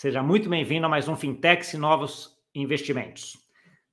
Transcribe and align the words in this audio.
seja 0.00 0.22
muito 0.22 0.48
bem-vindo 0.48 0.86
a 0.86 0.88
mais 0.88 1.08
um 1.08 1.14
Fintechs 1.14 1.74
e 1.74 1.76
Novos 1.76 2.34
Investimentos. 2.54 3.36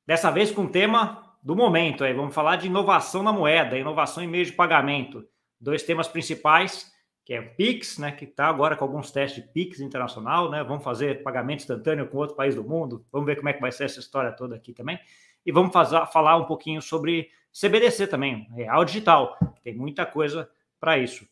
Dessa 0.06 0.31
vez 0.31 0.49
com 0.49 0.63
o 0.63 0.70
tema 0.70 1.36
do 1.44 1.54
momento, 1.54 2.02
aí 2.02 2.13
vamos 2.13 2.33
falar 2.33 2.56
de 2.56 2.68
inovação 2.68 3.22
na 3.22 3.33
moeda, 3.33 3.78
inovação 3.78 4.24
em 4.24 4.28
meio 4.28 4.46
de 4.46 4.54
pagamento. 4.54 5.28
Dois 5.60 5.83
temas 5.83 6.08
principais, 6.08 6.90
que 7.26 7.33
é 7.33 7.42
o 7.42 7.54
Pix, 7.56 7.97
né, 7.97 8.13
que 8.13 8.24
está 8.24 8.46
agora 8.46 8.78
com 8.78 8.85
alguns 8.85 9.12
testes 9.12 9.44
de 9.44 9.49
Pix 9.49 9.81
internacional, 9.81 10.49
né? 10.49 10.63
Vamos 10.63 10.81
fazer 10.81 11.24
pagamento 11.24 11.60
instantâneo 11.60 12.08
com 12.08 12.19
outro 12.19 12.37
país 12.37 12.55
do 12.55 12.63
mundo. 12.63 13.05
Vamos 13.12 13.26
ver 13.26 13.35
como 13.35 13.49
é 13.49 13.53
que 13.53 13.60
vai 13.60 13.74
ser 13.74 13.83
essa 13.83 13.99
história 13.99 14.31
toda 14.31 14.55
aqui 14.55 14.71
também. 14.71 14.97
E 15.46 15.51
vamos 15.51 15.74
fazer, 15.74 16.05
falar 16.13 16.38
um 16.38 16.45
pouquinho 16.45 16.81
sobre 16.81 17.30
CBDC 17.52 18.08
também, 18.08 18.48
real 18.55 18.85
digital. 18.85 19.38
Tem 19.62 19.76
muita 19.76 20.05
coisa 20.05 20.49
para 20.80 20.98
isso. 20.98 21.27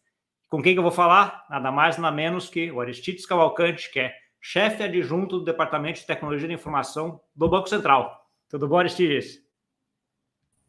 Com 0.49 0.61
quem 0.61 0.73
que 0.73 0.79
eu 0.79 0.83
vou 0.83 0.91
falar? 0.91 1.45
Nada 1.49 1.71
mais, 1.71 1.97
nada 1.97 2.13
menos 2.13 2.49
que 2.49 2.69
o 2.69 2.81
Aristides 2.81 3.25
Cavalcante, 3.25 3.89
que 3.89 4.01
é 4.01 4.24
chefe 4.47 4.83
adjunto 4.83 5.39
do 5.39 5.43
Departamento 5.43 5.99
de 5.99 6.05
Tecnologia 6.05 6.47
da 6.47 6.53
Informação 6.53 7.19
do 7.35 7.49
Banco 7.49 7.67
Central. 7.67 8.29
Tudo 8.47 8.67
bom, 8.67 8.77
Aristides? 8.77 9.41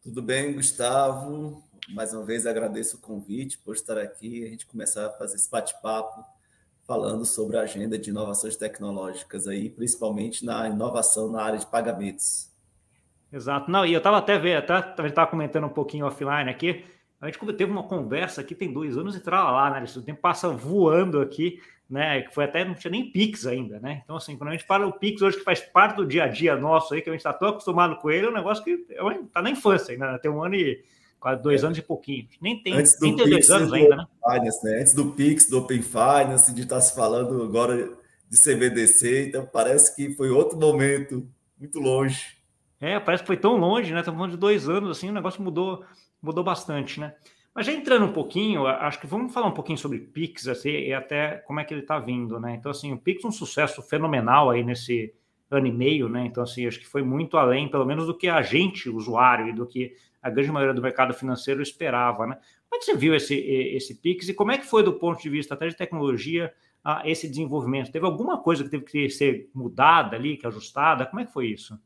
Tudo 0.03 0.23
bem, 0.23 0.55
Gustavo. 0.55 1.63
Mais 1.91 2.15
uma 2.15 2.25
vez 2.25 2.47
agradeço 2.47 2.97
o 2.97 3.01
convite 3.01 3.59
por 3.59 3.75
estar 3.75 3.99
aqui 3.99 4.39
e 4.39 4.47
a 4.47 4.49
gente 4.49 4.65
começar 4.65 5.09
a 5.09 5.11
fazer 5.11 5.35
esse 5.37 5.51
bate-papo 5.51 6.25
falando 6.87 7.27
sobre 7.27 7.59
a 7.59 7.63
agenda 7.63 7.99
de 7.99 8.09
inovações 8.09 8.57
tecnológicas 8.57 9.47
aí, 9.47 9.69
principalmente 9.69 10.43
na 10.43 10.67
inovação 10.71 11.31
na 11.31 11.43
área 11.43 11.59
de 11.59 11.67
pagamentos. 11.67 12.51
Exato. 13.31 13.71
Não, 13.71 13.85
e 13.85 13.93
eu 13.93 13.99
estava 13.99 14.17
até 14.17 14.39
vendo, 14.39 14.57
até 14.57 14.73
a 14.73 14.81
gente 15.03 15.09
estava 15.09 15.31
comentando 15.31 15.65
um 15.65 15.69
pouquinho 15.69 16.07
offline 16.07 16.49
aqui, 16.49 16.83
a 17.21 17.27
gente 17.27 17.39
teve 17.53 17.71
uma 17.71 17.83
conversa 17.83 18.41
aqui 18.41 18.55
tem 18.55 18.73
dois 18.73 18.97
anos 18.97 19.15
e 19.15 19.21
trala 19.21 19.51
lá, 19.51 19.71
né? 19.71 19.85
O 19.97 20.03
tempo 20.03 20.21
passa 20.21 20.49
voando 20.49 21.21
aqui, 21.21 21.61
né? 21.89 22.23
Que 22.23 22.35
foi 22.35 22.45
até, 22.45 22.65
não 22.65 22.75
tinha 22.75 22.91
nem 22.91 23.11
Pix 23.11 23.47
ainda, 23.47 23.79
né? 23.79 24.03
Então, 24.05 24.17
assim, 24.17 24.37
quando 24.37 24.51
a 24.51 24.53
gente 24.53 24.67
fala 24.67 24.87
o 24.87 24.93
Pix 24.93 25.23
hoje, 25.23 25.39
que 25.39 25.45
faz 25.45 25.61
parte 25.61 25.97
do 25.97 26.07
dia 26.07 26.25
a 26.25 26.29
dia 26.29 26.57
nosso 26.57 26.95
aí, 26.95 27.01
que 27.01 27.09
a 27.09 27.13
gente 27.13 27.21
está 27.21 27.33
tão 27.33 27.49
acostumado 27.49 27.97
com 27.97 28.11
ele, 28.11 28.27
é 28.27 28.31
um 28.31 28.35
negócio 28.35 28.65
que 28.65 28.87
está 29.25 29.41
na 29.41 29.51
infância 29.51 29.93
ainda, 29.93 30.13
né? 30.13 30.19
Tem 30.19 30.31
um 30.31 30.43
ano 30.43 30.55
e 30.55 30.85
quase 31.19 31.43
dois 31.43 31.63
é. 31.63 31.67
anos 31.67 31.79
e 31.79 31.83
pouquinho. 31.83 32.29
Nem 32.41 32.63
tem, 32.63 32.75
Antes 32.75 32.99
do 32.99 33.07
nem 33.07 33.17
tem 33.17 33.31
dois 33.31 33.51
anos 33.51 33.73
ainda, 33.73 33.97
né? 33.97 34.07
Finance, 34.25 34.65
né? 34.65 34.81
Antes 34.81 34.95
do 34.95 35.13
Pix, 35.13 35.49
do 35.49 35.59
Open 35.59 35.83
Finance, 35.83 36.55
de 36.55 36.63
estar 36.63 36.77
tá 36.77 36.81
se 36.81 36.95
falando 36.95 37.43
agora 37.43 37.91
de 38.29 38.39
CBDC, 38.39 39.29
então 39.29 39.47
parece 39.47 39.95
que 39.95 40.15
foi 40.15 40.31
outro 40.31 40.59
momento, 40.59 41.29
muito 41.59 41.79
longe. 41.79 42.37
É, 42.81 42.99
parece 42.99 43.23
que 43.23 43.29
foi 43.29 43.37
tão 43.37 43.57
longe, 43.57 43.93
né? 43.93 44.01
Estamos 44.01 44.19
falando 44.19 44.33
de 44.33 44.39
dois 44.39 44.69
anos, 44.69 44.91
assim, 44.91 45.09
o 45.09 45.13
negócio 45.13 45.41
mudou 45.43 45.85
mudou 46.21 46.43
bastante, 46.43 46.99
né? 46.99 47.15
Mas 47.57 47.65
já 47.65 47.73
entrando 47.73 48.05
um 48.05 48.13
pouquinho, 48.13 48.67
acho 48.67 49.01
que 49.01 49.07
vamos 49.07 49.33
falar 49.33 49.47
um 49.47 49.55
pouquinho 49.55 49.79
sobre 49.79 49.99
Pix 49.99 50.47
assim, 50.47 50.69
e 50.69 50.93
até 50.93 51.39
como 51.39 51.59
é 51.59 51.65
que 51.65 51.73
ele 51.73 51.81
está 51.81 51.99
vindo, 51.99 52.39
né? 52.39 52.55
Então, 52.55 52.71
assim, 52.71 52.93
o 52.93 52.99
Pix 52.99 53.25
é 53.25 53.29
um 53.29 53.33
sucesso 53.33 53.81
fenomenal 53.81 54.51
aí 54.51 54.63
nesse 54.63 55.15
ano 55.51 55.67
e 55.67 55.73
meio, 55.73 56.07
né? 56.07 56.27
Então, 56.27 56.43
assim, 56.43 56.67
acho 56.67 56.79
que 56.79 56.87
foi 56.87 57.03
muito 57.03 57.39
além, 57.39 57.67
pelo 57.67 57.87
menos, 57.87 58.07
do 58.07 58.15
que 58.15 58.29
a 58.29 58.43
gente, 58.43 58.91
usuário, 58.91 59.49
e 59.49 59.55
do 59.55 59.67
que 59.67 59.95
a 60.21 60.29
grande 60.29 60.53
maioria 60.53 60.75
do 60.75 60.83
mercado 60.83 61.15
financeiro 61.15 61.63
esperava, 61.63 62.27
né? 62.27 62.35
Como 62.69 62.75
é 62.75 62.79
que 62.79 62.85
você 62.85 62.95
viu 62.95 63.15
esse, 63.15 63.35
esse 63.35 63.95
Pix 64.03 64.29
e 64.29 64.35
como 64.35 64.51
é 64.51 64.59
que 64.59 64.67
foi 64.67 64.83
do 64.83 64.93
ponto 64.93 65.23
de 65.23 65.31
vista 65.31 65.55
até 65.55 65.67
de 65.67 65.77
tecnologia 65.77 66.53
esse 67.07 67.27
desenvolvimento? 67.27 67.91
Teve 67.91 68.05
alguma 68.05 68.39
coisa 68.39 68.65
que 68.65 68.69
teve 68.69 68.85
que 68.85 69.09
ser 69.09 69.49
mudada 69.55 70.15
ali, 70.15 70.37
que 70.37 70.47
ajustada? 70.47 71.07
Como 71.07 71.21
é 71.21 71.25
que 71.25 71.33
foi 71.33 71.47
isso? 71.47 71.81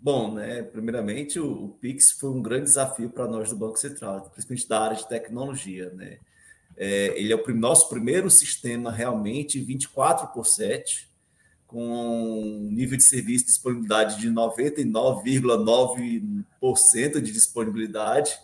Bom, 0.00 0.34
né, 0.34 0.62
primeiramente, 0.62 1.40
o, 1.40 1.64
o, 1.64 1.70
Pix 1.70 2.12
foi 2.12 2.30
um 2.30 2.40
grande 2.40 2.66
desafio 2.66 3.10
para 3.10 3.26
nós 3.26 3.50
do 3.50 3.56
Banco 3.56 3.76
Central, 3.76 4.30
principalmente 4.30 4.68
da 4.68 4.80
área 4.80 4.96
de 4.96 5.08
tecnologia. 5.08 5.90
Né? 5.90 6.18
É, 6.76 7.20
ele 7.20 7.32
é 7.32 7.36
o 7.36 7.54
nosso 7.54 7.88
primeiro 7.88 8.30
sistema 8.30 8.92
realmente 8.92 9.58
24 9.60 10.28
por 10.28 10.46
7, 10.46 11.08
com 11.66 12.68
nível 12.70 12.96
de 12.96 13.02
serviço 13.02 13.44
de 13.44 13.50
disponibilidade 13.50 14.20
de 14.20 14.30
99,9% 14.30 17.20
de 17.20 17.32
disponibilidade 17.32 18.38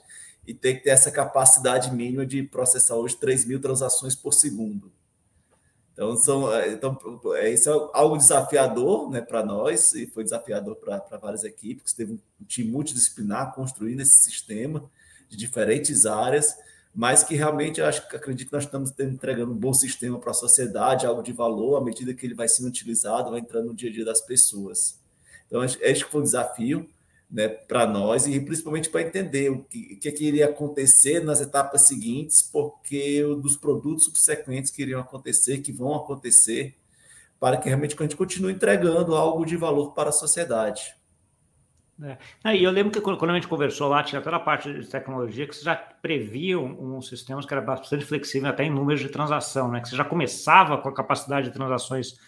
e 0.46 0.52
tem 0.52 0.76
que 0.76 0.82
ter 0.82 0.90
essa 0.90 1.10
capacidade 1.10 1.90
mínima 1.94 2.26
de 2.26 2.42
processar 2.42 2.96
hoje 2.96 3.16
3 3.16 3.46
mil 3.46 3.58
transações 3.60 4.14
por 4.14 4.34
segundo. 4.34 4.92
Então, 5.94 6.16
são, 6.16 6.52
é, 6.52 6.72
então 6.72 6.98
é, 7.36 7.50
isso 7.50 7.70
é 7.70 7.90
algo 7.94 8.16
desafiador 8.16 9.08
né, 9.10 9.20
para 9.20 9.44
nós, 9.44 9.94
e 9.94 10.08
foi 10.08 10.24
desafiador 10.24 10.74
para 10.74 11.16
várias 11.18 11.44
equipes. 11.44 11.92
Teve 11.92 12.14
um 12.14 12.44
time 12.46 12.70
multidisciplinar 12.70 13.54
construindo 13.54 14.00
esse 14.00 14.24
sistema 14.24 14.90
de 15.28 15.36
diferentes 15.36 16.04
áreas, 16.04 16.56
mas 16.92 17.22
que 17.22 17.36
realmente 17.36 17.80
acho, 17.80 18.02
acredito 18.14 18.48
que 18.48 18.54
nós 18.54 18.64
estamos 18.64 18.92
entregando 18.98 19.52
um 19.52 19.56
bom 19.56 19.72
sistema 19.72 20.18
para 20.18 20.32
a 20.32 20.34
sociedade, 20.34 21.06
algo 21.06 21.22
de 21.22 21.32
valor, 21.32 21.76
à 21.76 21.80
medida 21.80 22.12
que 22.12 22.26
ele 22.26 22.34
vai 22.34 22.48
sendo 22.48 22.68
utilizado, 22.68 23.30
vai 23.30 23.40
entrando 23.40 23.68
no 23.68 23.74
dia 23.74 23.88
a 23.88 23.92
dia 23.92 24.04
das 24.04 24.20
pessoas. 24.20 24.98
Então, 25.46 25.62
acho 25.62 25.78
que 25.78 26.04
foi 26.04 26.20
um 26.20 26.24
desafio 26.24 26.88
né, 27.30 27.48
para 27.48 27.86
nós 27.86 28.26
e 28.26 28.38
principalmente 28.40 28.88
para 28.88 29.02
entender 29.02 29.50
o 29.50 29.64
que, 29.64 29.96
que, 29.96 30.12
que, 30.12 30.24
iria 30.24 30.46
acontecer 30.46 31.20
nas 31.24 31.40
etapas 31.40 31.82
seguintes, 31.82 32.42
porque 32.42 33.22
dos 33.40 33.56
produtos 33.56 34.04
subsequentes 34.04 34.70
que 34.70 34.82
iriam 34.82 35.00
acontecer, 35.00 35.58
que 35.58 35.72
vão 35.72 35.94
acontecer, 35.94 36.76
para 37.40 37.56
que 37.56 37.68
realmente 37.68 37.96
a 37.98 38.02
gente 38.02 38.16
continue 38.16 38.52
entregando 38.52 39.16
algo 39.16 39.44
de 39.44 39.56
valor 39.56 39.92
para 39.92 40.10
a 40.10 40.12
sociedade. 40.12 40.94
É. 42.02 42.56
E 42.56 42.64
eu 42.64 42.72
lembro 42.72 42.92
que 42.92 43.00
quando 43.00 43.30
a 43.30 43.34
gente 43.34 43.46
conversou 43.46 43.88
lá, 43.88 44.02
tinha 44.02 44.20
toda 44.20 44.36
a 44.36 44.40
parte 44.40 44.72
de 44.72 44.86
tecnologia 44.86 45.46
que 45.46 45.54
você 45.54 45.62
já 45.62 45.76
previa 45.76 46.58
um, 46.58 47.00
sistema 47.00 47.40
que 47.40 47.54
era 47.54 47.62
bastante 47.62 48.04
flexível 48.04 48.48
até 48.48 48.64
em 48.64 48.70
números 48.70 49.00
de 49.00 49.08
transação, 49.08 49.70
né? 49.70 49.80
Que 49.80 49.88
você 49.88 49.96
já 49.96 50.04
começava 50.04 50.78
com 50.78 50.88
a 50.88 50.94
capacidade 50.94 51.48
de 51.48 51.54
transações 51.54 52.18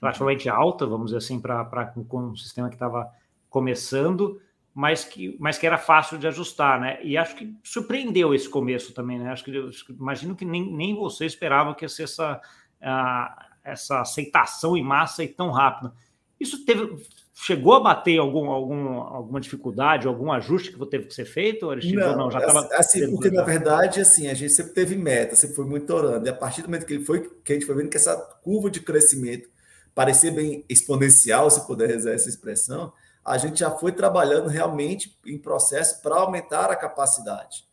relativamente 0.00 0.48
alta, 0.48 0.84
vamos 0.84 1.06
dizer 1.06 1.18
assim, 1.18 1.40
para 1.40 1.92
um 1.96 2.34
sistema 2.34 2.68
que 2.68 2.74
estava 2.74 3.08
começando, 3.54 4.40
mas 4.74 5.04
que, 5.04 5.36
mas 5.38 5.56
que 5.56 5.64
era 5.64 5.78
fácil 5.78 6.18
de 6.18 6.26
ajustar, 6.26 6.80
né? 6.80 6.98
E 7.04 7.16
acho 7.16 7.36
que 7.36 7.54
surpreendeu 7.62 8.34
esse 8.34 8.48
começo 8.48 8.92
também, 8.92 9.16
né? 9.16 9.30
Acho 9.30 9.44
que 9.44 9.52
imagino 9.90 10.34
que 10.34 10.44
nem, 10.44 10.68
nem 10.72 10.96
você 10.96 11.24
esperava 11.24 11.72
que 11.72 11.84
ia 11.84 11.88
ser 11.88 12.02
essa, 12.02 12.40
uh, 12.82 13.44
essa 13.62 14.00
aceitação 14.00 14.76
em 14.76 14.82
massa 14.82 15.22
e 15.22 15.28
tão 15.28 15.52
rápida. 15.52 15.92
Isso 16.40 16.64
teve, 16.64 16.96
chegou 17.32 17.74
a 17.74 17.80
bater 17.80 18.18
algum, 18.18 18.50
algum, 18.50 18.88
alguma 18.98 19.40
dificuldade, 19.40 20.08
algum 20.08 20.32
ajuste 20.32 20.72
que 20.72 20.86
teve 20.86 21.06
que 21.06 21.14
ser 21.14 21.26
feito? 21.26 21.70
Aristides, 21.70 22.04
não, 22.04 22.16
não, 22.16 22.30
já 22.32 22.40
estava. 22.40 22.68
Assim, 22.72 23.08
porque 23.08 23.30
na 23.30 23.44
verdade, 23.44 24.00
assim, 24.00 24.26
a 24.26 24.34
gente 24.34 24.52
sempre 24.52 24.74
teve 24.74 24.96
meta, 24.96 25.36
sempre 25.36 25.54
foi 25.54 25.64
muito 25.64 25.88
orando. 25.94 26.26
E 26.26 26.28
a 26.28 26.34
partir 26.34 26.62
do 26.62 26.64
momento 26.66 26.86
que 26.86 26.94
ele 26.94 27.04
foi, 27.04 27.30
que 27.44 27.52
a 27.52 27.54
gente 27.54 27.66
foi 27.66 27.76
vendo 27.76 27.88
que 27.88 27.96
essa 27.96 28.16
curva 28.42 28.68
de 28.68 28.80
crescimento 28.80 29.48
parecia 29.94 30.32
bem 30.32 30.64
exponencial, 30.68 31.48
se 31.48 31.64
puder 31.64 31.96
usar 31.96 32.10
essa 32.10 32.28
expressão, 32.28 32.92
a 33.24 33.38
gente 33.38 33.60
já 33.60 33.70
foi 33.70 33.92
trabalhando 33.92 34.48
realmente 34.48 35.18
em 35.24 35.38
processo 35.38 36.02
para 36.02 36.16
aumentar 36.16 36.70
a 36.70 36.76
capacidade. 36.76 37.66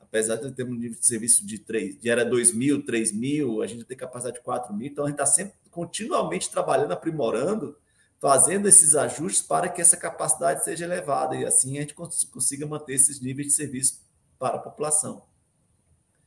Apesar 0.00 0.36
de 0.36 0.50
ter 0.52 0.64
um 0.64 0.74
nível 0.74 0.98
de 0.98 1.06
serviço 1.06 1.46
de 1.46 1.58
3, 1.58 2.00
de 2.00 2.10
era 2.10 2.24
2 2.24 2.52
mil, 2.54 2.84
3 2.84 3.12
mil, 3.12 3.62
a 3.62 3.66
gente 3.66 3.84
tem 3.84 3.96
capacidade 3.96 4.38
de 4.38 4.42
4 4.42 4.74
mil, 4.74 4.88
então 4.88 5.04
a 5.04 5.08
gente 5.08 5.20
está 5.20 5.26
sempre 5.26 5.54
continuamente 5.70 6.50
trabalhando, 6.50 6.92
aprimorando, 6.92 7.76
fazendo 8.18 8.66
esses 8.66 8.96
ajustes 8.96 9.42
para 9.42 9.68
que 9.68 9.80
essa 9.80 9.96
capacidade 9.96 10.64
seja 10.64 10.84
elevada 10.84 11.36
e 11.36 11.44
assim 11.44 11.76
a 11.78 11.82
gente 11.82 11.94
consiga 11.94 12.66
manter 12.66 12.94
esses 12.94 13.20
níveis 13.20 13.48
de 13.48 13.54
serviço 13.54 14.00
para 14.38 14.56
a 14.56 14.60
população. 14.60 15.22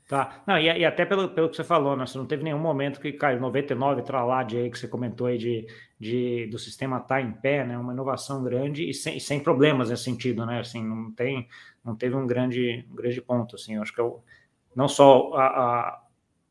Tá. 0.09 0.41
Não, 0.47 0.57
e, 0.57 0.63
e, 0.63 0.83
até 0.83 1.05
pelo, 1.05 1.29
pelo 1.29 1.47
que 1.49 1.55
você 1.55 1.63
falou, 1.63 1.95
né? 1.95 2.03
Você 2.03 2.17
não 2.17 2.25
teve 2.25 2.43
nenhum 2.43 2.57
momento 2.57 2.99
que 2.99 3.13
caiu 3.13 3.39
99 3.39 4.01
tralade 4.01 4.57
aí 4.57 4.67
que 4.71 4.79
você 4.79 4.87
comentou 4.87 5.27
aí 5.27 5.37
de, 5.37 5.67
de 5.99 6.47
do 6.47 6.57
sistema 6.57 6.97
estar 6.97 7.07
tá 7.17 7.21
em 7.21 7.31
pé, 7.31 7.63
né? 7.63 7.77
Uma 7.77 7.93
inovação 7.93 8.43
grande 8.43 8.89
e 8.89 8.91
sem, 8.91 9.19
sem 9.19 9.39
problemas 9.39 9.91
nesse 9.91 10.05
sentido, 10.05 10.47
né? 10.47 10.61
Assim, 10.61 10.83
não 10.83 11.11
tem, 11.11 11.47
não 11.85 11.95
teve 11.95 12.15
um 12.15 12.25
grande, 12.25 12.87
um 12.91 12.95
grande 12.95 13.21
ponto, 13.21 13.55
assim. 13.55 13.75
Eu 13.75 13.83
acho 13.83 13.93
que 13.93 14.01
eu, 14.01 14.23
não 14.75 14.87
só 14.87 15.31
a, 15.35 15.45
a, 15.45 16.03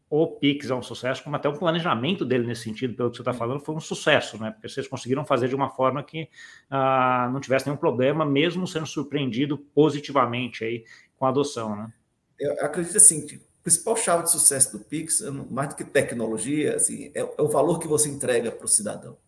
o 0.09 0.29
Pix 0.29 0.71
é 0.71 0.75
um 0.77 0.83
sucesso, 0.83 1.25
como 1.25 1.35
até 1.35 1.49
o 1.49 1.59
planejamento 1.59 2.25
dele 2.25 2.47
nesse 2.47 2.63
sentido, 2.63 2.95
pelo 2.95 3.11
que 3.11 3.17
você 3.17 3.23
está 3.23 3.35
falando, 3.35 3.59
foi 3.59 3.75
um 3.75 3.81
sucesso, 3.81 4.41
né? 4.41 4.53
Porque 4.53 4.69
vocês 4.69 4.87
conseguiram 4.87 5.25
fazer 5.25 5.49
de 5.49 5.57
uma 5.57 5.69
forma 5.69 6.01
que 6.05 6.29
ah, 6.71 7.29
não 7.33 7.41
tivesse 7.41 7.67
nenhum 7.67 7.77
problema, 7.77 8.25
mesmo 8.25 8.69
sendo 8.69 8.87
surpreendido 8.87 9.59
positivamente 9.59 10.65
aí 10.65 10.85
com 11.17 11.27
a 11.27 11.31
adoção, 11.31 11.75
né? 11.75 11.93
Eu 12.39 12.53
acredito 12.65 12.97
assim 12.97 13.27
principal 13.69 13.97
chave 13.97 14.25
de 14.25 14.31
sucesso 14.31 14.73
do 14.73 14.83
Pix, 14.83 15.21
mais 15.51 15.69
do 15.69 15.77
que 15.77 15.85
tecnologia, 15.85 16.77
assim, 16.77 17.13
é, 17.15 17.21
é 17.21 17.43
o 17.43 17.49
valor 17.49 17.79
que 17.79 17.87
você 17.87 18.09
entrega 18.09 18.51
para 18.51 18.65
o 18.65 18.69
cidadão. 18.69 19.19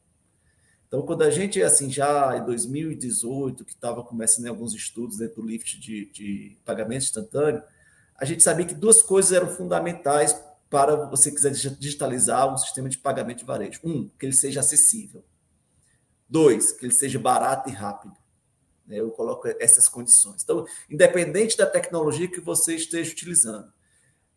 Então, 0.88 1.02
quando 1.02 1.22
a 1.22 1.30
gente, 1.30 1.62
assim, 1.62 1.90
já 1.90 2.36
em 2.38 2.44
2018, 2.46 3.64
que 3.66 3.72
estava 3.72 4.02
começando 4.02 4.46
alguns 4.46 4.74
estudos 4.74 5.18
dentro 5.18 5.42
do 5.42 5.46
Lift 5.46 5.78
de, 5.78 6.06
de 6.06 6.56
pagamento 6.64 7.02
instantâneo, 7.02 7.62
a 8.16 8.24
gente 8.24 8.42
sabia 8.42 8.64
que 8.64 8.74
duas 8.74 9.02
coisas 9.02 9.30
eram 9.30 9.48
fundamentais 9.48 10.34
para 10.70 10.96
você 11.08 11.30
quiser 11.30 11.52
digitalizar 11.52 12.52
um 12.52 12.56
sistema 12.56 12.88
de 12.88 12.96
pagamento 12.96 13.40
de 13.40 13.44
varejo. 13.44 13.78
Um, 13.84 14.08
que 14.18 14.24
ele 14.24 14.32
seja 14.32 14.60
acessível. 14.60 15.22
Dois, 16.28 16.72
que 16.72 16.86
ele 16.86 16.94
seja 16.94 17.18
barato 17.18 17.68
e 17.68 17.72
rápido. 17.72 18.16
Eu 18.88 19.10
coloco 19.10 19.46
essas 19.60 19.86
condições. 19.86 20.42
Então, 20.42 20.66
independente 20.88 21.56
da 21.56 21.66
tecnologia 21.66 22.26
que 22.26 22.40
você 22.40 22.74
esteja 22.74 23.12
utilizando, 23.12 23.70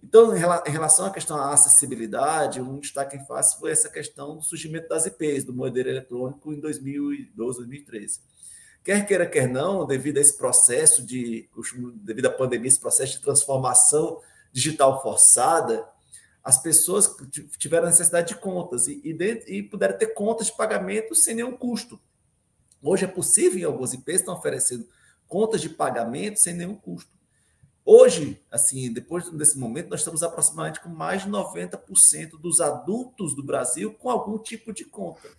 Então, 0.03 0.35
em 0.35 0.69
relação 0.69 1.05
à 1.05 1.11
questão 1.11 1.37
à 1.37 1.53
acessibilidade, 1.53 2.59
um 2.59 2.77
destaque 2.77 3.15
em 3.15 3.25
face 3.25 3.57
foi 3.57 3.71
essa 3.71 3.89
questão 3.89 4.35
do 4.35 4.43
surgimento 4.43 4.89
das 4.89 5.05
IPs, 5.05 5.45
do 5.45 5.53
modelo 5.53 5.87
eletrônico, 5.87 6.51
em 6.51 6.59
2012, 6.59 7.59
2013. 7.59 8.19
Quer 8.83 9.07
queira, 9.07 9.25
quer 9.25 9.47
não, 9.47 9.87
devido 9.87 10.17
a 10.17 10.19
esse 10.19 10.37
processo 10.37 11.05
de, 11.05 11.49
devido 11.95 12.25
à 12.25 12.29
pandemia, 12.29 12.67
esse 12.67 12.81
processo 12.81 13.13
de 13.13 13.21
transformação 13.21 14.19
digital 14.51 15.01
forçada, 15.01 15.87
as 16.43 16.61
pessoas 16.61 17.15
tiveram 17.57 17.85
necessidade 17.85 18.27
de 18.27 18.35
contas 18.35 18.87
e, 18.87 19.01
e, 19.05 19.57
e 19.57 19.63
puderam 19.63 19.97
ter 19.97 20.07
contas 20.07 20.47
de 20.47 20.57
pagamento 20.57 21.15
sem 21.15 21.33
nenhum 21.33 21.55
custo. 21.55 21.97
Hoje 22.81 23.05
é 23.05 23.07
possível, 23.07 23.57
em 23.57 23.63
alguns 23.63 23.93
IPs, 23.93 24.19
estão 24.19 24.35
oferecendo 24.35 24.85
contas 25.29 25.61
de 25.61 25.69
pagamento 25.69 26.41
sem 26.41 26.53
nenhum 26.53 26.75
custo. 26.75 27.09
Hoje, 27.85 28.41
assim, 28.49 28.91
depois 28.93 29.29
desse 29.31 29.57
momento, 29.57 29.89
nós 29.89 29.99
estamos 29.99 30.23
aproximadamente 30.23 30.79
com 30.79 30.89
mais 30.89 31.23
de 31.23 31.29
90% 31.29 32.39
dos 32.39 32.61
adultos 32.61 33.35
do 33.35 33.43
Brasil 33.43 33.93
com 33.93 34.09
algum 34.09 34.37
tipo 34.37 34.71
de 34.71 34.85
conta, 34.85 35.29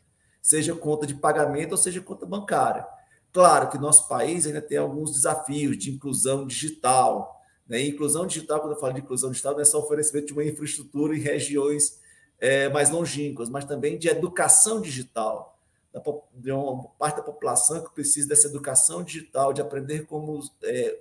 seja 0.42 0.74
conta 0.74 1.06
de 1.06 1.14
pagamento 1.14 1.72
ou 1.72 1.78
seja 1.78 2.02
conta 2.02 2.26
bancária. 2.26 2.86
Claro 3.32 3.68
que 3.70 3.78
nosso 3.78 4.06
país 4.08 4.46
ainda 4.46 4.60
tem 4.60 4.76
alguns 4.76 5.10
desafios 5.12 5.76
de 5.78 5.90
inclusão 5.90 6.46
digital. 6.46 7.40
Né? 7.66 7.80
inclusão 7.80 8.26
digital, 8.26 8.60
quando 8.60 8.74
eu 8.74 8.78
falo 8.78 8.92
de 8.92 9.00
inclusão 9.00 9.30
digital, 9.30 9.54
não 9.54 9.60
é 9.60 9.64
só 9.64 9.80
oferecimento 9.80 10.26
de 10.26 10.32
uma 10.34 10.44
infraestrutura 10.44 11.16
em 11.16 11.20
regiões 11.20 11.98
é, 12.38 12.68
mais 12.68 12.90
longínquas, 12.90 13.48
mas 13.48 13.64
também 13.64 13.98
de 13.98 14.06
educação 14.08 14.80
digital. 14.82 15.58
De 16.34 16.52
uma 16.52 16.84
parte 16.98 17.16
da 17.16 17.22
população 17.22 17.82
que 17.82 17.94
precisa 17.94 18.28
dessa 18.28 18.48
educação 18.48 19.02
digital, 19.02 19.52
de 19.52 19.62
aprender 19.62 20.06
como 20.06 20.40
é, 20.62 20.98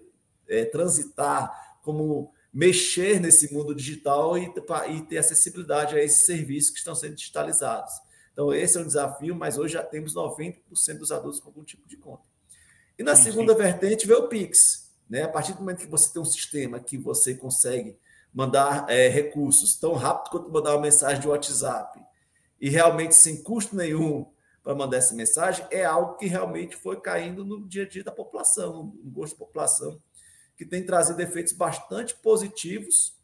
é, 0.48 0.66
transitar, 0.66 1.80
como 1.82 2.32
mexer 2.54 3.20
nesse 3.20 3.52
mundo 3.54 3.74
digital 3.74 4.38
e, 4.38 4.54
e 4.92 5.02
ter 5.02 5.18
acessibilidade 5.18 5.96
a 5.96 6.04
esses 6.04 6.26
serviços 6.26 6.70
que 6.70 6.78
estão 6.78 6.94
sendo 6.94 7.16
digitalizados. 7.16 7.94
Então, 8.32 8.54
esse 8.54 8.78
é 8.78 8.82
um 8.82 8.86
desafio, 8.86 9.36
mas 9.36 9.58
hoje 9.58 9.74
já 9.74 9.84
temos 9.84 10.14
90% 10.14 10.62
dos 10.98 11.12
adultos 11.12 11.40
com 11.40 11.50
algum 11.50 11.64
tipo 11.64 11.88
de 11.88 11.98
conta. 11.98 12.24
E 12.98 13.04
na 13.04 13.16
sim, 13.16 13.24
segunda 13.24 13.54
sim. 13.54 13.60
vertente 13.60 14.08
vê 14.08 14.14
o 14.14 14.28
Pix. 14.28 14.92
Né? 15.10 15.24
A 15.24 15.30
partir 15.30 15.54
do 15.54 15.60
momento 15.60 15.80
que 15.80 15.88
você 15.88 16.12
tem 16.12 16.22
um 16.22 16.26
sistema 16.26 16.80
que 16.80 16.98
você 16.98 17.36
consegue 17.36 17.98
mandar 18.34 18.90
é, 18.90 19.08
recursos 19.08 19.76
tão 19.76 19.94
rápido 19.94 20.32
quanto 20.32 20.52
mandar 20.52 20.72
uma 20.72 20.82
mensagem 20.82 21.22
de 21.22 21.28
WhatsApp 21.28 22.00
e 22.60 22.70
realmente 22.70 23.14
sem 23.14 23.44
custo 23.44 23.76
nenhum 23.76 24.26
para 24.64 24.74
mandar 24.74 24.98
essa 24.98 25.14
mensagem, 25.14 25.68
é 25.70 25.84
algo 25.84 26.16
que 26.16 26.26
realmente 26.26 26.76
foi 26.78 27.00
caindo 27.00 27.44
no 27.44 27.68
dia 27.68 27.84
a 27.84 27.88
dia 27.88 28.04
da 28.04 28.12
população, 28.12 28.94
no 29.04 29.12
gosto 29.12 29.34
da 29.34 29.46
população 29.46 30.00
que 30.58 30.66
tem 30.66 30.86
trazido 30.86 31.22
efeitos 31.22 31.54
bastante 31.54 32.16
positivos 32.16 33.16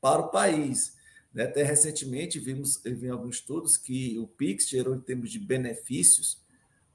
para 0.00 0.20
o 0.20 0.28
país. 0.28 0.96
Né? 1.32 1.44
Até 1.44 1.62
recentemente 1.62 2.38
vimos 2.38 2.84
em 2.84 3.10
alguns 3.10 3.36
estudos 3.36 3.76
que 3.76 4.18
o 4.18 4.26
PIX 4.26 4.68
gerou, 4.68 4.94
em 4.94 5.00
termos 5.00 5.30
de 5.30 5.38
benefícios, 5.38 6.40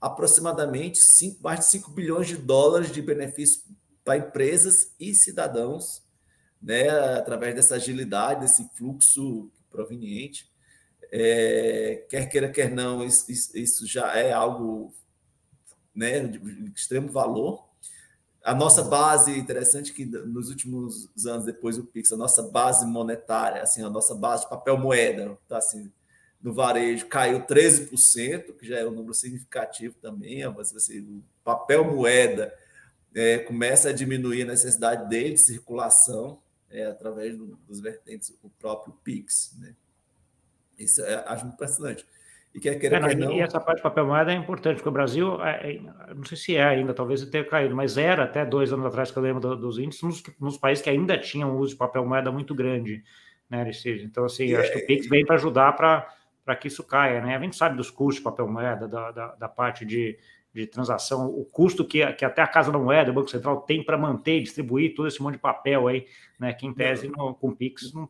aproximadamente 0.01 0.99
5, 0.99 1.41
mais 1.41 1.59
de 1.59 1.65
5 1.67 1.91
bilhões 1.91 2.27
de 2.27 2.37
dólares 2.37 2.91
de 2.91 3.01
benefícios 3.01 3.65
para 4.03 4.17
empresas 4.17 4.91
e 4.99 5.13
cidadãos, 5.13 6.03
né? 6.61 6.89
através 6.89 7.55
dessa 7.55 7.75
agilidade, 7.75 8.41
desse 8.41 8.67
fluxo 8.75 9.49
proveniente. 9.69 10.51
É, 11.11 12.05
quer 12.09 12.27
queira, 12.27 12.49
quer 12.49 12.71
não, 12.71 13.05
isso, 13.05 13.31
isso 13.31 13.85
já 13.85 14.17
é 14.17 14.33
algo 14.33 14.93
né, 15.93 16.21
de 16.21 16.39
extremo 16.75 17.07
valor 17.07 17.72
a 18.43 18.53
nossa 18.53 18.83
base, 18.83 19.37
interessante 19.37 19.93
que 19.93 20.05
nos 20.05 20.49
últimos 20.49 21.09
anos, 21.25 21.45
depois 21.45 21.77
do 21.77 21.85
Pix, 21.85 22.11
a 22.11 22.17
nossa 22.17 22.43
base 22.43 22.85
monetária, 22.85 23.61
assim, 23.61 23.81
a 23.81 23.89
nossa 23.89 24.13
base 24.13 24.43
de 24.43 24.49
papel 24.49 24.77
moeda, 24.77 25.37
tá 25.47 25.57
assim, 25.57 25.89
no 26.41 26.53
varejo 26.53 27.07
caiu 27.07 27.45
13%, 27.45 28.53
que 28.57 28.67
já 28.67 28.79
é 28.79 28.85
um 28.85 28.91
número 28.91 29.13
significativo 29.13 29.95
também, 30.01 30.45
mas 30.53 30.75
assim, 30.75 30.99
o 30.99 31.23
papel 31.41 31.85
moeda 31.85 32.53
é, 33.15 33.37
começa 33.39 33.89
a 33.89 33.93
diminuir 33.93 34.41
a 34.41 34.47
necessidade 34.47 35.07
dele 35.07 35.35
de 35.35 35.39
circulação 35.39 36.41
é, 36.69 36.85
através 36.85 37.37
do, 37.37 37.57
dos 37.67 37.79
vertentes, 37.79 38.33
o 38.43 38.49
próprio 38.49 38.93
Pix. 39.05 39.55
Né? 39.57 39.73
Isso 40.77 41.01
é, 41.01 41.23
acho 41.27 41.45
impressionante. 41.45 42.05
E 42.53 42.59
quer 42.59 42.79
queira, 42.79 42.97
é, 42.97 43.15
não, 43.15 43.27
não... 43.27 43.33
E 43.33 43.41
essa 43.41 43.59
parte 43.59 43.77
de 43.77 43.83
papel 43.83 44.05
moeda 44.05 44.31
é 44.31 44.35
importante, 44.35 44.75
porque 44.75 44.89
o 44.89 44.91
Brasil, 44.91 45.43
é, 45.43 45.73
é, 45.73 46.13
não 46.13 46.23
sei 46.23 46.37
se 46.37 46.55
é 46.55 46.63
ainda, 46.63 46.93
talvez 46.93 47.25
tenha 47.25 47.43
caído, 47.43 47.75
mas 47.75 47.97
era 47.97 48.25
até 48.25 48.45
dois 48.45 48.71
anos 48.71 48.85
atrás 48.85 49.09
que 49.09 49.17
eu 49.17 49.23
lembro 49.23 49.41
do, 49.41 49.55
dos 49.55 49.79
índices, 49.79 50.03
nos, 50.03 50.23
nos, 50.39 50.57
países 50.57 50.83
que 50.83 50.89
ainda 50.89 51.17
tinham 51.17 51.57
uso 51.57 51.71
de 51.71 51.77
papel 51.77 52.05
moeda 52.05 52.31
muito 52.31 52.53
grande, 52.53 53.03
né, 53.49 53.61
Aristide? 53.61 54.05
Então, 54.05 54.23
assim, 54.25 54.45
e 54.45 54.55
acho 54.55 54.69
é... 54.69 54.73
que 54.73 54.83
o 54.83 54.85
Pix 54.85 55.07
vem 55.07 55.25
para 55.25 55.35
ajudar 55.35 55.73
para 55.73 56.55
que 56.55 56.67
isso 56.67 56.83
caia, 56.83 57.21
né? 57.21 57.35
A 57.35 57.39
gente 57.39 57.55
sabe 57.55 57.75
dos 57.75 57.89
custos 57.89 58.17
de 58.17 58.21
papel 58.21 58.47
moeda, 58.47 58.87
da, 58.87 59.09
da, 59.09 59.27
da 59.35 59.49
parte 59.49 59.83
de, 59.83 60.19
de 60.53 60.67
transação, 60.67 61.25
o 61.25 61.43
custo 61.45 61.83
que, 61.83 62.05
que 62.13 62.23
até 62.23 62.43
a 62.43 62.47
Casa 62.47 62.71
da 62.71 62.77
Moeda, 62.77 63.09
o 63.09 63.13
Banco 63.15 63.31
Central, 63.31 63.61
tem 63.61 63.83
para 63.83 63.97
manter 63.97 64.37
e 64.37 64.43
distribuir 64.43 64.93
todo 64.93 65.07
esse 65.07 65.21
monte 65.23 65.33
de 65.33 65.39
papel 65.39 65.87
aí, 65.87 66.05
né? 66.39 66.53
Que 66.53 66.67
em 66.67 66.73
tese 66.73 67.09
com 67.09 67.55
Pix 67.55 67.91
não, 67.93 68.07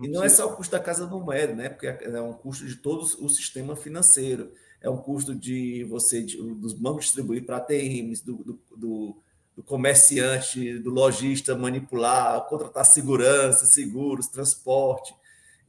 e 0.00 0.08
não 0.08 0.22
é 0.22 0.28
só 0.28 0.46
o 0.46 0.56
custo 0.56 0.72
da 0.72 0.80
casa 0.80 1.06
do 1.06 1.20
moeda, 1.20 1.54
né? 1.54 1.68
Porque 1.68 1.86
é 1.86 2.20
um 2.20 2.32
custo 2.32 2.66
de 2.66 2.76
todo 2.76 3.02
o 3.02 3.28
sistema 3.28 3.76
financeiro. 3.76 4.52
É 4.80 4.90
um 4.90 4.96
custo 4.96 5.34
de 5.34 5.84
você, 5.84 6.22
de, 6.22 6.36
dos 6.36 6.72
bancos 6.72 7.06
distribuir 7.06 7.44
para 7.44 7.58
ATMs, 7.58 8.24
do, 8.24 8.36
do, 8.36 8.60
do, 8.76 9.22
do, 9.56 9.62
comerciante, 9.62 10.78
do 10.78 10.90
lojista 10.90 11.56
manipular, 11.56 12.46
contratar 12.48 12.84
segurança, 12.84 13.66
seguros, 13.66 14.28
transporte. 14.28 15.14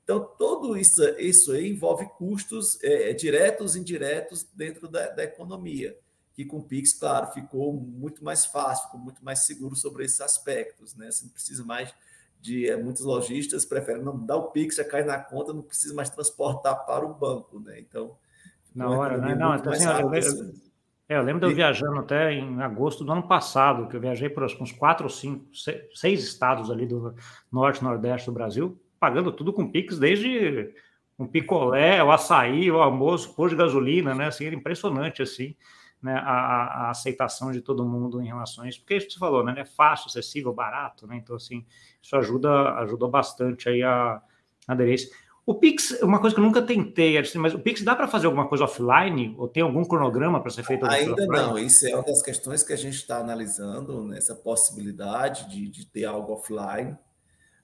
Então, 0.04 0.28
tudo 0.38 0.78
isso, 0.78 1.01
isso 1.18 1.51
aí 1.51 1.69
envolve 1.69 2.06
custos 2.18 2.78
é, 2.83 3.13
diretos 3.13 3.75
e 3.75 3.80
indiretos 3.80 4.45
dentro 4.54 4.88
da, 4.88 5.10
da 5.10 5.24
economia 5.24 5.98
que 6.36 6.44
com 6.44 6.57
o 6.57 6.63
Pix, 6.63 6.92
claro, 6.92 7.31
ficou 7.31 7.74
muito 7.74 8.21
mais 8.24 8.45
fácil, 8.45 8.86
ficou 8.88 9.00
muito 9.00 9.24
mais 9.24 9.45
seguro 9.45 9.74
sobre 9.74 10.04
esses 10.04 10.19
aspectos, 10.19 10.94
né? 10.94 11.10
Você 11.10 11.24
não 11.24 11.31
precisa 11.31 11.63
mais 11.63 11.94
de 12.41 12.69
é, 12.69 12.77
muitos 12.77 13.03
lojistas 13.03 13.65
preferem 13.65 14.03
não 14.03 14.17
dar 14.17 14.37
o 14.37 14.51
Pix, 14.51 14.75
já 14.75 14.83
cai 14.83 15.03
na 15.03 15.17
conta, 15.17 15.53
não 15.53 15.61
precisa 15.61 15.93
mais 15.93 16.09
transportar 16.09 16.85
para 16.85 17.05
o 17.05 17.13
banco, 17.13 17.59
né? 17.59 17.79
Então, 17.79 18.15
na 18.73 18.89
hora, 18.89 19.17
né? 19.17 19.35
Não, 19.35 19.55
então, 19.55 19.71
assim, 19.71 19.85
eu, 19.85 20.13
eu, 20.13 20.53
é, 21.07 21.17
eu, 21.17 21.23
lembro 21.23 21.45
de 21.45 21.51
eu 21.51 21.55
viajando 21.55 21.99
até 21.99 22.33
em 22.33 22.61
agosto 22.61 23.03
do 23.03 23.11
ano 23.11 23.27
passado, 23.27 23.87
que 23.87 23.95
eu 23.95 24.01
viajei 24.01 24.29
por 24.29 24.43
uns 24.43 24.71
quatro 24.71 25.05
ou 25.05 25.09
cinco, 25.09 25.45
seis 25.93 26.23
estados 26.23 26.69
ali 26.69 26.85
do 26.85 27.15
norte 27.51 27.83
nordeste 27.83 28.27
do 28.27 28.33
Brasil, 28.33 28.79
pagando 28.99 29.31
tudo 29.31 29.54
com 29.54 29.71
Pix, 29.71 29.97
desde 29.97 30.73
um 31.18 31.25
picolé, 31.25 32.04
o 32.04 32.11
açaí, 32.11 32.69
o 32.69 32.81
almoço, 32.81 33.33
pôr 33.33 33.49
de 33.49 33.56
gasolina, 33.56 34.13
né? 34.13 34.27
Assim, 34.27 34.45
era 34.45 34.56
impressionante, 34.56 35.21
assim 35.21 35.56
né, 36.06 36.14
a, 36.24 36.85
a, 36.85 36.90
aceitação 36.92 37.52
de 37.52 37.62
todo 37.62 37.83
mundo 37.83 38.21
em 38.21 38.28
relação 38.28 38.64
a 38.64 38.69
isso, 38.69 38.80
porque 38.80 38.94
é 38.94 38.97
isso 38.97 39.07
que 39.07 39.14
você 39.14 39.19
falou, 39.19 39.44
né, 39.44 39.56
é 39.57 39.66
fácil, 39.66 40.07
acessível, 40.07 40.54
barato, 40.54 41.07
né, 41.07 41.18
então 41.18 41.35
assim, 41.35 41.66
isso 42.02 42.16
ajuda, 42.16 42.76
ajuda 42.76 43.07
bastante 43.07 43.68
aí 43.68 43.81
a, 43.81 44.21
a 44.68 44.71
aderência. 44.71 45.09
O 45.44 45.56
Pix, 45.56 46.00
uma 46.02 46.19
coisa 46.19 46.35
que 46.35 46.40
eu 46.40 46.45
nunca 46.45 46.62
tentei, 46.62 47.16
mas 47.38 47.54
o 47.54 47.59
Pix 47.59 47.81
dá 47.83 47.95
para 47.95 48.07
fazer 48.07 48.26
alguma 48.26 48.47
coisa 48.47 48.64
offline? 48.64 49.35
Ou 49.38 49.47
tem 49.47 49.62
algum 49.62 49.85
cronograma 49.85 50.42
para 50.42 50.50
ser 50.50 50.64
feito? 50.64 50.83
Ainda 50.88 51.28
não, 51.28 51.56
isso 51.56 51.85
é 51.88 51.94
uma 51.94 52.04
das 52.04 52.19
questões 52.24 52.64
que 52.64 52.74
a 52.74 52.76
gente 52.76 52.95
está 52.95 53.19
analisando, 53.19 54.04
nessa 54.06 54.33
né, 54.33 54.40
possibilidade 54.44 55.47
de, 55.47 55.69
de 55.69 55.85
ter 55.85 56.06
algo 56.06 56.33
offline. 56.33 56.97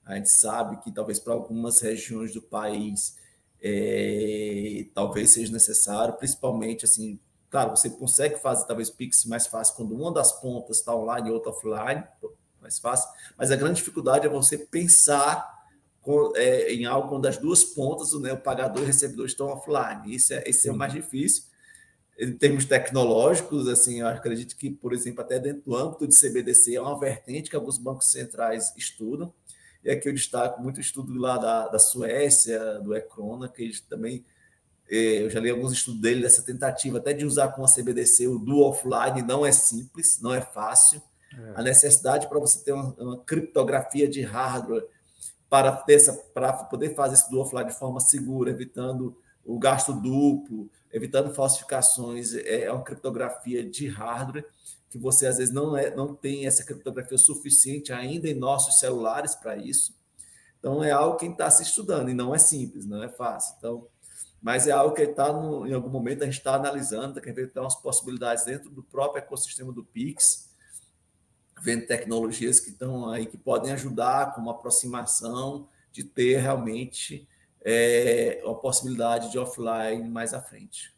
A 0.06 0.16
gente 0.16 0.30
sabe 0.30 0.78
que 0.78 0.92
talvez 0.92 1.20
para 1.20 1.34
algumas 1.34 1.82
regiões 1.82 2.32
do 2.36 2.42
país 2.42 3.18
é, 3.60 4.86
talvez 4.94 5.32
seja 5.32 5.52
necessário, 5.52 6.14
principalmente 6.14 6.86
assim 6.86 7.20
Claro, 7.52 7.72
você 7.72 7.90
consegue 7.90 8.38
fazer 8.38 8.66
talvez 8.66 8.90
Pix 8.90 9.26
mais 9.26 9.46
fácil 9.46 9.76
quando 9.76 9.94
uma 9.94 10.12
das 10.12 10.32
pontas 10.40 10.78
está 10.78 10.96
online 10.96 11.30
e 11.30 11.32
outra 11.34 11.52
offline, 11.52 12.02
mais 12.62 12.80
fácil, 12.80 13.10
mas 13.38 13.52
a 13.52 13.58
grande 13.58 13.76
dificuldade 13.76 14.26
é 14.26 14.30
você 14.30 14.58
pensar 14.58 15.62
com, 16.02 16.32
é, 16.38 16.74
em 16.74 16.86
algo 16.86 17.14
onde 17.14 17.28
as 17.28 17.38
duas 17.38 17.64
pontas, 17.64 18.14
né, 18.22 18.32
o 18.32 18.38
pagador 18.38 18.80
e 18.80 18.84
o 18.84 18.88
recebedor 18.88 19.26
estão 19.26 19.48
offline. 19.48 20.16
Isso 20.16 20.34
é, 20.34 20.44
é 20.48 20.72
o 20.72 20.76
mais 20.76 20.94
difícil. 20.94 21.44
Em 22.18 22.32
termos 22.32 22.64
tecnológicos, 22.64 23.68
assim, 23.68 24.00
eu 24.00 24.08
acredito 24.08 24.56
que, 24.56 24.70
por 24.70 24.94
exemplo, 24.94 25.22
até 25.22 25.38
dentro 25.38 25.64
do 25.64 25.76
âmbito 25.76 26.08
de 26.08 26.18
CBDC, 26.18 26.76
é 26.76 26.82
uma 26.82 26.98
vertente 26.98 27.50
que 27.50 27.56
alguns 27.56 27.78
bancos 27.78 28.12
centrais 28.12 28.74
estudam. 28.78 29.34
E 29.84 29.92
aqui 29.92 30.08
eu 30.08 30.14
destaco 30.14 30.62
muito 30.62 30.78
o 30.78 30.82
estudo 30.82 31.14
lá 31.20 31.38
da, 31.38 31.68
da 31.68 31.80
Suécia, 31.80 32.80
do 32.80 32.96
Ecrona, 32.96 33.50
que 33.50 33.62
eles 33.62 33.82
também 33.82 34.24
eu 34.98 35.30
já 35.30 35.40
li 35.40 35.50
alguns 35.50 35.72
estudos 35.72 36.02
dele 36.02 36.22
dessa 36.22 36.42
tentativa 36.42 36.98
até 36.98 37.14
de 37.14 37.26
usar 37.26 37.50
com 37.50 37.64
a 37.64 37.68
CBDC 37.68 38.28
o 38.28 38.38
dual 38.38 38.72
offline 38.72 39.22
não 39.22 39.46
é 39.46 39.52
simples, 39.52 40.20
não 40.22 40.34
é 40.34 40.42
fácil. 40.42 41.02
É. 41.34 41.54
A 41.56 41.64
necessidade 41.64 42.28
para 42.28 42.40
você 42.40 42.64
ter 42.64 42.74
uma, 42.74 42.94
uma, 43.00 43.24
criptografia 43.24 44.08
de 44.08 44.22
hardware 44.22 44.86
para, 45.50 45.72
ter 45.72 45.94
essa, 45.94 46.14
para 46.34 46.52
poder 46.52 46.94
fazer 46.94 47.14
esse 47.14 47.30
dual 47.30 47.46
offline 47.46 47.70
de 47.70 47.78
forma 47.78 48.02
segura, 48.02 48.52
evitando 48.52 49.16
o 49.46 49.58
gasto 49.58 49.94
duplo, 49.94 50.70
evitando 50.92 51.34
falsificações, 51.34 52.34
é, 52.34 52.64
é 52.64 52.72
uma 52.72 52.84
criptografia 52.84 53.64
de 53.64 53.88
hardware 53.88 54.46
que 54.90 54.98
você 54.98 55.26
às 55.26 55.38
vezes 55.38 55.54
não, 55.54 55.78
é, 55.78 55.96
não 55.96 56.14
tem 56.14 56.46
essa 56.46 56.66
criptografia 56.66 57.18
suficiente 57.18 57.94
ainda 57.94 58.28
em 58.28 58.34
nossos 58.34 58.78
celulares 58.78 59.34
para 59.34 59.56
isso. 59.56 59.96
Então, 60.60 60.84
é 60.84 60.92
algo 60.92 61.18
que 61.18 61.26
está 61.26 61.50
se 61.50 61.64
estudando, 61.64 62.10
e 62.10 62.14
não 62.14 62.36
é 62.36 62.38
simples, 62.38 62.86
não 62.86 63.02
é 63.02 63.08
fácil. 63.08 63.56
Então, 63.58 63.88
mas 64.42 64.68
é 64.68 64.72
algo 64.72 64.96
que 64.96 65.04
está, 65.04 65.30
em 65.30 65.74
algum 65.74 65.90
momento, 65.90 66.24
a 66.24 66.26
gente 66.26 66.40
está 66.40 66.56
analisando, 66.56 67.10
está 67.10 67.22
querendo 67.22 67.52
ter 67.52 67.60
umas 67.60 67.76
possibilidades 67.76 68.44
dentro 68.44 68.72
do 68.72 68.82
próprio 68.82 69.20
ecossistema 69.20 69.72
do 69.72 69.84
Pix, 69.84 70.50
vendo 71.62 71.86
tecnologias 71.86 72.60
que 72.60 72.72
estão 72.72 73.08
aí, 73.08 73.28
que 73.28 73.38
podem 73.38 73.72
ajudar 73.72 74.34
com 74.34 74.42
uma 74.42 74.52
aproximação 74.52 75.68
de 75.92 76.04
ter 76.04 76.38
realmente 76.38 77.28
é, 77.64 78.42
a 78.44 78.54
possibilidade 78.56 79.32
de 79.32 79.38
offline 79.38 80.10
mais 80.10 80.34
à 80.34 80.42
frente. 80.42 80.92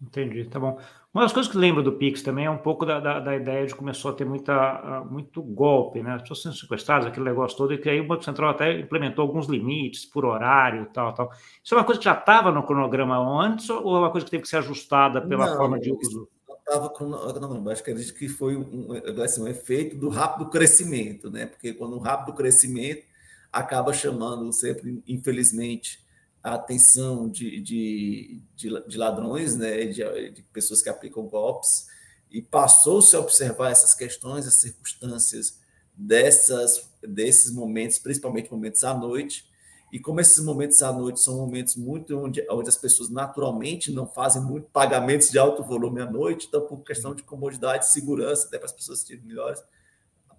Entendi, 0.00 0.44
tá 0.46 0.58
bom. 0.58 0.80
Uma 1.14 1.24
das 1.24 1.32
coisas 1.32 1.52
que 1.52 1.58
lembro 1.58 1.82
do 1.82 1.92
Pix 1.92 2.22
também 2.22 2.46
é 2.46 2.50
um 2.50 2.56
pouco 2.56 2.86
da, 2.86 2.98
da, 2.98 3.20
da, 3.20 3.36
ideia 3.36 3.66
de 3.66 3.72
que 3.74 3.78
começou 3.78 4.10
a 4.10 4.14
ter 4.14 4.24
muita, 4.24 5.04
muito 5.10 5.42
golpe, 5.42 6.02
né? 6.02 6.14
As 6.14 6.22
pessoas 6.22 6.42
sendo 6.42 6.54
sequestradas, 6.54 7.06
aquele 7.06 7.26
negócio 7.26 7.56
todo, 7.56 7.74
e 7.74 7.78
que 7.78 7.90
aí 7.90 8.00
o 8.00 8.06
Banco 8.06 8.24
Central 8.24 8.50
até 8.50 8.80
implementou 8.80 9.20
alguns 9.20 9.46
limites 9.46 10.06
por 10.06 10.24
horário 10.24 10.86
tal, 10.86 11.12
tal. 11.12 11.30
Isso 11.62 11.74
é 11.74 11.76
uma 11.76 11.84
coisa 11.84 11.98
que 11.98 12.06
já 12.06 12.14
estava 12.14 12.50
no 12.50 12.62
cronograma 12.62 13.18
antes 13.44 13.68
ou 13.68 13.94
é 13.94 13.98
uma 13.98 14.10
coisa 14.10 14.24
que 14.24 14.30
teve 14.30 14.44
que 14.44 14.48
ser 14.48 14.56
ajustada 14.56 15.20
pela 15.20 15.46
não, 15.46 15.56
forma 15.58 15.78
de 15.78 15.92
uso? 15.92 16.28
Estava 16.58 16.88
com 16.88 17.04
não, 17.04 17.70
acho 17.70 17.84
que 17.84 17.90
acredito 17.90 18.16
que 18.16 18.28
foi 18.28 18.56
um, 18.56 18.88
assim, 19.22 19.42
um 19.42 19.48
efeito 19.48 19.98
do 19.98 20.08
rápido 20.08 20.48
crescimento, 20.48 21.30
né? 21.30 21.44
Porque 21.44 21.74
quando 21.74 21.94
um 21.94 22.00
rápido 22.00 22.34
crescimento 22.34 23.04
acaba 23.52 23.92
chamando 23.92 24.50
sempre, 24.50 25.02
infelizmente, 25.06 26.01
a 26.42 26.54
atenção 26.54 27.28
de, 27.28 27.60
de, 27.60 28.42
de, 28.56 28.88
de 28.88 28.98
ladrões, 28.98 29.56
né, 29.56 29.84
de, 29.86 30.30
de, 30.30 30.42
pessoas 30.52 30.82
que 30.82 30.88
aplicam 30.88 31.26
golpes, 31.26 31.86
e 32.30 32.42
passou-se 32.42 33.14
a 33.14 33.20
observar 33.20 33.70
essas 33.70 33.94
questões, 33.94 34.46
as 34.46 34.54
circunstâncias 34.54 35.60
dessas, 35.94 36.90
desses 37.02 37.52
momentos, 37.52 37.98
principalmente 37.98 38.50
momentos 38.50 38.82
à 38.82 38.92
noite, 38.94 39.44
e 39.92 40.00
como 40.00 40.20
esses 40.20 40.42
momentos 40.42 40.82
à 40.82 40.90
noite 40.90 41.20
são 41.20 41.36
momentos 41.36 41.76
muito 41.76 42.18
onde, 42.18 42.44
onde 42.50 42.68
as 42.68 42.78
pessoas 42.78 43.10
naturalmente 43.10 43.92
não 43.92 44.06
fazem 44.06 44.40
muito 44.40 44.66
pagamentos 44.70 45.30
de 45.30 45.38
alto 45.38 45.62
volume 45.62 46.00
à 46.00 46.10
noite, 46.10 46.46
então 46.48 46.66
por 46.66 46.82
questão 46.82 47.14
de 47.14 47.22
comodidade, 47.22 47.92
segurança, 47.92 48.48
até 48.48 48.56
para 48.56 48.66
as 48.66 48.72
pessoas 48.72 49.04
terem 49.04 49.22
melhores, 49.22 49.62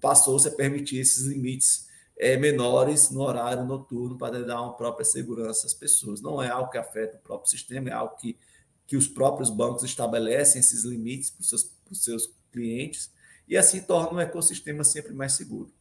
passou-se 0.02 0.48
a 0.48 0.52
permitir 0.52 0.98
esses 0.98 1.28
limites 1.28 1.88
é, 2.18 2.38
menores 2.38 3.10
no 3.10 3.22
horário 3.22 3.66
noturno 3.66 4.18
para 4.18 4.44
dar 4.44 4.62
uma 4.62 4.76
própria 4.76 5.06
segurança 5.06 5.66
às 5.66 5.74
pessoas. 5.74 6.22
Não 6.22 6.42
é 6.42 6.50
algo 6.50 6.70
que 6.70 6.78
afeta 6.78 7.18
o 7.18 7.20
próprio 7.20 7.50
sistema, 7.50 7.90
é 7.90 7.94
algo 7.94 8.16
que, 8.16 8.38
que 8.86 8.96
os 8.96 9.08
próprios 9.08 9.50
bancos 9.50 9.84
estabelecem 9.84 10.60
esses 10.60 10.84
limites 10.84 11.30
para 11.30 11.42
os 11.42 11.50
seus, 11.50 11.64
para 11.64 11.92
os 11.92 12.04
seus 12.04 12.34
clientes 12.52 13.12
e 13.48 13.58
assim 13.58 13.82
torna 13.82 14.20
o 14.20 14.22
ecossistema 14.22 14.84
sempre 14.84 15.14
mais 15.14 15.34
seguro. 15.34 15.72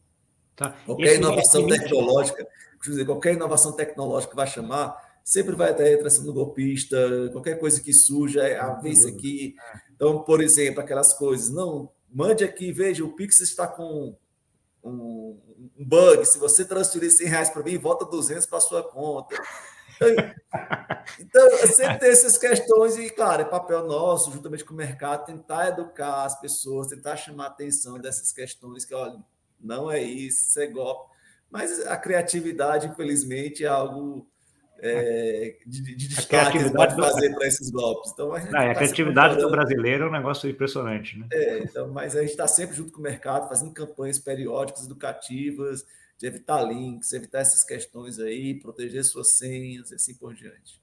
Tá. 0.57 0.71
Qualquer 0.85 1.17
inovação 1.17 1.67
tecnológica, 1.67 2.47
dizer, 2.85 3.05
qualquer 3.05 3.35
inovação 3.35 3.73
tecnológica 3.73 4.35
vai 4.35 4.47
chamar, 4.47 4.95
sempre 5.25 5.55
vai 5.55 5.75
ter 5.75 5.97
entração 5.97 6.25
do 6.25 6.33
golpista, 6.33 6.97
qualquer 7.33 7.59
coisa 7.59 7.81
que 7.81 7.93
surja, 7.93 8.43
é, 8.43 8.59
ah, 8.59 8.75
vê 8.75 8.91
isso 8.91 9.09
aqui. 9.09 9.55
Então, 9.95 10.23
por 10.23 10.43
exemplo, 10.43 10.81
aquelas 10.81 11.13
coisas, 11.15 11.51
não, 11.51 11.91
mande 12.11 12.45
aqui, 12.45 12.73
veja, 12.73 13.05
o 13.05 13.13
Pix 13.15 13.41
está 13.41 13.67
com 13.67 14.17
um, 14.83 15.39
um 15.79 15.85
bug, 15.85 16.25
se 16.25 16.39
você 16.39 16.65
transferir 16.65 17.11
100 17.11 17.27
reais 17.27 17.51
para 17.51 17.63
mim, 17.63 17.79
volta 17.79 18.05
200 18.05 18.47
para 18.47 18.61
sua 18.61 18.83
conta. 18.83 19.35
Então, 21.19 21.49
sempre 21.69 21.99
tem 21.99 22.11
essas 22.11 22.37
questões, 22.37 22.97
e 22.97 23.11
claro, 23.11 23.43
é 23.43 23.45
papel 23.45 23.87
nosso, 23.87 24.33
juntamente 24.33 24.65
com 24.65 24.75
o 24.75 24.77
mercado, 24.77 25.27
tentar 25.27 25.69
educar 25.69 26.25
as 26.25 26.41
pessoas, 26.41 26.89
tentar 26.89 27.17
chamar 27.17 27.45
a 27.45 27.49
atenção 27.49 27.99
dessas 27.99 28.33
questões, 28.33 28.85
que 28.85 28.95
olha, 28.95 29.19
não 29.61 29.91
é 29.91 30.01
isso, 30.01 30.49
isso 30.49 30.61
é 30.61 30.67
golpe. 30.67 31.13
Mas 31.51 31.87
a 31.87 31.97
criatividade, 31.97 32.89
infelizmente, 32.89 33.65
é 33.65 33.69
algo 33.69 34.27
é, 34.85 35.57
de, 35.65 35.81
de 35.95 36.09
destaque 36.09 36.59
que 36.59 36.71
pode 36.71 36.97
fazer 36.97 37.33
para 37.33 37.47
esses 37.47 37.71
golpes. 37.71 38.11
Então, 38.13 38.35
a, 38.35 38.41
Não, 38.41 38.59
a 38.59 38.67
tá 38.67 38.75
criatividade 38.75 39.37
do 39.37 39.49
brasileiro 39.49 40.05
é 40.05 40.09
um 40.09 40.13
negócio 40.13 40.51
impressionante. 40.51 41.19
Né? 41.19 41.29
É, 41.33 41.59
então, 41.61 41.89
mas 41.89 42.17
a 42.17 42.21
gente 42.21 42.33
está 42.33 42.49
sempre 42.49 42.75
junto 42.75 42.91
com 42.91 42.99
o 42.99 43.03
mercado, 43.03 43.49
fazendo 43.49 43.73
campanhas 43.73 44.19
periódicas, 44.19 44.85
educativas, 44.85 45.87
de 46.19 46.27
evitar 46.27 46.63
links, 46.63 47.13
evitar 47.13 47.39
essas 47.39 47.63
questões 47.63 48.19
aí, 48.19 48.55
proteger 48.55 49.05
suas 49.05 49.39
senhas 49.39 49.93
e 49.93 49.95
assim 49.95 50.15
por 50.15 50.35
diante. 50.35 50.83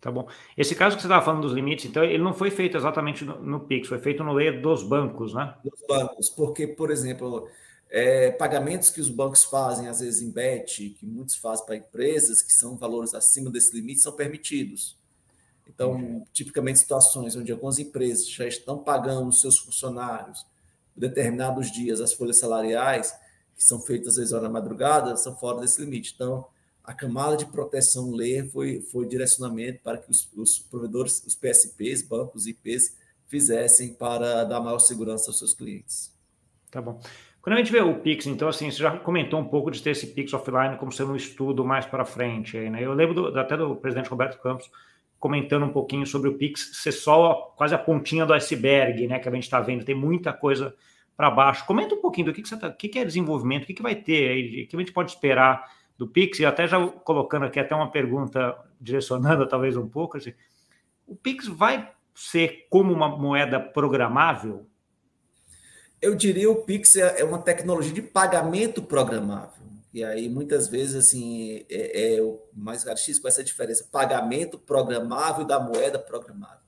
Tá 0.00 0.12
bom. 0.12 0.28
Esse 0.56 0.76
caso 0.76 0.94
que 0.94 1.02
você 1.02 1.08
estava 1.08 1.24
falando 1.24 1.42
dos 1.42 1.52
limites, 1.52 1.86
então, 1.86 2.04
ele 2.04 2.22
não 2.22 2.32
foi 2.32 2.52
feito 2.52 2.76
exatamente 2.76 3.24
no, 3.24 3.42
no 3.42 3.60
Pix, 3.60 3.88
foi 3.88 3.98
feito 3.98 4.22
no 4.22 4.32
layer 4.32 4.62
dos 4.62 4.84
bancos, 4.84 5.34
né? 5.34 5.56
Dos 5.64 5.84
bancos, 5.88 6.30
porque, 6.30 6.68
por 6.68 6.92
exemplo, 6.92 7.48
é, 7.90 8.30
pagamentos 8.30 8.90
que 8.90 9.00
os 9.00 9.08
bancos 9.08 9.44
fazem, 9.44 9.88
às 9.88 10.00
vezes 10.00 10.20
em 10.20 10.30
BET, 10.30 10.90
que 10.90 11.06
muitos 11.06 11.36
fazem 11.36 11.64
para 11.64 11.76
empresas, 11.76 12.42
que 12.42 12.52
são 12.52 12.76
valores 12.76 13.14
acima 13.14 13.50
desse 13.50 13.74
limite, 13.74 14.00
são 14.00 14.12
permitidos. 14.12 14.96
Então, 15.66 15.92
uhum. 15.92 16.24
tipicamente, 16.32 16.80
situações 16.80 17.36
onde 17.36 17.52
algumas 17.52 17.78
empresas 17.78 18.28
já 18.28 18.46
estão 18.46 18.78
pagando 18.78 19.28
os 19.28 19.40
seus 19.40 19.58
funcionários 19.58 20.46
determinados 20.96 21.70
dias 21.70 22.00
as 22.00 22.12
folhas 22.12 22.38
salariais, 22.38 23.14
que 23.54 23.62
são 23.64 23.80
feitas 23.80 24.08
às 24.08 24.16
vezes 24.16 24.32
da 24.32 24.48
madrugada, 24.48 25.16
são 25.16 25.36
fora 25.36 25.60
desse 25.60 25.80
limite. 25.80 26.12
Então, 26.14 26.46
a 26.82 26.92
camada 26.92 27.36
de 27.36 27.46
proteção 27.46 28.10
ler 28.10 28.50
foi, 28.50 28.80
foi 28.80 29.06
direcionamento 29.06 29.80
para 29.82 29.98
que 29.98 30.10
os, 30.10 30.28
os 30.36 30.58
provedores, 30.58 31.22
os 31.24 31.34
PSPs, 31.34 32.02
bancos 32.02 32.46
e 32.46 32.50
IPs, 32.50 32.96
fizessem 33.26 33.94
para 33.94 34.44
dar 34.44 34.60
maior 34.60 34.78
segurança 34.78 35.30
aos 35.30 35.38
seus 35.38 35.54
clientes. 35.54 36.12
Tá 36.70 36.80
bom. 36.80 37.00
Quando 37.48 37.54
a 37.54 37.62
gente 37.62 37.72
vê 37.72 37.80
o 37.80 37.94
Pix, 37.94 38.26
então, 38.26 38.46
assim, 38.46 38.70
você 38.70 38.82
já 38.82 38.94
comentou 38.98 39.40
um 39.40 39.44
pouco 39.46 39.70
de 39.70 39.82
ter 39.82 39.92
esse 39.92 40.08
Pix 40.08 40.34
offline 40.34 40.76
como 40.76 40.92
sendo 40.92 41.12
um 41.12 41.16
estudo 41.16 41.64
mais 41.64 41.86
para 41.86 42.04
frente. 42.04 42.58
Aí, 42.58 42.68
né? 42.68 42.84
Eu 42.84 42.92
lembro 42.92 43.14
do, 43.14 43.40
até 43.40 43.56
do 43.56 43.74
presidente 43.74 44.10
Roberto 44.10 44.38
Campos 44.42 44.70
comentando 45.18 45.64
um 45.64 45.70
pouquinho 45.70 46.04
sobre 46.04 46.28
o 46.28 46.36
Pix 46.36 46.72
ser 46.74 46.92
só 46.92 47.54
quase 47.56 47.74
a 47.74 47.78
pontinha 47.78 48.26
do 48.26 48.34
iceberg, 48.34 49.06
né? 49.06 49.18
Que 49.18 49.30
a 49.30 49.32
gente 49.32 49.44
está 49.44 49.60
vendo, 49.60 49.82
tem 49.82 49.94
muita 49.94 50.30
coisa 50.30 50.74
para 51.16 51.30
baixo. 51.30 51.64
Comenta 51.64 51.94
um 51.94 52.02
pouquinho 52.02 52.26
do 52.26 52.34
que, 52.34 52.42
que, 52.42 52.54
tá, 52.54 52.70
que, 52.70 52.86
que 52.86 52.98
é 52.98 53.04
desenvolvimento, 53.06 53.62
o 53.62 53.66
que, 53.66 53.72
que 53.72 53.82
vai 53.82 53.94
ter 53.94 54.28
aí, 54.28 54.64
o 54.64 54.68
que 54.68 54.76
a 54.76 54.78
gente 54.80 54.92
pode 54.92 55.12
esperar 55.12 55.72
do 55.96 56.06
Pix, 56.06 56.40
e 56.40 56.44
até 56.44 56.68
já 56.68 56.86
colocando 56.86 57.46
aqui 57.46 57.58
até 57.58 57.74
uma 57.74 57.90
pergunta, 57.90 58.58
direcionando 58.78 59.46
talvez 59.48 59.74
um 59.74 59.88
pouco, 59.88 60.18
assim, 60.18 60.34
o 61.06 61.16
Pix 61.16 61.46
vai 61.46 61.90
ser 62.14 62.66
como 62.68 62.92
uma 62.92 63.08
moeda 63.08 63.58
programável? 63.58 64.66
Eu 66.00 66.14
diria 66.14 66.50
o 66.50 66.62
Pix 66.62 66.96
é, 66.96 67.20
é 67.20 67.24
uma 67.24 67.38
tecnologia 67.38 67.92
de 67.92 68.02
pagamento 68.02 68.82
programável. 68.82 69.66
E 69.92 70.04
aí, 70.04 70.28
muitas 70.28 70.68
vezes, 70.68 70.94
assim, 70.94 71.64
é, 71.68 72.16
é 72.16 72.22
o 72.22 72.40
mais 72.52 72.84
característico 72.84 73.22
com 73.22 73.28
essa 73.28 73.42
diferença: 73.42 73.88
pagamento 73.90 74.58
programável 74.58 75.44
da 75.44 75.58
moeda 75.58 75.98
programável. 75.98 76.58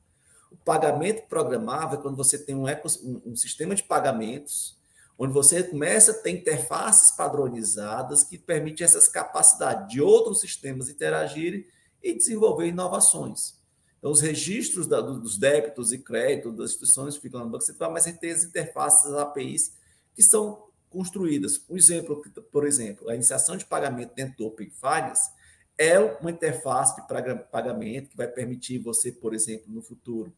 O 0.51 0.57
pagamento 0.57 1.29
programável 1.29 1.99
é 1.99 2.03
quando 2.03 2.17
você 2.17 2.39
tem 2.39 2.55
um, 2.55 2.65
um, 2.65 3.23
um 3.27 3.37
sistema 3.37 3.75
de 3.75 3.85
pagamentos, 3.85 4.77
onde 5.17 5.33
você 5.33 5.63
começa 5.63 6.11
a 6.13 6.15
ter 6.15 6.31
interfaces 6.31 7.13
padronizadas 7.13 8.25
que 8.25 8.37
permitem 8.39 8.85
essas 8.85 9.07
capacidades 9.07 9.89
de 9.89 10.01
outros 10.01 10.41
sistemas 10.41 10.89
interagirem 10.89 11.67
e 12.03 12.15
desenvolver 12.15 12.67
inovações. 12.67 13.60
Então, 14.00 14.11
os 14.11 14.23
registros 14.23 14.87
da, 14.87 15.00
dos 15.00 15.37
débitos 15.37 15.92
e 15.92 15.99
créditos 15.99 16.57
das 16.57 16.71
instituições 16.71 17.16
ficam 17.16 17.40
no 17.40 17.50
Banco 17.50 17.64
Central, 17.64 17.92
mas 17.92 18.04
gente 18.04 18.19
tem 18.19 18.33
as 18.33 18.42
interfaces, 18.42 19.12
APIs, 19.12 19.75
que 20.14 20.23
são 20.23 20.66
construídas. 20.88 21.62
Um 21.69 21.76
exemplo, 21.76 22.21
por 22.50 22.66
exemplo, 22.66 23.11
a 23.11 23.14
iniciação 23.14 23.57
de 23.59 23.66
pagamento 23.66 24.14
dentro 24.14 24.37
do 24.38 24.47
Open 24.47 24.71
Finance 24.71 25.30
é 25.76 25.99
uma 26.00 26.30
interface 26.30 26.97
de 26.97 27.07
pagamento 27.50 28.09
que 28.09 28.16
vai 28.16 28.26
permitir 28.26 28.78
você, 28.78 29.12
por 29.12 29.35
exemplo, 29.35 29.73
no 29.73 29.83
futuro, 29.83 30.33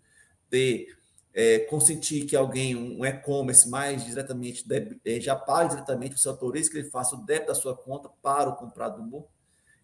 ter 0.50 0.96
é, 1.32 1.60
consentir 1.60 2.26
que 2.26 2.36
alguém, 2.36 2.76
um 2.76 3.04
e-commerce 3.04 3.68
mais 3.68 4.04
diretamente, 4.04 4.64
é, 5.04 5.20
já 5.20 5.34
pague 5.34 5.70
diretamente, 5.70 6.18
você 6.18 6.28
autoriza 6.28 6.70
que 6.70 6.78
ele 6.78 6.90
faça 6.90 7.14
o 7.14 7.24
débito 7.24 7.46
da 7.46 7.54
sua 7.54 7.76
conta 7.76 8.10
para 8.20 8.50
o 8.50 8.56
comprador 8.56 9.24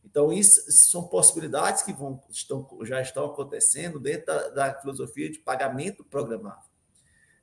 então, 0.05 0.33
isso 0.33 0.71
são 0.73 1.07
possibilidades 1.07 1.83
que 1.83 1.93
vão, 1.93 2.23
estão, 2.31 2.67
já 2.83 3.00
estão 3.00 3.26
acontecendo 3.26 4.00
dentro 4.00 4.26
da, 4.26 4.49
da 4.49 4.75
filosofia 4.81 5.31
de 5.31 5.38
pagamento 5.38 6.02
programável. 6.02 6.69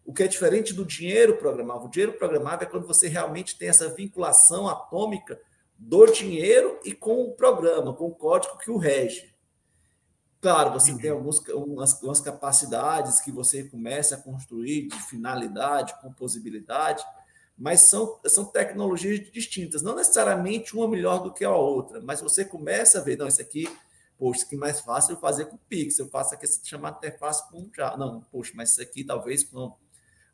O 0.03 0.13
que 0.13 0.23
é 0.23 0.27
diferente 0.27 0.73
do 0.73 0.85
dinheiro 0.85 1.37
programável. 1.37 1.87
O 1.87 1.89
dinheiro 1.89 2.13
programável 2.13 2.67
é 2.67 2.69
quando 2.69 2.87
você 2.87 3.07
realmente 3.07 3.57
tem 3.57 3.69
essa 3.69 3.89
vinculação 3.89 4.67
atômica 4.67 5.39
do 5.77 6.05
dinheiro 6.05 6.79
e 6.83 6.93
com 6.93 7.23
o 7.23 7.33
programa, 7.33 7.93
com 7.93 8.07
o 8.07 8.15
código 8.15 8.57
que 8.57 8.71
o 8.71 8.77
rege. 8.77 9.33
Claro, 10.39 10.71
você 10.73 10.91
uhum. 10.91 10.97
tem 10.99 11.11
umas, 11.11 11.49
algumas 11.49 12.21
capacidades 12.21 13.19
que 13.19 13.31
você 13.31 13.63
começa 13.63 14.15
a 14.15 14.21
construir 14.21 14.87
de 14.87 15.01
finalidade, 15.03 15.99
composibilidade, 16.01 17.03
mas 17.57 17.81
são, 17.81 18.19
são 18.25 18.45
tecnologias 18.45 19.31
distintas, 19.31 19.81
não 19.81 19.95
necessariamente 19.95 20.75
uma 20.75 20.87
melhor 20.87 21.23
do 21.23 21.33
que 21.33 21.45
a 21.45 21.55
outra, 21.55 22.01
mas 22.01 22.21
você 22.21 22.43
começa 22.43 22.99
a 22.99 23.01
ver, 23.01 23.17
não, 23.17 23.27
isso 23.27 23.41
aqui, 23.41 23.67
poxa, 24.17 24.45
é 24.51 24.55
mais 24.55 24.81
fácil 24.81 25.13
eu 25.13 25.19
fazer 25.19 25.45
com 25.45 25.55
o 25.55 25.59
Pix, 25.69 25.97
eu 25.97 26.07
faço 26.09 26.33
aqui 26.33 26.45
chamada 26.63 26.97
interface 26.97 27.49
com 27.49 27.69
já, 27.75 27.95
não, 27.95 28.21
poxa, 28.31 28.51
mas 28.55 28.71
isso 28.71 28.81
aqui 28.81 29.03
talvez 29.03 29.43
com 29.43 29.73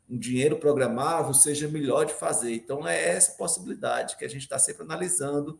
um 0.08 0.18
dinheiro 0.18 0.58
programável 0.58 1.32
seja 1.32 1.68
melhor 1.68 2.04
de 2.04 2.12
fazer. 2.12 2.54
Então, 2.54 2.86
é 2.86 3.08
essa 3.08 3.32
possibilidade 3.32 4.16
que 4.16 4.24
a 4.24 4.28
gente 4.28 4.42
está 4.42 4.58
sempre 4.58 4.82
analisando 4.82 5.58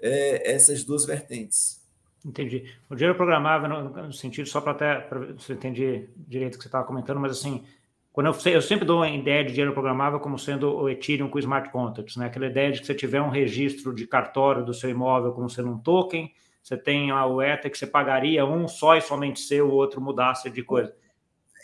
é, 0.00 0.52
essas 0.54 0.82
duas 0.82 1.04
vertentes. 1.04 1.80
Entendi. 2.24 2.64
O 2.88 2.94
dinheiro 2.94 3.16
programável, 3.16 3.68
no, 3.68 4.12
sentido, 4.12 4.48
só 4.48 4.60
para 4.60 4.72
até 4.72 5.00
pra, 5.00 5.18
você 5.32 5.52
entender 5.52 6.12
direito 6.16 6.54
o 6.54 6.58
que 6.58 6.64
você 6.64 6.68
estava 6.68 6.86
comentando, 6.86 7.20
mas 7.20 7.32
assim, 7.32 7.64
quando 8.12 8.26
eu, 8.26 8.52
eu 8.52 8.62
sempre 8.62 8.84
dou 8.84 9.02
a 9.02 9.08
ideia 9.08 9.44
de 9.44 9.50
dinheiro 9.50 9.72
programável 9.72 10.18
como 10.18 10.38
sendo 10.38 10.74
o 10.74 10.88
Ethereum 10.88 11.28
com 11.28 11.38
smart 11.38 11.70
contracts, 11.70 12.16
né? 12.16 12.26
Aquela 12.26 12.46
ideia 12.46 12.72
de 12.72 12.80
que 12.80 12.86
você 12.86 12.94
tiver 12.94 13.22
um 13.22 13.30
registro 13.30 13.94
de 13.94 14.06
cartório 14.06 14.64
do 14.64 14.74
seu 14.74 14.90
imóvel 14.90 15.32
como 15.32 15.48
sendo 15.48 15.70
um 15.70 15.78
token, 15.78 16.32
você 16.62 16.76
tem 16.76 17.12
o 17.12 17.40
Ether 17.40 17.70
que 17.70 17.78
você 17.78 17.86
pagaria 17.86 18.44
um 18.44 18.68
só 18.68 18.96
e 18.96 19.00
somente 19.00 19.40
seu, 19.40 19.68
o 19.68 19.72
outro 19.72 20.00
mudasse 20.00 20.50
de 20.50 20.62
coisa. 20.62 20.94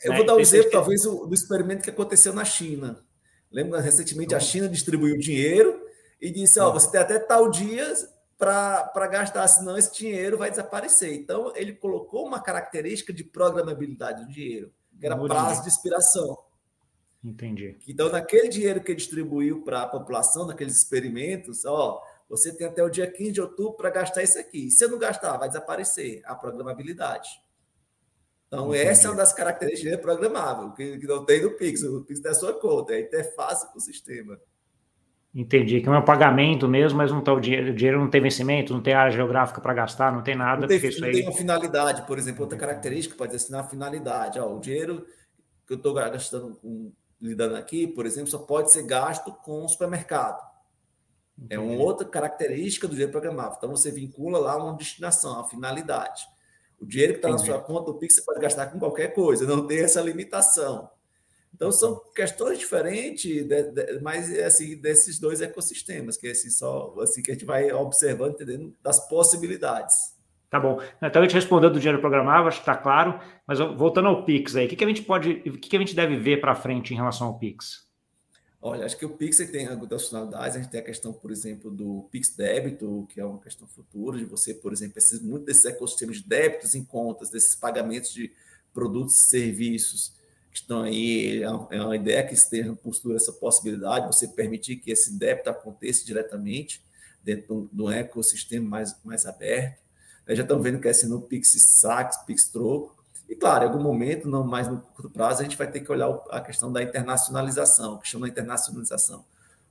Eu 0.04 0.14
vou 0.14 0.24
dar 0.24 0.36
um 0.36 0.40
exemplo, 0.40 0.70
talvez, 0.70 1.02
do 1.02 1.32
experimento 1.32 1.82
que 1.82 1.90
aconteceu 1.90 2.32
na 2.32 2.44
China. 2.44 3.04
Lembra, 3.50 3.80
recentemente 3.80 4.34
a 4.34 4.40
China 4.40 4.68
distribuiu 4.68 5.18
dinheiro 5.18 5.80
e 6.20 6.30
disse: 6.30 6.60
Ó, 6.60 6.68
oh, 6.68 6.72
você 6.72 6.90
tem 6.90 7.00
até 7.00 7.18
tal 7.18 7.50
dia 7.50 7.92
para 8.38 9.06
gastar, 9.10 9.48
senão 9.48 9.76
esse 9.76 9.94
dinheiro 9.96 10.36
vai 10.36 10.50
desaparecer. 10.50 11.14
Então, 11.14 11.52
ele 11.56 11.72
colocou 11.72 12.26
uma 12.26 12.40
característica 12.40 13.12
de 13.12 13.24
programabilidade 13.24 14.24
do 14.24 14.32
dinheiro, 14.32 14.70
que 14.98 15.06
era 15.06 15.16
prazo 15.16 15.62
de 15.62 15.68
expiração. 15.68 16.38
Entendi. 17.22 17.76
Então, 17.88 18.08
naquele 18.08 18.48
dinheiro 18.48 18.80
que 18.80 18.92
ele 18.92 18.98
distribuiu 18.98 19.62
para 19.62 19.82
a 19.82 19.88
população, 19.88 20.46
naqueles 20.46 20.76
experimentos, 20.76 21.64
ó, 21.64 22.00
você 22.28 22.52
tem 22.52 22.66
até 22.66 22.82
o 22.82 22.88
dia 22.88 23.10
15 23.10 23.32
de 23.32 23.40
outubro 23.40 23.74
para 23.74 23.90
gastar 23.90 24.22
isso 24.22 24.38
aqui. 24.38 24.70
Se 24.70 24.78
você 24.78 24.88
não 24.88 24.98
gastar, 24.98 25.36
vai 25.36 25.48
desaparecer 25.48 26.22
a 26.24 26.34
programabilidade. 26.34 27.28
Então, 28.46 28.68
Entendi. 28.68 28.88
essa 28.88 29.08
é 29.08 29.10
uma 29.10 29.16
das 29.16 29.32
características 29.32 29.96
do 29.96 30.02
programável, 30.02 30.72
que, 30.72 30.98
que 30.98 31.06
não 31.06 31.24
tem 31.24 31.42
no 31.42 31.56
Pix. 31.56 31.82
O 31.82 32.04
Pix 32.04 32.24
é 32.24 32.28
a 32.28 32.34
sua 32.34 32.54
conta, 32.54 32.92
é 32.92 32.96
a 32.96 33.00
interface 33.00 33.70
com 33.72 33.78
o 33.78 33.80
sistema. 33.80 34.40
Entendi, 35.38 35.82
que 35.82 35.86
é 35.86 35.92
um 35.92 36.02
pagamento 36.02 36.66
mesmo, 36.66 36.96
mas 36.96 37.12
não 37.12 37.20
tá 37.20 37.30
o 37.34 37.38
dinheiro, 37.38 37.70
o 37.70 37.74
dinheiro 37.74 38.00
não 38.00 38.08
tem 38.08 38.22
vencimento, 38.22 38.72
não 38.72 38.80
tem 38.80 38.94
área 38.94 39.12
geográfica 39.12 39.60
para 39.60 39.74
gastar, 39.74 40.10
não 40.10 40.22
tem 40.22 40.34
nada. 40.34 40.62
Não 40.62 40.66
tem, 40.66 40.80
não 40.98 41.06
aí... 41.08 41.12
tem 41.12 41.22
uma 41.24 41.36
finalidade, 41.36 42.06
por 42.06 42.16
exemplo, 42.16 42.40
outra 42.40 42.56
característica 42.56 43.14
pode 43.14 43.38
ser 43.38 43.54
a 43.54 43.62
finalidade. 43.62 44.40
Ó, 44.40 44.56
o 44.56 44.58
dinheiro 44.58 45.04
que 45.66 45.74
eu 45.74 45.76
estou 45.76 45.92
gastando, 45.92 46.56
com, 46.56 46.90
lidando 47.20 47.54
aqui, 47.54 47.86
por 47.86 48.06
exemplo, 48.06 48.30
só 48.30 48.38
pode 48.38 48.72
ser 48.72 48.84
gasto 48.84 49.30
com 49.44 49.62
o 49.62 49.68
supermercado. 49.68 50.40
Entendi. 51.36 51.54
É 51.54 51.58
uma 51.58 51.82
outra 51.82 52.08
característica 52.08 52.88
do 52.88 52.92
dinheiro 52.92 53.12
programável. 53.12 53.56
Então 53.58 53.68
você 53.68 53.90
vincula 53.90 54.38
lá 54.38 54.56
uma 54.56 54.74
destinação, 54.74 55.38
a 55.38 55.44
finalidade. 55.44 56.22
O 56.80 56.86
dinheiro 56.86 57.12
que 57.12 57.18
está 57.18 57.28
na 57.28 57.36
sua 57.36 57.60
conta 57.60 57.92
do 57.92 57.98
Pix 57.98 58.14
você 58.14 58.22
pode 58.22 58.40
gastar 58.40 58.68
com 58.68 58.78
qualquer 58.78 59.08
coisa, 59.08 59.46
não 59.46 59.66
tem 59.66 59.80
essa 59.80 60.00
limitação. 60.00 60.88
Então 61.56 61.72
são 61.72 61.98
questões 62.14 62.58
diferentes, 62.58 63.24
de, 63.24 63.44
de, 63.44 64.00
mas 64.00 64.30
assim 64.40 64.76
desses 64.76 65.18
dois 65.18 65.40
ecossistemas 65.40 66.18
que 66.18 66.28
assim 66.28 66.50
só 66.50 66.94
assim 67.00 67.22
que 67.22 67.30
a 67.30 67.34
gente 67.34 67.46
vai 67.46 67.72
observando, 67.72 68.34
entendendo 68.34 68.76
das 68.82 69.08
possibilidades. 69.08 70.14
Tá 70.50 70.60
bom. 70.60 70.80
Então 71.02 71.22
a 71.22 71.24
gente 71.24 71.34
respondeu 71.34 71.70
do 71.70 71.80
dinheiro 71.80 71.98
programável, 71.98 72.46
acho 72.46 72.58
que 72.58 72.70
está 72.70 72.76
claro. 72.76 73.18
Mas 73.46 73.58
voltando 73.58 74.08
ao 74.08 74.24
Pix 74.24 74.54
aí, 74.54 74.66
o 74.66 74.68
que, 74.68 74.76
que 74.76 74.84
a 74.84 74.86
gente 74.86 75.02
pode, 75.02 75.42
o 75.46 75.58
que, 75.58 75.70
que 75.70 75.76
a 75.76 75.80
gente 75.80 75.96
deve 75.96 76.16
ver 76.16 76.40
para 76.40 76.54
frente 76.54 76.92
em 76.92 76.96
relação 76.96 77.28
ao 77.28 77.38
Pix? 77.38 77.86
Olha, 78.60 78.84
acho 78.84 78.96
que 78.96 79.06
o 79.06 79.10
Pix 79.10 79.38
tem 79.50 79.66
algumas 79.66 80.02
funcionalidades. 80.02 80.56
A 80.56 80.60
gente 80.60 80.70
tem 80.70 80.80
a 80.80 80.84
questão, 80.84 81.12
por 81.12 81.30
exemplo, 81.30 81.70
do 81.70 82.06
Pix 82.10 82.36
débito, 82.36 83.06
que 83.08 83.18
é 83.18 83.24
uma 83.24 83.40
questão 83.40 83.66
futura 83.66 84.18
de 84.18 84.24
você, 84.24 84.52
por 84.52 84.72
exemplo, 84.72 85.00
muito 85.22 85.46
desses 85.46 85.64
ecossistemas 85.64 86.18
de 86.18 86.28
débitos 86.28 86.74
em 86.74 86.84
contas, 86.84 87.30
desses 87.30 87.54
pagamentos 87.54 88.12
de 88.12 88.30
produtos 88.74 89.14
e 89.14 89.28
serviços 89.30 90.16
estão 90.58 90.82
aí, 90.82 91.42
é, 91.42 91.76
é 91.76 91.82
uma 91.82 91.96
ideia 91.96 92.26
que 92.26 92.34
esteja 92.34 92.74
postura 92.74 93.16
essa 93.16 93.32
possibilidade, 93.32 94.06
você 94.06 94.28
permitir 94.28 94.76
que 94.76 94.90
esse 94.90 95.18
débito 95.18 95.50
aconteça 95.50 96.04
diretamente 96.04 96.82
dentro 97.22 97.68
de 97.72 97.82
um 97.82 97.90
ecossistema 97.90 98.68
mais, 98.68 98.96
mais 99.04 99.26
aberto. 99.26 99.80
Já 100.28 100.42
estão 100.42 100.60
vendo 100.60 100.80
que 100.80 100.88
é 100.88 100.90
assim 100.90 101.08
no 101.08 101.20
Pix 101.20 101.54
Sax, 101.80 102.18
Pix 102.24 102.48
Troco. 102.48 102.96
E, 103.28 103.34
claro, 103.34 103.64
em 103.64 103.68
algum 103.68 103.82
momento, 103.82 104.28
não 104.28 104.44
mais 104.44 104.68
no 104.68 104.80
curto 104.80 105.10
prazo, 105.10 105.40
a 105.40 105.44
gente 105.44 105.56
vai 105.56 105.70
ter 105.70 105.80
que 105.80 105.90
olhar 105.90 106.08
a 106.30 106.40
questão 106.40 106.72
da 106.72 106.82
internacionalização, 106.82 107.98
que 107.98 108.08
chama 108.08 108.28
internacionalização. 108.28 109.24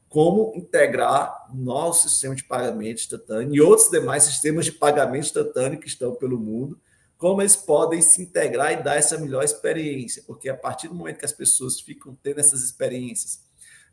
Como 0.09 0.53
integrar 0.55 1.49
nosso 1.53 2.07
sistema 2.09 2.35
de 2.35 2.43
pagamento 2.43 2.99
instantâneo 3.01 3.53
e 3.53 3.61
outros 3.61 3.89
demais 3.89 4.23
sistemas 4.23 4.65
de 4.65 4.71
pagamento 4.71 5.25
instantâneo 5.25 5.79
que 5.79 5.87
estão 5.87 6.15
pelo 6.15 6.39
mundo 6.39 6.79
como 7.17 7.41
eles 7.41 7.55
podem 7.55 8.01
se 8.01 8.21
integrar 8.21 8.73
e 8.73 8.83
dar 8.83 8.95
essa 8.95 9.17
melhor 9.17 9.43
experiência, 9.43 10.23
porque 10.27 10.49
a 10.49 10.55
partir 10.55 10.87
do 10.87 10.95
momento 10.95 11.19
que 11.19 11.25
as 11.25 11.31
pessoas 11.31 11.79
ficam 11.79 12.17
tendo 12.21 12.39
essas 12.39 12.61
experiências 12.61 13.43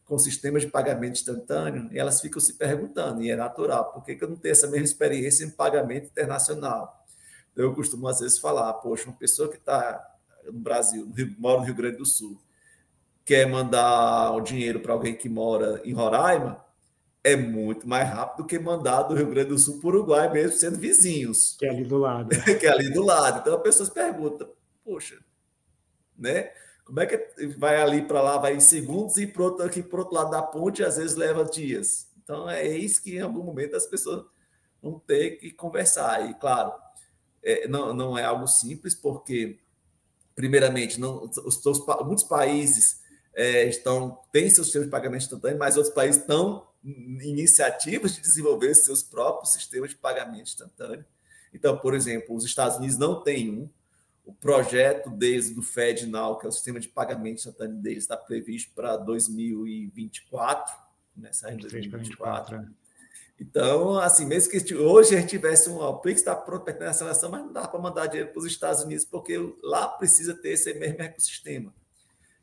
com 0.04 0.18
sistemas 0.18 0.62
de 0.62 0.68
pagamento 0.68 1.12
instantâneo, 1.12 1.88
elas 1.92 2.20
ficam 2.20 2.40
se 2.40 2.54
perguntando, 2.54 3.22
e 3.22 3.30
é 3.30 3.36
natural, 3.36 3.92
por 3.92 4.04
que, 4.04 4.16
que 4.16 4.24
eu 4.24 4.28
não 4.28 4.36
tenho 4.36 4.52
essa 4.52 4.66
mesma 4.66 4.84
experiência 4.84 5.44
em 5.44 5.50
pagamento 5.50 6.06
internacional? 6.06 7.04
Eu 7.54 7.74
costumo 7.74 8.08
às 8.08 8.20
vezes 8.20 8.38
falar, 8.38 8.72
poxa, 8.74 9.08
uma 9.08 9.16
pessoa 9.16 9.48
que 9.48 9.56
está 9.56 10.04
no 10.44 10.52
Brasil, 10.52 11.10
mora 11.38 11.60
no 11.60 11.64
Rio 11.64 11.74
Grande 11.74 11.98
do 11.98 12.06
Sul, 12.06 12.40
quer 13.24 13.46
mandar 13.46 14.32
o 14.32 14.40
dinheiro 14.40 14.80
para 14.80 14.92
alguém 14.92 15.14
que 15.14 15.28
mora 15.28 15.80
em 15.84 15.92
Roraima, 15.92 16.62
é 17.24 17.36
muito 17.36 17.88
mais 17.88 18.08
rápido 18.08 18.38
do 18.38 18.46
que 18.46 18.58
mandar 18.58 19.02
do 19.02 19.14
Rio 19.14 19.30
Grande 19.30 19.50
do 19.50 19.58
Sul 19.58 19.78
para 19.78 19.86
o 19.86 19.90
Uruguai, 19.90 20.32
mesmo 20.32 20.56
sendo 20.56 20.78
vizinhos. 20.78 21.56
Que 21.58 21.66
é 21.66 21.70
ali 21.70 21.84
do 21.84 21.98
lado. 21.98 22.30
que 22.58 22.66
é 22.66 22.70
ali 22.70 22.90
do 22.90 23.02
lado. 23.02 23.40
Então, 23.40 23.56
as 23.56 23.62
pessoas 23.62 23.88
perguntam, 23.88 24.50
poxa, 24.84 25.18
né? 26.18 26.50
Como 26.84 26.98
é 27.00 27.06
que 27.06 27.46
vai 27.58 27.80
ali 27.80 28.02
para 28.02 28.20
lá, 28.20 28.38
vai 28.38 28.56
em 28.56 28.60
segundos 28.60 29.16
e 29.16 29.26
pro 29.26 29.62
aqui 29.62 29.82
para 29.82 30.00
outro 30.00 30.14
lado 30.16 30.30
da 30.30 30.42
ponte, 30.42 30.82
às 30.82 30.96
vezes 30.96 31.14
leva 31.14 31.44
dias. 31.44 32.08
Então, 32.22 32.50
é 32.50 32.66
isso 32.76 33.02
que 33.02 33.16
em 33.16 33.20
algum 33.20 33.42
momento 33.44 33.76
as 33.76 33.86
pessoas 33.86 34.24
vão 34.82 34.98
ter 34.98 35.36
que 35.36 35.52
conversar. 35.52 36.28
E, 36.28 36.34
claro, 36.34 36.72
é, 37.42 37.68
não, 37.68 37.94
não 37.94 38.18
é 38.18 38.24
algo 38.24 38.48
simples, 38.48 38.96
porque, 38.96 39.60
primeiramente, 40.34 40.98
não, 40.98 41.22
os, 41.22 41.64
os 41.64 41.86
muitos 42.04 42.24
países 42.24 43.00
é, 43.32 43.64
estão 43.68 44.18
têm 44.32 44.50
seus 44.50 44.66
sistemas 44.66 44.86
de 44.86 44.90
pagamento 44.90 45.22
instantâneo, 45.22 45.58
mas 45.58 45.76
outros 45.76 45.94
países 45.94 46.20
estão 46.20 46.66
iniciativas 46.84 48.14
de 48.14 48.20
desenvolver 48.20 48.74
seus 48.74 49.02
próprios 49.02 49.52
sistemas 49.52 49.90
de 49.90 49.96
pagamento 49.96 50.42
instantâneo. 50.42 51.04
Então, 51.52 51.76
por 51.76 51.94
exemplo, 51.94 52.34
os 52.34 52.44
Estados 52.44 52.78
Unidos 52.78 52.96
não 52.98 53.22
têm 53.22 53.50
um. 53.50 53.70
O 54.24 54.32
projeto 54.32 55.10
deles 55.10 55.50
do 55.50 55.62
FedNow, 55.62 56.38
que 56.38 56.46
é 56.46 56.48
o 56.48 56.52
sistema 56.52 56.78
de 56.78 56.88
pagamento 56.88 57.38
instantâneo 57.38 57.76
deles, 57.76 58.04
está 58.04 58.16
previsto 58.16 58.72
para 58.74 58.96
2024, 58.96 60.74
né? 61.16 61.32
Sai 61.32 61.54
em 61.54 61.56
2024. 61.56 62.64
Então, 63.40 63.98
assim, 63.98 64.24
mesmo 64.24 64.52
que 64.52 64.74
hoje 64.76 65.16
a 65.16 65.20
gente 65.20 65.30
tivesse 65.30 65.68
um 65.68 65.80
o 65.80 65.98
Pix 65.98 66.20
está 66.20 66.36
pronto 66.36 66.64
para 66.64 66.90
a 66.90 66.92
seleção, 66.92 67.30
mas 67.30 67.40
não 67.40 67.52
dá 67.52 67.66
para 67.66 67.80
mandar 67.80 68.06
dinheiro 68.06 68.30
para 68.30 68.38
os 68.38 68.46
Estados 68.46 68.82
Unidos, 68.82 69.04
porque 69.04 69.36
lá 69.62 69.88
precisa 69.88 70.34
ter 70.34 70.50
esse 70.50 70.72
mesmo 70.74 71.02
ecossistema. 71.02 71.74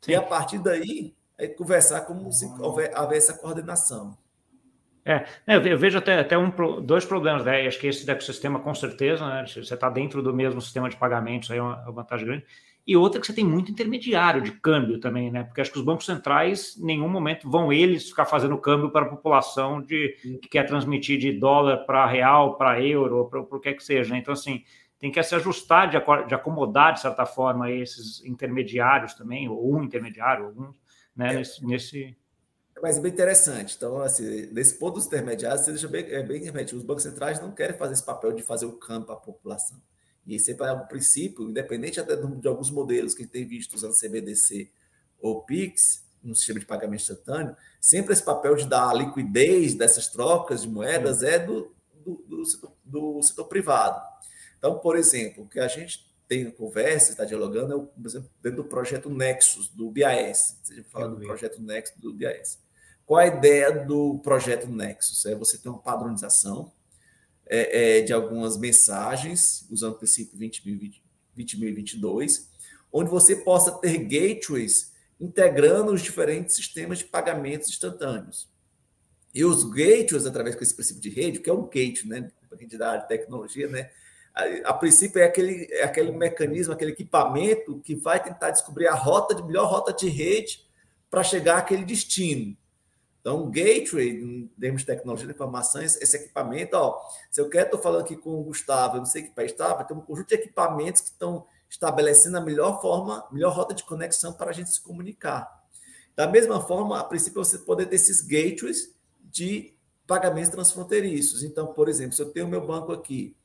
Sim. 0.02 0.12
E 0.12 0.14
a 0.14 0.22
partir 0.22 0.58
daí, 0.58 1.14
é 1.38 1.48
conversar 1.48 2.02
como 2.02 2.30
se 2.30 2.44
houver, 2.44 2.92
houver 2.98 3.16
essa 3.16 3.32
coordenação. 3.32 4.16
É, 5.04 5.24
né, 5.46 5.56
eu 5.56 5.78
vejo 5.78 5.96
até, 5.96 6.18
até 6.18 6.36
um, 6.36 6.50
dois 6.82 7.04
problemas, 7.04 7.44
né? 7.44 7.66
Acho 7.66 7.78
que 7.78 7.86
esse 7.86 8.08
ecossistema, 8.10 8.60
com 8.60 8.74
certeza, 8.74 9.26
né? 9.26 9.46
Você 9.46 9.60
está 9.60 9.88
dentro 9.88 10.22
do 10.22 10.34
mesmo 10.34 10.60
sistema 10.60 10.88
de 10.88 10.96
pagamentos, 10.96 11.50
aí 11.50 11.58
é 11.58 11.62
uma, 11.62 11.90
vantagem 11.90 12.26
grande. 12.26 12.44
E 12.86 12.96
outra 12.96 13.20
que 13.20 13.26
você 13.26 13.32
tem 13.32 13.44
muito 13.44 13.70
intermediário 13.70 14.42
de 14.42 14.52
câmbio 14.52 14.98
também, 14.98 15.30
né? 15.30 15.44
Porque 15.44 15.60
acho 15.60 15.72
que 15.72 15.78
os 15.78 15.84
bancos 15.84 16.06
centrais, 16.06 16.76
em 16.76 16.84
nenhum 16.84 17.08
momento, 17.08 17.48
vão 17.48 17.72
eles 17.72 18.08
ficar 18.08 18.24
fazendo 18.26 18.58
câmbio 18.58 18.90
para 18.90 19.06
a 19.06 19.08
população 19.08 19.80
de 19.80 20.16
que 20.42 20.48
quer 20.48 20.64
transmitir 20.64 21.18
de 21.18 21.32
dólar 21.32 21.78
para 21.86 22.06
real, 22.06 22.56
para 22.56 22.82
euro, 22.82 23.26
para 23.26 23.40
o 23.40 23.60
que 23.60 23.68
é 23.68 23.74
que 23.74 23.84
seja. 23.84 24.12
Né? 24.12 24.18
Então, 24.18 24.32
assim, 24.32 24.64
tem 24.98 25.10
que 25.10 25.22
se 25.22 25.34
ajustar 25.34 25.88
de, 25.88 25.98
de 26.26 26.34
acomodar, 26.34 26.92
de 26.92 27.00
certa 27.00 27.24
forma, 27.24 27.70
esses 27.70 28.24
intermediários 28.24 29.14
também, 29.14 29.48
ou 29.48 29.74
um 29.74 29.82
intermediário, 29.82 30.46
alguns, 30.46 30.74
né? 31.16 31.34
É. 31.34 31.36
Nesse, 31.38 31.66
nesse 31.66 32.16
mas 32.82 32.98
é 32.98 33.00
bem 33.00 33.12
interessante. 33.12 33.76
Então, 33.76 34.00
assim, 34.00 34.46
nesse 34.52 34.74
ponto 34.74 34.94
dos 34.94 35.06
intermediários, 35.06 35.62
você 35.62 35.72
deixa 35.72 35.88
bem, 35.88 36.04
é 36.06 36.22
bem 36.22 36.38
interessante. 36.38 36.76
Os 36.76 36.82
bancos 36.82 37.02
centrais 37.02 37.40
não 37.40 37.52
querem 37.52 37.76
fazer 37.76 37.94
esse 37.94 38.04
papel 38.04 38.32
de 38.32 38.42
fazer 38.42 38.66
o 38.66 38.72
campo 38.72 39.06
para 39.06 39.14
a 39.14 39.18
população. 39.18 39.80
E 40.26 40.34
esse 40.34 40.52
é 40.52 40.72
um 40.72 40.86
princípio, 40.86 41.48
independente 41.48 41.98
até 42.00 42.14
de 42.16 42.48
alguns 42.48 42.70
modelos 42.70 43.14
que 43.14 43.22
a 43.22 43.24
gente 43.24 43.32
tem 43.32 43.46
visto 43.46 43.74
usando 43.74 43.98
CBDC 43.98 44.70
ou 45.20 45.42
PIX, 45.42 46.04
no 46.22 46.34
sistema 46.34 46.60
de 46.60 46.66
pagamento 46.66 47.00
instantâneo, 47.00 47.56
sempre 47.80 48.12
esse 48.12 48.22
papel 48.22 48.54
de 48.54 48.68
dar 48.68 48.90
a 48.90 48.94
liquidez 48.94 49.74
dessas 49.74 50.06
trocas 50.06 50.62
de 50.62 50.68
moedas 50.68 51.22
é, 51.22 51.36
é 51.36 51.38
do, 51.38 51.74
do, 52.04 52.22
do, 52.28 52.44
setor, 52.44 52.72
do 52.84 53.22
setor 53.22 53.44
privado. 53.46 54.00
Então, 54.58 54.78
por 54.78 54.96
exemplo, 54.96 55.44
o 55.44 55.48
que 55.48 55.58
a 55.58 55.68
gente 55.68 56.10
tem 56.28 56.48
conversa, 56.50 57.10
está 57.10 57.24
dialogando, 57.24 57.74
é, 57.74 58.00
por 58.00 58.06
exemplo, 58.06 58.30
dentro 58.40 58.62
do 58.62 58.68
projeto 58.68 59.10
Nexus, 59.10 59.68
do 59.68 59.90
BIS. 59.90 60.60
Você 60.62 60.82
fala 60.84 61.08
do 61.08 61.16
projeto 61.16 61.60
Nexus 61.60 61.98
do 61.98 62.12
BIS. 62.12 62.58
Qual 63.10 63.18
a 63.18 63.26
ideia 63.26 63.72
do 63.72 64.20
projeto 64.20 64.68
Nexus? 64.68 65.26
É 65.26 65.34
você 65.34 65.58
ter 65.58 65.68
uma 65.68 65.80
padronização 65.80 66.70
é, 67.44 67.98
é, 67.98 68.02
de 68.02 68.12
algumas 68.12 68.56
mensagens, 68.56 69.66
usando 69.68 69.94
o 69.94 69.98
princípio 69.98 70.38
2020, 70.38 71.02
2022, 71.34 72.48
onde 72.92 73.10
você 73.10 73.34
possa 73.34 73.72
ter 73.72 73.98
gateways 74.04 74.92
integrando 75.20 75.92
os 75.92 76.02
diferentes 76.02 76.54
sistemas 76.54 76.98
de 76.98 77.06
pagamentos 77.06 77.68
instantâneos. 77.70 78.48
E 79.34 79.44
os 79.44 79.64
gateways, 79.64 80.24
através 80.24 80.54
desse 80.54 80.76
princípio 80.76 81.02
de 81.02 81.10
rede, 81.10 81.40
que 81.40 81.50
é 81.50 81.52
um 81.52 81.68
gate, 81.68 82.04
né? 82.04 82.30
Da 82.78 82.96
de 82.96 83.08
tecnologia, 83.08 83.66
né? 83.66 83.90
A, 84.32 84.70
a, 84.70 84.72
princípio 84.72 85.20
é 85.20 85.24
aquele, 85.24 85.66
é 85.72 85.82
aquele 85.82 86.12
mecanismo, 86.12 86.72
aquele 86.72 86.92
equipamento 86.92 87.80
que 87.80 87.96
vai 87.96 88.22
tentar 88.22 88.52
descobrir 88.52 88.86
a 88.86 88.94
rota 88.94 89.34
de 89.34 89.42
melhor 89.42 89.68
rota 89.68 89.92
de 89.92 90.08
rede 90.08 90.64
para 91.10 91.24
chegar 91.24 91.58
àquele 91.58 91.84
destino. 91.84 92.56
Então, 93.20 93.50
gateway, 93.50 94.08
em 94.10 94.46
termos 94.58 94.80
de 94.80 94.86
tecnologia 94.86 95.26
de 95.26 95.34
informações, 95.34 95.96
esse 96.00 96.16
equipamento, 96.16 96.74
ó, 96.74 96.98
se 97.30 97.40
eu 97.40 97.50
quero, 97.50 97.66
estou 97.66 97.80
falando 97.80 98.00
aqui 98.00 98.16
com 98.16 98.40
o 98.40 98.44
Gustavo, 98.44 98.96
eu 98.96 99.00
não 99.00 99.06
sei 99.06 99.22
que 99.22 99.30
país 99.30 99.52
estava, 99.52 99.84
tem 99.84 99.94
um 99.96 100.00
conjunto 100.00 100.28
de 100.28 100.34
equipamentos 100.34 101.02
que 101.02 101.08
estão 101.08 101.46
estabelecendo 101.68 102.38
a 102.38 102.40
melhor 102.40 102.80
forma, 102.80 103.26
melhor 103.30 103.52
rota 103.54 103.74
de 103.74 103.84
conexão 103.84 104.32
para 104.32 104.50
a 104.50 104.52
gente 104.52 104.70
se 104.70 104.80
comunicar. 104.80 105.60
Da 106.16 106.26
mesma 106.26 106.60
forma, 106.60 106.98
a 106.98 107.04
princípio, 107.04 107.44
você 107.44 107.58
pode 107.58 107.86
ter 107.86 107.94
esses 107.94 108.22
gateways 108.22 108.94
de 109.22 109.74
pagamentos 110.06 110.50
transfronteiriços. 110.50 111.42
Então, 111.42 111.68
por 111.68 111.88
exemplo, 111.88 112.14
se 112.16 112.22
eu 112.22 112.32
tenho 112.32 112.48
meu 112.48 112.66
banco 112.66 112.90
aqui, 112.90 113.36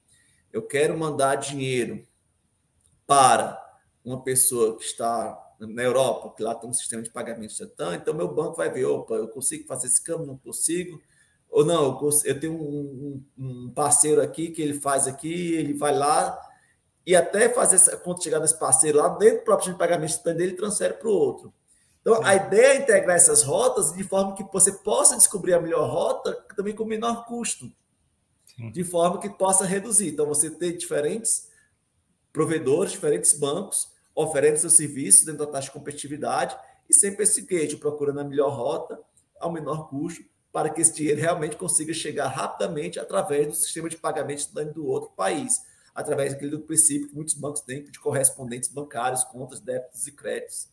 eu 0.51 0.61
quero 0.61 0.97
mandar 0.97 1.35
dinheiro 1.35 2.07
para 3.05 3.61
uma 4.03 4.23
pessoa 4.23 4.77
que 4.77 4.83
está 4.83 5.44
na 5.59 5.83
Europa, 5.83 6.33
que 6.35 6.43
lá 6.43 6.55
tem 6.55 6.69
um 6.69 6.73
sistema 6.73 7.01
de 7.01 7.09
pagamento 7.09 7.51
instantâneo, 7.51 7.99
então 7.99 8.13
meu 8.13 8.27
banco 8.27 8.57
vai 8.57 8.69
ver, 8.69 8.85
opa, 8.85 9.15
eu 9.15 9.27
consigo 9.27 9.67
fazer 9.67 9.87
esse 9.87 10.03
câmbio, 10.03 10.25
não 10.25 10.37
consigo, 10.37 11.01
ou 11.49 11.63
não, 11.63 11.85
eu, 11.85 11.93
consigo, 11.95 12.29
eu 12.29 12.39
tenho 12.39 12.53
um, 12.53 13.23
um, 13.37 13.71
parceiro 13.71 14.21
aqui 14.21 14.49
que 14.49 14.61
ele 14.61 14.79
faz 14.79 15.07
aqui, 15.07 15.53
ele 15.53 15.73
vai 15.73 15.95
lá 15.95 16.37
e 17.05 17.15
até 17.15 17.47
fazer 17.49 17.75
essa 17.75 17.95
conta 17.97 18.21
chegar 18.21 18.39
nesse 18.39 18.57
parceiro 18.59 18.97
lá 18.97 19.09
dentro 19.09 19.39
do 19.39 19.43
próprio 19.43 19.65
sistema 19.65 19.77
de 19.77 19.79
pagamento 19.79 20.09
instantâneo 20.09 20.39
dele, 20.39 20.53
transfere 20.53 20.95
para 20.95 21.07
o 21.07 21.11
outro. 21.11 21.53
Então, 22.01 22.23
a 22.23 22.35
ideia 22.35 22.73
é 22.73 22.81
integrar 22.81 23.15
essas 23.15 23.41
rotas 23.41 23.93
de 23.93 24.03
forma 24.03 24.35
que 24.35 24.43
você 24.51 24.71
possa 24.71 25.15
descobrir 25.15 25.53
a 25.53 25.59
melhor 25.59 25.89
rota 25.89 26.33
também 26.55 26.75
com 26.75 26.85
menor 26.85 27.25
custo, 27.25 27.71
Sim. 28.55 28.71
de 28.71 28.83
forma 28.83 29.19
que 29.19 29.29
possa 29.29 29.65
reduzir. 29.65 30.09
Então, 30.09 30.27
você 30.27 30.49
ter 30.51 30.77
diferentes 30.77 31.49
provedores, 32.31 32.91
diferentes 32.91 33.33
bancos, 33.33 33.94
oferece 34.15 34.61
seu 34.61 34.69
serviço 34.69 35.25
dentro 35.25 35.45
da 35.45 35.51
taxa 35.51 35.67
de 35.67 35.73
competitividade 35.73 36.57
e 36.89 36.93
sempre 36.93 37.23
esse 37.23 37.41
gate 37.41 37.75
procurando 37.75 38.21
a 38.21 38.23
melhor 38.23 38.49
rota 38.49 38.97
ao 39.39 39.51
menor 39.51 39.89
custo 39.89 40.23
para 40.55 40.69
que 40.69 40.79
esse 40.79 40.95
dinheiro 40.95 41.19
realmente 41.19 41.57
consiga 41.57 41.93
chegar 41.93 42.29
rapidamente 42.29 42.97
através 42.97 43.47
do 43.47 43.55
sistema 43.55 43.89
de 43.89 43.97
pagamento 43.97 44.47
do 44.73 44.87
outro 44.87 45.09
país, 45.09 45.59
através 45.93 46.31
daquele 46.31 46.51
do 46.51 46.61
princípio 46.61 47.09
que 47.09 47.15
muitos 47.15 47.33
bancos 47.33 47.59
têm 47.59 47.83
de 47.83 47.99
correspondentes 47.99 48.69
bancários, 48.69 49.25
contas, 49.25 49.59
débitos 49.59 50.07
e 50.07 50.13
créditos, 50.13 50.69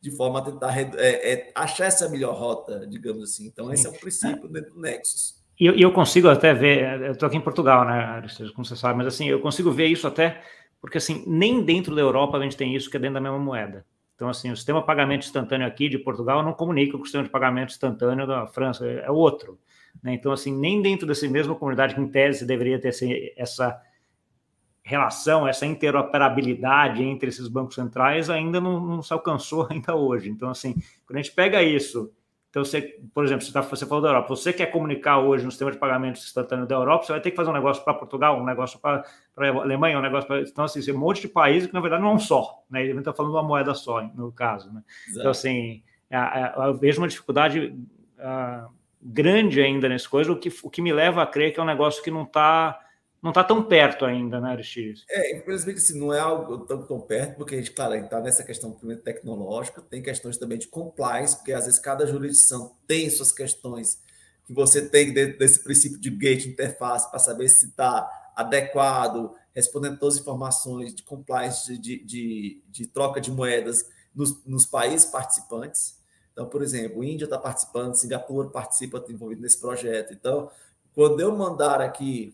de 0.00 0.10
forma 0.10 0.38
a 0.38 0.42
tentar 0.42 0.78
é, 0.78 0.82
é, 0.98 1.52
achar 1.54 1.86
essa 1.86 2.08
melhor 2.08 2.38
rota, 2.38 2.86
digamos 2.86 3.22
assim. 3.22 3.46
Então, 3.46 3.70
esse 3.70 3.86
é 3.86 3.90
o 3.90 3.92
princípio 3.92 4.48
dentro 4.48 4.72
do 4.72 4.80
Nexus. 4.80 5.36
E 5.60 5.66
eu, 5.66 5.74
eu, 5.74 5.92
consigo 5.92 6.28
até 6.28 6.54
ver, 6.54 7.02
eu 7.02 7.12
estou 7.12 7.26
aqui 7.26 7.36
em 7.36 7.42
Portugal, 7.42 7.84
né, 7.84 8.24
como 8.54 8.64
você 8.64 8.76
sabe, 8.76 8.96
mas 8.96 9.08
assim, 9.08 9.28
eu 9.28 9.40
consigo 9.40 9.70
ver 9.70 9.88
isso 9.88 10.06
até 10.06 10.40
porque 10.80 10.98
assim, 10.98 11.24
nem 11.26 11.62
dentro 11.62 11.94
da 11.94 12.00
Europa 12.00 12.36
a 12.36 12.42
gente 12.42 12.56
tem 12.56 12.74
isso 12.74 12.90
que 12.90 12.96
é 12.96 13.00
dentro 13.00 13.14
da 13.14 13.20
mesma 13.20 13.38
moeda. 13.38 13.84
Então, 14.14 14.28
assim, 14.28 14.50
o 14.50 14.56
sistema 14.56 14.80
de 14.80 14.86
pagamento 14.86 15.24
instantâneo 15.24 15.64
aqui 15.64 15.88
de 15.88 15.96
Portugal 15.96 16.42
não 16.42 16.52
comunica 16.52 16.96
com 16.96 17.02
o 17.02 17.04
sistema 17.04 17.22
de 17.22 17.30
pagamento 17.30 17.70
instantâneo 17.70 18.26
da 18.26 18.48
França, 18.48 18.84
é 18.84 19.08
outro. 19.08 19.56
Né? 20.02 20.14
Então, 20.14 20.32
assim, 20.32 20.52
nem 20.52 20.82
dentro 20.82 21.06
dessa 21.06 21.28
mesma 21.28 21.54
comunidade 21.54 21.94
que, 21.94 22.00
em 22.00 22.08
tese, 22.08 22.44
deveria 22.44 22.80
ter 22.80 22.92
essa 23.36 23.80
relação, 24.82 25.46
essa 25.46 25.64
interoperabilidade 25.66 27.04
entre 27.04 27.28
esses 27.28 27.46
bancos 27.46 27.76
centrais, 27.76 28.28
ainda 28.28 28.60
não, 28.60 28.80
não 28.80 29.02
se 29.02 29.12
alcançou 29.12 29.68
ainda 29.70 29.94
hoje. 29.94 30.28
Então, 30.28 30.50
assim, 30.50 30.74
quando 31.06 31.18
a 31.18 31.22
gente 31.22 31.32
pega 31.32 31.62
isso 31.62 32.12
então, 32.50 32.64
você, 32.64 32.98
por 33.12 33.24
exemplo, 33.24 33.44
você, 33.44 33.52
tá, 33.52 33.60
você 33.60 33.84
falou 33.84 34.02
da 34.02 34.08
Europa, 34.08 34.28
você 34.28 34.52
quer 34.52 34.66
comunicar 34.66 35.18
hoje 35.18 35.44
no 35.44 35.50
sistema 35.50 35.70
de 35.70 35.76
pagamentos 35.76 36.24
instantâneo 36.24 36.66
da 36.66 36.76
Europa, 36.76 37.04
você 37.04 37.12
vai 37.12 37.20
ter 37.20 37.30
que 37.30 37.36
fazer 37.36 37.50
um 37.50 37.54
negócio 37.54 37.84
para 37.84 37.92
Portugal, 37.92 38.40
um 38.40 38.44
negócio 38.44 38.78
para 38.78 39.04
a 39.46 39.62
Alemanha, 39.62 39.98
um 39.98 40.02
negócio 40.02 40.26
para. 40.26 40.42
Então, 40.42 40.64
assim, 40.64 40.90
um 40.92 40.98
monte 40.98 41.22
de 41.22 41.28
países 41.28 41.68
que, 41.68 41.74
na 41.74 41.80
verdade, 41.80 42.02
não 42.02 42.10
é 42.10 42.14
um 42.14 42.18
só, 42.18 42.62
né? 42.70 42.84
Ele 42.84 42.98
está 42.98 43.12
falando 43.12 43.32
de 43.32 43.38
uma 43.38 43.46
moeda 43.46 43.74
só, 43.74 44.02
no 44.02 44.32
caso, 44.32 44.72
né? 44.72 44.82
Então, 45.10 45.30
assim, 45.30 45.82
eu 46.10 46.74
vejo 46.74 47.00
uma 47.00 47.08
dificuldade 47.08 47.74
uh, 48.18 48.70
grande 49.02 49.60
ainda 49.60 49.88
nessa 49.88 50.08
coisa, 50.08 50.32
o 50.32 50.38
que, 50.38 50.52
o 50.62 50.70
que 50.70 50.82
me 50.82 50.92
leva 50.92 51.22
a 51.22 51.26
crer 51.26 51.52
que 51.52 51.60
é 51.60 51.62
um 51.62 51.66
negócio 51.66 52.02
que 52.02 52.10
não 52.10 52.22
está 52.22 52.80
não 53.20 53.30
está 53.30 53.42
tão 53.42 53.64
perto 53.64 54.04
ainda, 54.04 54.40
né, 54.40 54.50
Aristides? 54.50 55.04
É, 55.10 55.36
infelizmente, 55.36 55.78
assim, 55.78 55.98
não 55.98 56.14
é 56.14 56.20
algo 56.20 56.58
tão, 56.58 56.86
tão 56.86 57.00
perto, 57.00 57.36
porque 57.36 57.56
a 57.56 57.58
gente, 57.58 57.72
claro, 57.72 57.94
está 57.94 58.20
nessa 58.20 58.44
questão 58.44 58.70
tecnológica, 59.02 59.82
tem 59.82 60.00
questões 60.00 60.38
também 60.38 60.56
de 60.56 60.68
compliance, 60.68 61.36
porque 61.36 61.52
às 61.52 61.64
vezes 61.64 61.80
cada 61.80 62.06
jurisdição 62.06 62.76
tem 62.86 63.10
suas 63.10 63.32
questões 63.32 64.00
que 64.46 64.52
você 64.52 64.88
tem 64.88 65.12
dentro 65.12 65.36
desse 65.36 65.62
princípio 65.62 65.98
de 65.98 66.10
gate 66.10 66.46
interface 66.46 67.10
para 67.10 67.18
saber 67.18 67.48
se 67.48 67.66
está 67.66 68.08
adequado, 68.38 69.34
respondendo 69.52 69.98
todas 69.98 70.14
as 70.14 70.20
informações 70.20 70.94
de 70.94 71.02
compliance, 71.02 71.76
de, 71.76 72.04
de, 72.04 72.62
de 72.68 72.86
troca 72.86 73.20
de 73.20 73.32
moedas 73.32 73.84
nos, 74.14 74.44
nos, 74.46 74.64
países 74.64 75.10
participantes. 75.10 75.98
Então, 76.32 76.48
por 76.48 76.62
exemplo, 76.62 77.02
Índia 77.02 77.24
está 77.24 77.36
participando, 77.36 77.96
Singapura 77.96 78.48
participa, 78.48 79.00
tá 79.00 79.12
envolvido 79.12 79.42
nesse 79.42 79.60
projeto. 79.60 80.12
Então, 80.12 80.48
quando 80.94 81.18
eu 81.18 81.36
mandar 81.36 81.80
aqui 81.80 82.32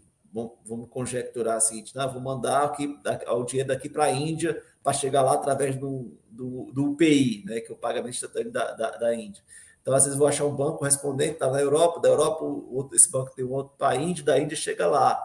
vamos 0.65 0.89
conjecturar 0.91 1.59
o 1.59 1.61
seguinte, 1.61 1.97
né? 1.97 2.07
vou 2.09 2.21
mandar 2.21 2.65
aqui, 2.65 2.99
o 3.29 3.45
dinheiro 3.45 3.69
daqui 3.69 3.89
para 3.89 4.07
a 4.07 4.11
Índia 4.11 4.61
para 4.83 4.93
chegar 4.93 5.23
lá 5.23 5.35
através 5.35 5.77
do, 5.77 6.19
do, 6.29 6.73
do 6.73 6.91
UPI, 6.91 7.45
né? 7.47 7.61
que 7.61 7.71
é 7.71 7.75
o 7.75 7.79
pagamento 7.79 8.15
instantâneo 8.15 8.51
da, 8.51 8.73
da, 8.73 8.91
da 8.97 9.15
Índia. 9.15 9.41
Então, 9.81 9.95
às 9.95 10.05
vezes, 10.05 10.19
vou 10.19 10.27
achar 10.27 10.45
um 10.45 10.57
banco 10.57 10.79
correspondente, 10.79 11.35
está 11.35 11.49
na 11.49 11.61
Europa, 11.61 12.01
da 12.01 12.09
Europa, 12.09 12.43
outro, 12.43 12.97
esse 12.97 13.09
banco 13.09 13.33
tem 13.35 13.45
um 13.45 13.53
outro 13.53 13.75
para 13.79 13.91
a 13.91 13.97
Índia, 13.97 14.25
da 14.25 14.39
Índia 14.39 14.57
chega 14.57 14.89
lá. 14.89 15.23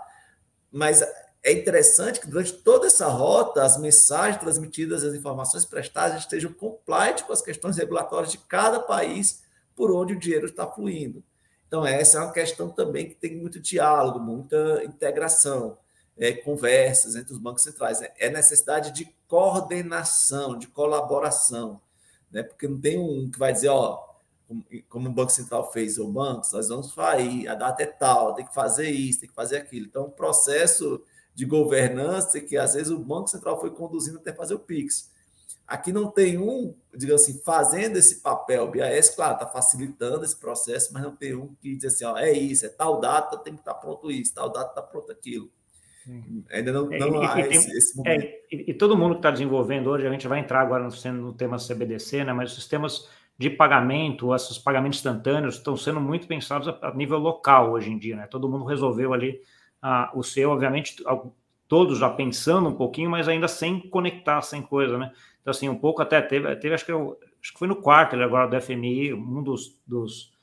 Mas 0.71 1.01
é 1.43 1.51
interessante 1.51 2.19
que 2.19 2.27
durante 2.27 2.53
toda 2.53 2.87
essa 2.87 3.07
rota, 3.07 3.63
as 3.63 3.77
mensagens 3.77 4.39
transmitidas, 4.39 5.03
as 5.03 5.13
informações 5.13 5.65
prestadas 5.65 6.19
estejam 6.19 6.51
compliant 6.51 7.23
com 7.23 7.31
as 7.31 7.41
questões 7.41 7.77
regulatórias 7.77 8.31
de 8.31 8.37
cada 8.37 8.79
país 8.79 9.43
por 9.75 9.91
onde 9.91 10.13
o 10.13 10.19
dinheiro 10.19 10.45
está 10.45 10.67
fluindo. 10.67 11.23
Então, 11.67 11.85
essa 11.85 12.17
é 12.17 12.21
uma 12.21 12.33
questão 12.33 12.69
também 12.69 13.07
que 13.07 13.15
tem 13.15 13.37
muito 13.37 13.59
diálogo, 13.59 14.19
muita 14.19 14.83
integração, 14.83 15.77
é, 16.17 16.33
conversas 16.33 17.15
entre 17.15 17.31
os 17.31 17.39
bancos 17.39 17.63
centrais. 17.63 18.01
É, 18.01 18.29
necessidade 18.29 18.91
de 18.91 19.05
coordenação, 19.27 20.57
de 20.57 20.67
colaboração, 20.67 21.79
né? 22.31 22.43
porque 22.43 22.67
não 22.67 22.81
tem 22.81 22.97
um 22.97 23.29
que 23.31 23.39
vai 23.39 23.53
dizer, 23.53 23.69
ó, 23.69 24.08
como 24.89 25.09
o 25.09 25.11
Banco 25.11 25.31
Central 25.31 25.71
fez, 25.71 25.97
o 25.99 26.07
bancos, 26.07 26.51
nós 26.51 26.69
vamos 26.69 26.91
fazer, 26.91 27.47
a 27.47 27.55
data 27.55 27.83
é 27.83 27.85
tal, 27.85 28.33
tem 28.33 28.45
que 28.45 28.53
fazer 28.53 28.89
isso, 28.89 29.21
tem 29.21 29.29
que 29.29 29.35
fazer 29.35 29.57
aquilo. 29.57 29.85
Então, 29.85 30.05
o 30.05 30.11
processo 30.11 31.03
de 31.35 31.45
governança 31.45 32.41
que 32.41 32.57
às 32.57 32.73
vezes 32.73 32.91
o 32.91 32.99
Banco 32.99 33.27
Central 33.27 33.59
foi 33.59 33.71
conduzindo 33.71 34.17
até 34.17 34.33
fazer 34.33 34.55
o 34.55 34.59
PIX. 34.59 35.09
Aqui 35.67 35.93
não 35.93 36.09
tem 36.09 36.37
um, 36.37 36.73
digamos 36.95 37.21
assim, 37.21 37.39
fazendo 37.45 37.97
esse 37.97 38.21
papel. 38.21 38.63
O 38.63 38.71
BIS, 38.71 39.11
claro, 39.11 39.35
está 39.35 39.45
facilitando 39.45 40.25
esse 40.25 40.35
processo, 40.35 40.91
mas 40.91 41.03
não 41.03 41.15
tem 41.15 41.35
um 41.35 41.53
que 41.61 41.75
diz 41.75 41.93
assim, 41.93 42.05
ó, 42.05 42.17
é 42.17 42.31
isso, 42.31 42.65
é 42.65 42.69
tal 42.69 42.99
data, 42.99 43.37
tem 43.37 43.53
que 43.53 43.59
estar 43.59 43.75
tá 43.75 43.79
pronto 43.79 44.09
isso, 44.09 44.33
tal 44.33 44.51
data 44.51 44.69
está 44.69 44.81
pronto 44.81 45.11
aquilo. 45.11 45.49
Ainda 46.51 46.71
não, 46.71 46.87
não 46.87 47.21
e, 47.21 47.25
há 47.25 47.39
e, 47.39 47.49
esse, 47.51 47.71
esse, 47.77 47.95
momento. 47.95 48.23
É, 48.23 48.41
e, 48.51 48.71
e, 48.71 48.73
todo 48.73 48.97
mundo 48.97 49.11
que 49.11 49.19
está 49.19 49.29
desenvolvendo 49.29 49.91
hoje, 49.91 50.07
a 50.07 50.11
gente 50.11 50.27
vai 50.27 50.39
entrar 50.39 50.61
agora 50.61 50.87
no, 50.87 51.13
no 51.13 51.33
tema 51.33 51.57
CBDC, 51.57 52.23
né, 52.23 52.33
mas 52.33 52.49
os 52.49 52.55
sistemas 52.55 53.07
de 53.39 53.49
pagamento, 53.49 54.35
esses 54.35 54.57
pagamentos 54.57 54.99
instantâneos 54.99 55.55
estão 55.55 55.77
sendo 55.77 56.01
muito 56.01 56.27
pensados 56.27 56.67
a, 56.67 56.93
nível 56.93 57.17
local 57.17 57.71
hoje 57.71 57.89
em 57.89 57.97
dia, 57.97 58.17
né? 58.17 58.27
Todo 58.27 58.49
mundo 58.49 58.65
resolveu 58.65 59.13
ali 59.13 59.39
uh, 59.81 60.19
o 60.19 60.21
seu, 60.21 60.51
obviamente, 60.51 61.01
todos 61.65 61.99
já 61.99 62.09
pensando 62.09 62.67
um 62.67 62.75
pouquinho, 62.75 63.09
mas 63.09 63.29
ainda 63.29 63.47
sem 63.47 63.79
conectar, 63.79 64.41
sem 64.41 64.61
coisa, 64.61 64.97
né? 64.97 65.13
Então, 65.39 65.51
assim, 65.51 65.69
um 65.69 65.75
pouco 65.75 66.01
até 66.01 66.21
teve, 66.21 66.53
teve 66.57 66.75
acho, 66.75 66.85
que 66.85 66.91
eu, 66.91 67.17
acho 67.41 67.53
que 67.53 67.59
foi 67.59 67.69
no 67.69 67.77
quarto 67.77 68.17
agora 68.17 68.45
do 68.45 68.61
FMI, 68.61 69.13
um 69.13 69.41
dos, 69.41 69.79
dos, 69.87 70.33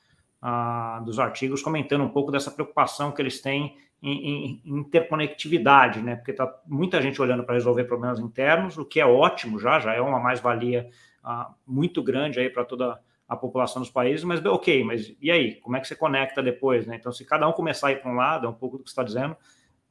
ah, 0.41 0.99
dos 1.05 1.19
artigos 1.19 1.61
comentando 1.61 2.03
um 2.03 2.09
pouco 2.09 2.31
dessa 2.31 2.49
preocupação 2.49 3.11
que 3.11 3.21
eles 3.21 3.39
têm 3.39 3.77
em, 4.01 4.61
em 4.65 4.79
interconectividade, 4.79 6.01
né? 6.01 6.15
Porque 6.15 6.33
tá 6.33 6.51
muita 6.65 6.99
gente 6.99 7.21
olhando 7.21 7.43
para 7.43 7.53
resolver 7.53 7.83
problemas 7.83 8.19
internos, 8.19 8.75
o 8.75 8.83
que 8.83 8.99
é 8.99 9.05
ótimo 9.05 9.59
já, 9.59 9.79
já 9.79 9.93
é 9.93 10.01
uma 10.01 10.19
mais-valia 10.19 10.89
ah, 11.23 11.53
muito 11.65 12.01
grande 12.01 12.39
aí 12.39 12.49
para 12.49 12.65
toda 12.65 12.99
a 13.27 13.35
população 13.35 13.81
dos 13.81 13.91
países, 13.91 14.23
mas 14.23 14.43
ok, 14.45 14.83
mas 14.83 15.13
e 15.21 15.29
aí? 15.29 15.55
Como 15.55 15.75
é 15.75 15.81
que 15.81 15.87
você 15.87 15.95
conecta 15.95 16.41
depois, 16.41 16.87
né? 16.87 16.95
Então, 16.95 17.11
se 17.11 17.25
cada 17.25 17.47
um 17.47 17.51
começar 17.51 17.87
a 17.87 17.91
ir 17.91 18.01
para 18.01 18.09
um 18.09 18.15
lado, 18.15 18.47
é 18.47 18.49
um 18.49 18.53
pouco 18.53 18.77
do 18.77 18.83
que 18.83 18.89
você 18.89 18.93
está 18.93 19.03
dizendo, 19.03 19.35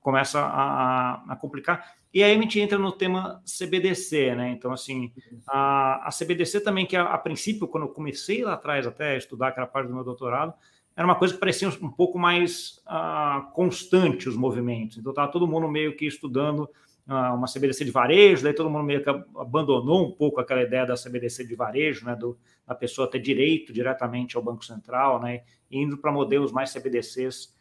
começa 0.01 0.41
a, 0.41 1.33
a, 1.33 1.37
complicar. 1.37 1.97
E 2.15 2.23
aí 2.23 2.33
a 2.33 2.41
gente 2.41 2.59
entra 2.59 2.79
no 2.79 2.93
tema 2.93 3.43
CBDC, 3.45 4.35
né? 4.35 4.51
Então, 4.51 4.73
assim, 4.73 5.13
a, 5.47 6.09
a 6.09 6.11
CBDC 6.11 6.61
também, 6.61 6.87
que 6.87 6.97
a, 6.97 7.03
a, 7.03 7.19
princípio, 7.19 7.69
quando 7.69 7.85
eu 7.85 7.93
comecei 7.93 8.43
lá 8.43 8.55
atrás 8.55 8.87
até 8.87 9.15
a 9.15 9.19
estudar 9.19 9.49
aquela 9.49 9.67
parte 9.67 9.89
do 9.89 9.95
meu 9.95 10.05
doutorado, 10.05 10.55
era 10.97 11.07
uma 11.07 11.17
coisa 11.17 11.35
que 11.35 11.41
parecia 11.41 11.69
um 11.69 11.91
pouco 11.91 12.19
mais 12.19 12.81
uh, 12.87 13.51
constante 13.53 14.31
os 14.31 14.37
movimentos. 14.37 14.97
Então, 14.97 15.11
estava 15.11 15.31
todo 15.31 15.47
mundo 15.47 15.69
meio 15.69 15.95
que 15.95 16.07
estudando 16.07 16.71
uma 17.07 17.47
CBDC 17.47 17.85
de 17.85 17.91
varejo, 17.93 18.43
daí 18.43 18.53
todo 18.53 18.69
mundo 18.69 18.85
meio 18.85 19.03
que 19.03 19.09
abandonou 19.09 20.05
um 20.05 20.11
pouco 20.11 20.41
aquela 20.41 20.63
ideia 20.63 20.85
da 20.85 20.95
CBDC 20.95 21.47
de 21.47 21.55
varejo, 21.55 22.05
né, 22.05 22.17
do, 22.17 22.37
da 22.67 22.75
pessoa 22.75 23.09
ter 23.09 23.21
direito 23.21 23.73
diretamente 23.73 24.37
ao 24.37 24.43
Banco 24.43 24.65
Central, 24.65 25.21
né, 25.21 25.43
indo 25.71 25.97
para 25.99 26.11
modelos 26.11 26.51
mais 26.51 26.73
CBDCs, 26.73 27.55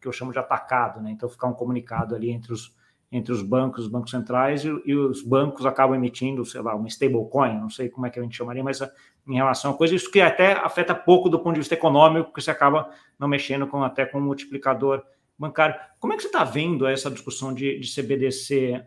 que 0.00 0.06
eu 0.06 0.12
chamo 0.12 0.32
de 0.32 0.38
atacado, 0.38 1.00
né, 1.00 1.10
então 1.10 1.28
ficar 1.28 1.48
um 1.48 1.52
comunicado 1.52 2.14
ali 2.14 2.30
entre 2.30 2.52
os, 2.52 2.76
entre 3.10 3.32
os 3.32 3.42
bancos, 3.42 3.86
os 3.86 3.90
bancos 3.90 4.12
centrais, 4.12 4.64
e, 4.64 4.68
e 4.84 4.94
os 4.94 5.20
bancos 5.20 5.66
acabam 5.66 5.96
emitindo, 5.96 6.44
sei 6.44 6.60
lá, 6.60 6.76
uma 6.76 6.86
stablecoin, 6.86 7.58
não 7.58 7.70
sei 7.70 7.88
como 7.88 8.06
é 8.06 8.10
que 8.10 8.20
a 8.20 8.22
gente 8.22 8.36
chamaria, 8.36 8.62
mas 8.62 8.80
a, 8.80 8.90
em 9.26 9.34
relação 9.34 9.72
a 9.72 9.76
coisa, 9.76 9.96
isso 9.96 10.12
que 10.12 10.20
até 10.20 10.52
afeta 10.52 10.94
pouco 10.94 11.28
do 11.28 11.40
ponto 11.40 11.54
de 11.54 11.60
vista 11.60 11.74
econômico, 11.74 12.26
porque 12.26 12.40
você 12.40 12.52
acaba 12.52 12.88
não 13.18 13.26
mexendo 13.26 13.66
com 13.66 13.82
até 13.82 14.06
com 14.06 14.18
um 14.18 14.22
multiplicador 14.22 15.02
bancário. 15.38 15.74
Como 15.98 16.12
é 16.12 16.16
que 16.16 16.22
você 16.22 16.28
está 16.28 16.44
vendo 16.44 16.86
essa 16.86 17.10
discussão 17.10 17.52
de, 17.52 17.78
de 17.78 17.94
CBDC 17.94 18.84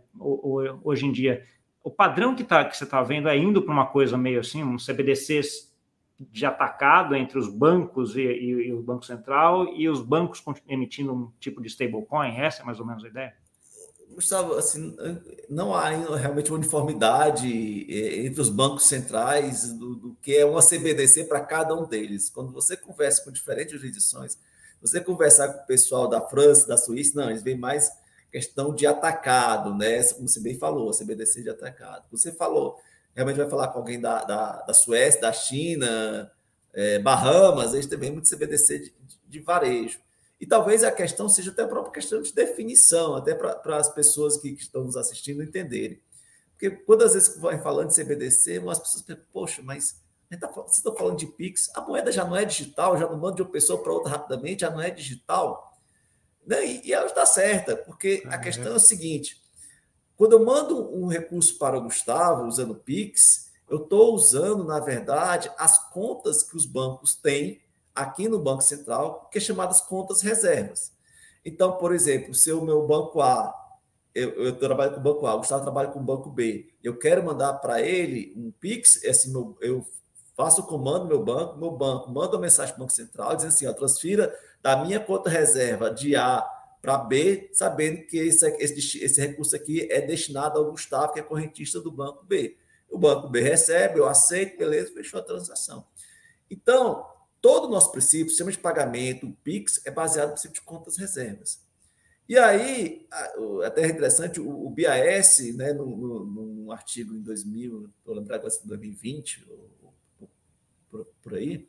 hoje 0.84 1.06
em 1.06 1.12
dia? 1.12 1.46
O 1.84 1.92
padrão 1.92 2.36
que, 2.36 2.44
tá, 2.44 2.66
que 2.66 2.76
você 2.76 2.84
está 2.84 3.02
vendo 3.02 3.30
é 3.30 3.38
indo 3.38 3.62
para 3.62 3.74
uma 3.74 3.86
coisa 3.86 4.18
meio 4.18 4.40
assim, 4.40 4.64
um 4.64 4.78
CBDC 4.78 5.42
de 6.20 6.46
atacado 6.46 7.16
entre 7.16 7.40
os 7.40 7.48
bancos 7.48 8.16
e, 8.16 8.22
e, 8.22 8.68
e, 8.68 8.74
o 8.74 8.82
Banco 8.82 9.06
Central 9.06 9.74
e 9.74 9.88
os 9.88 10.02
bancos 10.02 10.44
emitindo 10.68 11.14
um 11.14 11.32
tipo 11.40 11.62
de 11.62 11.68
stablecoin? 11.68 12.36
Essa 12.36 12.62
é 12.62 12.66
mais 12.66 12.80
ou 12.80 12.86
menos 12.86 13.06
a 13.06 13.08
ideia? 13.08 13.34
Gustavo, 14.14 14.56
assim, 14.56 14.98
não 15.50 15.74
há 15.74 15.88
realmente 16.18 16.52
uniformidade 16.52 17.48
entre 17.90 18.42
os 18.42 18.50
bancos 18.50 18.86
centrais 18.86 19.72
do, 19.72 19.96
do 19.96 20.18
que 20.22 20.36
é 20.36 20.44
uma 20.44 20.62
CBDC 20.62 21.26
para 21.26 21.40
cada 21.40 21.74
um 21.76 21.88
deles. 21.88 22.30
Quando 22.30 22.52
você 22.52 22.76
conversa 22.76 23.24
com 23.24 23.32
diferentes 23.32 23.80
jurisdições, 23.80 24.38
você 24.82 25.02
conversar 25.02 25.50
com 25.50 25.64
o 25.64 25.68
pessoal 25.68 26.08
da 26.08 26.22
França, 26.22 26.68
da 26.68 26.78
Suíça, 26.78 27.20
não, 27.20 27.30
eles 27.30 27.44
veem 27.44 27.58
mais 27.58 27.92
questão 28.32 28.74
de 28.74 28.86
atacado, 28.86 29.74
né? 29.76 30.04
Como 30.14 30.28
você 30.28 30.40
bem 30.40 30.58
falou, 30.58 30.90
a 30.90 30.94
CBDC 30.94 31.44
de 31.44 31.50
atacado. 31.50 32.06
Você 32.12 32.32
falou, 32.32 32.80
realmente 33.16 33.38
vai 33.38 33.50
falar 33.50 33.70
com 33.70 33.80
alguém 33.80 34.00
da, 34.00 34.24
da, 34.24 34.62
da 34.62 34.74
Suécia, 34.74 35.22
da 35.22 35.34
China, 35.34 36.32
é, 36.74 37.00
Bahamas, 37.00 37.74
eles 37.74 37.88
também 37.88 38.12
muito 38.12 38.30
CBDC 38.30 38.80
de, 38.80 38.86
de, 38.86 39.20
de, 39.28 39.40
varejo. 39.40 40.00
E 40.40 40.46
talvez 40.46 40.84
a 40.84 40.92
questão 40.92 41.28
seja 41.28 41.52
até 41.52 41.64
a 41.64 41.68
própria 41.68 41.94
questão 41.94 42.22
de 42.22 42.34
definição, 42.34 43.16
até 43.16 43.36
para 43.36 43.78
as 43.78 43.90
pessoas 43.90 44.38
que, 44.38 44.54
que, 44.56 44.62
estão 44.62 44.84
nos 44.84 44.96
assistindo 44.96 45.44
entenderem. 45.44 46.00
Porque 46.52 46.70
quando 46.70 47.04
às 47.04 47.14
vezes 47.14 47.38
vai 47.38 47.60
falando 47.62 47.90
de 47.90 47.96
CBDC, 47.96 48.64
as 48.70 48.80
pessoas 48.80 49.02
pensam, 49.02 49.24
poxa, 49.34 49.62
mas 49.62 49.96
vocês 50.38 50.78
estão 50.78 50.96
falando 50.96 51.18
de 51.18 51.26
Pix, 51.26 51.72
a 51.76 51.82
moeda 51.82 52.12
já 52.12 52.24
não 52.24 52.36
é 52.36 52.46
digital, 52.46 52.98
já 52.98 53.08
não 53.08 53.18
manda 53.18 53.38
de 53.38 53.42
uma 53.42 53.52
pessoa 53.52 53.82
para 53.82 53.92
outra 53.92 54.12
rapidamente, 54.12 54.62
já 54.62 54.70
não 54.70 54.82
é 54.82 54.92
digital. 54.92 55.74
Né? 56.46 56.66
E, 56.66 56.88
e 56.88 56.94
ela 56.94 57.08
está 57.08 57.26
certa, 57.26 57.76
porque 57.76 58.24
a 58.28 58.38
questão 58.38 58.74
é 58.74 58.76
o 58.76 58.80
seguinte: 58.80 59.42
quando 60.16 60.34
eu 60.34 60.46
mando 60.46 60.96
um 60.96 61.08
recurso 61.08 61.58
para 61.58 61.78
o 61.78 61.82
Gustavo 61.82 62.46
usando 62.46 62.76
Pix, 62.76 63.50
eu 63.70 63.84
estou 63.84 64.14
usando, 64.14 64.64
na 64.64 64.80
verdade, 64.80 65.52
as 65.58 65.90
contas 65.90 66.44
que 66.44 66.56
os 66.56 66.66
bancos 66.66 67.16
têm 67.16 67.62
aqui 67.94 68.28
no 68.28 68.40
Banco 68.40 68.62
Central, 68.62 69.28
que 69.32 69.38
é 69.38 69.42
chamadas 69.42 69.82
contas 69.82 70.22
reservas. 70.22 70.92
Então, 71.44 71.74
por 71.74 71.94
exemplo, 71.94 72.34
se 72.34 72.52
o 72.52 72.62
meu 72.62 72.86
banco 72.86 73.22
A, 73.22 73.54
eu, 74.14 74.30
eu 74.44 74.58
trabalho 74.58 74.94
com 74.94 75.00
o 75.00 75.04
banco 75.04 75.26
A, 75.26 75.36
o 75.36 75.40
Gustavo 75.40 75.64
trabalha 75.64 75.90
com 75.90 76.00
o 76.00 76.04
banco 76.04 76.30
B, 76.30 76.74
eu 76.84 76.98
quero 76.98 77.24
mandar 77.24 77.54
para 77.56 77.82
ele 77.82 78.34
um 78.36 78.52
Pix, 78.52 79.04
assim, 79.06 79.32
meu, 79.32 79.58
eu 79.62 79.86
faço 80.40 80.62
o 80.62 80.68
comando 80.68 81.06
meu 81.06 81.22
banco, 81.22 81.60
meu 81.60 81.72
banco 81.72 82.10
manda 82.10 82.38
uma 82.38 82.44
mensagem 82.44 82.74
para 82.74 82.80
o 82.80 82.86
Banco 82.86 82.94
Central 82.94 83.36
dizendo 83.36 83.50
assim, 83.50 83.68
ó, 83.68 83.74
transfira 83.74 84.34
da 84.62 84.82
minha 84.86 84.98
conta 84.98 85.30
reserva 85.30 85.94
de 85.94 86.16
A 86.16 86.40
para 86.82 86.98
B, 86.98 87.50
sabendo 87.52 88.08
que 88.08 88.18
esse, 88.18 88.48
esse, 88.58 89.04
esse 89.04 89.20
recurso 89.20 89.54
aqui 89.54 89.86
é 89.92 90.00
destinado 90.00 90.58
ao 90.58 90.72
Gustavo, 90.72 91.12
que 91.12 91.20
é 91.20 91.24
correntista 91.24 91.82
do 91.82 91.92
banco 91.92 92.24
B. 92.24 92.56
O 92.90 92.98
banco 92.98 93.28
B 93.28 93.42
recebe, 93.42 94.00
eu 94.00 94.08
aceito, 94.08 94.58
beleza, 94.58 94.94
fechou 94.94 95.20
a 95.20 95.24
transação. 95.24 95.86
Então, 96.50 97.06
todo 97.42 97.66
o 97.66 97.70
nosso 97.70 97.92
princípio, 97.92 98.30
sistema 98.30 98.50
de 98.50 98.60
pagamento, 98.60 99.28
o 99.28 99.34
PIX, 99.44 99.86
é 99.86 99.92
baseado 99.92 100.30
no 100.30 100.34
princípio 100.36 100.56
de 100.56 100.66
contas 100.66 100.96
reservas. 100.96 101.60
E 102.30 102.38
aí, 102.38 103.06
até 103.66 103.84
é 103.84 103.88
interessante, 103.90 104.40
o, 104.40 104.70
BAS, 104.70 105.40
né, 105.58 105.74
num, 105.74 105.98
num 106.24 106.72
artigo 106.72 107.14
em 107.14 107.22
2000, 107.22 107.90
estou 108.00 108.16
lembrando 108.16 108.40
agora, 108.40 108.54
2020, 108.64 109.42
por, 109.42 109.79
por 111.30 111.38
aí, 111.38 111.68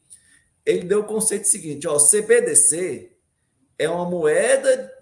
ele 0.65 0.87
deu 0.87 1.01
o 1.01 1.07
conceito 1.07 1.47
seguinte: 1.47 1.87
ó, 1.87 1.99
CBDC 1.99 3.13
é 3.79 3.89
uma 3.89 4.09
moeda 4.09 4.93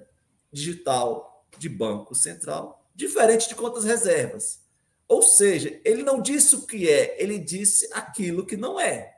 digital 0.53 1.47
de 1.57 1.69
banco 1.69 2.15
central 2.15 2.79
diferente 2.95 3.49
de 3.49 3.55
contas 3.55 3.85
reservas. 3.85 4.61
Ou 5.07 5.23
seja, 5.23 5.81
ele 5.85 6.03
não 6.03 6.21
disse 6.21 6.57
o 6.57 6.67
que 6.67 6.91
é, 6.91 7.17
ele 7.23 7.39
disse 7.39 7.89
aquilo 7.93 8.45
que 8.45 8.57
não 8.57 8.79
é. 8.79 9.17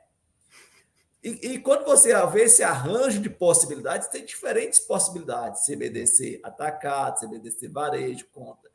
E, 1.23 1.53
e, 1.53 1.59
quando 1.59 1.85
você 1.85 2.13
vê 2.27 2.43
esse 2.43 2.63
arranjo 2.63 3.19
de 3.19 3.29
possibilidades, 3.29 4.07
tem 4.07 4.25
diferentes 4.25 4.79
possibilidades: 4.79 5.65
CBDC 5.65 6.39
atacado, 6.43 7.19
CBDC 7.19 7.67
varejo, 7.67 8.25
conta. 8.31 8.69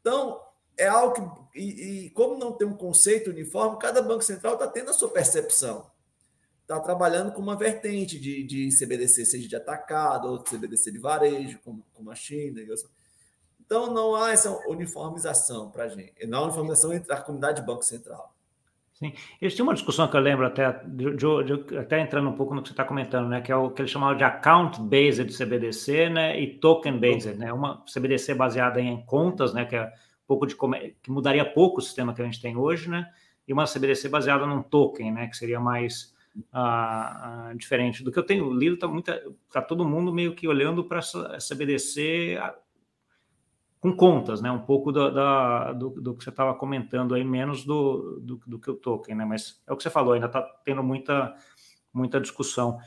Então, 0.00 0.40
é 0.76 0.86
algo 0.86 1.48
que, 1.52 1.58
e, 1.58 2.06
e, 2.06 2.10
como 2.10 2.38
não 2.38 2.52
tem 2.52 2.66
um 2.66 2.76
conceito 2.76 3.30
uniforme, 3.30 3.78
cada 3.78 4.00
banco 4.00 4.22
central 4.22 4.54
está 4.54 4.68
tendo 4.68 4.90
a 4.90 4.94
sua 4.94 5.08
percepção. 5.08 5.90
Está 6.70 6.78
trabalhando 6.78 7.32
com 7.32 7.42
uma 7.42 7.56
vertente 7.56 8.16
de, 8.16 8.44
de 8.44 8.68
CBDC, 8.68 9.24
seja 9.24 9.48
de 9.48 9.56
atacado, 9.56 10.28
ou 10.28 10.38
de 10.38 10.48
CBDC 10.48 10.92
de 10.92 11.00
varejo, 11.00 11.58
como, 11.64 11.84
como 11.92 12.12
a 12.12 12.14
China. 12.14 12.60
Então, 13.58 13.92
não 13.92 14.14
há 14.14 14.30
essa 14.30 14.56
uniformização 14.68 15.68
para 15.68 15.82
a 15.82 15.88
gente. 15.88 16.24
Não 16.28 16.38
há 16.38 16.42
uniformização 16.44 16.92
entre 16.92 17.12
a 17.12 17.20
comunidade 17.20 17.60
de 17.60 17.66
Banco 17.66 17.82
Central. 17.84 18.32
Sim. 18.92 19.12
Tinham 19.40 19.66
uma 19.66 19.74
discussão 19.74 20.06
que 20.06 20.16
eu 20.16 20.20
lembro 20.20 20.46
até, 20.46 20.70
de, 20.84 21.16
de, 21.16 21.64
de, 21.66 21.76
até 21.76 22.00
entrando 22.00 22.30
um 22.30 22.36
pouco 22.36 22.54
no 22.54 22.62
que 22.62 22.68
você 22.68 22.72
está 22.72 22.84
comentando, 22.84 23.28
né? 23.28 23.40
Que 23.40 23.50
é 23.50 23.56
o 23.56 23.72
que 23.72 23.82
eles 23.82 23.90
chamavam 23.90 24.16
de 24.16 24.22
account-based 24.22 25.36
CBDC, 25.36 26.08
né? 26.08 26.40
E 26.40 26.56
token-based, 26.60 27.34
né? 27.34 27.52
Uma 27.52 27.84
CBDC 27.92 28.32
baseada 28.34 28.80
em 28.80 29.04
contas, 29.06 29.52
né? 29.52 29.64
Que 29.64 29.74
é 29.74 29.92
pouco 30.24 30.46
de 30.46 30.54
que 31.02 31.10
mudaria 31.10 31.44
pouco 31.44 31.78
o 31.78 31.82
sistema 31.82 32.14
que 32.14 32.22
a 32.22 32.24
gente 32.24 32.40
tem 32.40 32.56
hoje, 32.56 32.88
né? 32.88 33.10
E 33.48 33.52
uma 33.52 33.64
CBDC 33.64 34.08
baseada 34.08 34.46
num 34.46 34.62
token, 34.62 35.10
né? 35.10 35.26
Que 35.26 35.36
seria 35.36 35.58
mais 35.58 36.14
diferente 37.56 38.02
do 38.02 38.12
que 38.12 38.18
eu 38.18 38.22
tenho 38.22 38.52
lido. 38.52 38.76
Tá 38.76 38.88
muita, 38.88 39.22
tá 39.52 39.60
todo 39.60 39.84
mundo 39.84 40.12
meio 40.12 40.34
que 40.34 40.46
olhando 40.46 40.84
para 40.84 40.98
essa 40.98 41.38
CBDC 41.38 42.38
com 43.80 43.96
contas, 43.96 44.42
né? 44.42 44.50
Um 44.50 44.60
pouco 44.60 44.92
do, 44.92 45.10
da, 45.10 45.72
do, 45.72 45.90
do 45.90 46.14
que 46.14 46.22
você 46.22 46.30
estava 46.30 46.54
comentando 46.54 47.14
aí, 47.14 47.24
menos 47.24 47.64
do, 47.64 48.20
do, 48.20 48.40
do, 48.46 48.58
que 48.58 48.70
o 48.70 48.74
token, 48.74 49.14
né? 49.16 49.24
Mas 49.24 49.60
é 49.66 49.72
o 49.72 49.76
que 49.76 49.82
você 49.82 49.90
falou, 49.90 50.12
ainda 50.12 50.26
está 50.26 50.42
tendo 50.64 50.82
muita, 50.82 51.34
muita 51.92 52.20
discussão. 52.20 52.78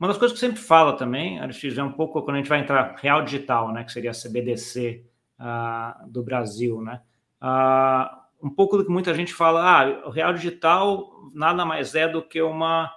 Uma 0.00 0.08
das 0.08 0.16
coisas 0.16 0.34
que 0.34 0.44
sempre 0.44 0.60
fala 0.60 0.96
também, 0.96 1.38
Aristides, 1.38 1.76
é 1.76 1.82
um 1.82 1.92
pouco 1.92 2.22
quando 2.22 2.36
a 2.36 2.38
gente 2.38 2.48
vai 2.48 2.60
entrar 2.60 2.96
real 2.96 3.22
digital, 3.22 3.72
né? 3.72 3.84
Que 3.84 3.92
seria 3.92 4.10
a 4.10 4.14
CBDC 4.14 5.04
uh, 5.38 6.08
do 6.08 6.22
Brasil, 6.22 6.80
né? 6.80 7.02
Uh, 7.42 8.27
um 8.42 8.50
pouco 8.50 8.76
do 8.76 8.84
que 8.84 8.90
muita 8.90 9.14
gente 9.14 9.34
fala, 9.34 9.62
ah, 9.62 10.06
o 10.06 10.10
real 10.10 10.32
digital 10.32 11.10
nada 11.34 11.64
mais 11.64 11.94
é 11.94 12.08
do 12.08 12.22
que 12.22 12.40
uma 12.40 12.92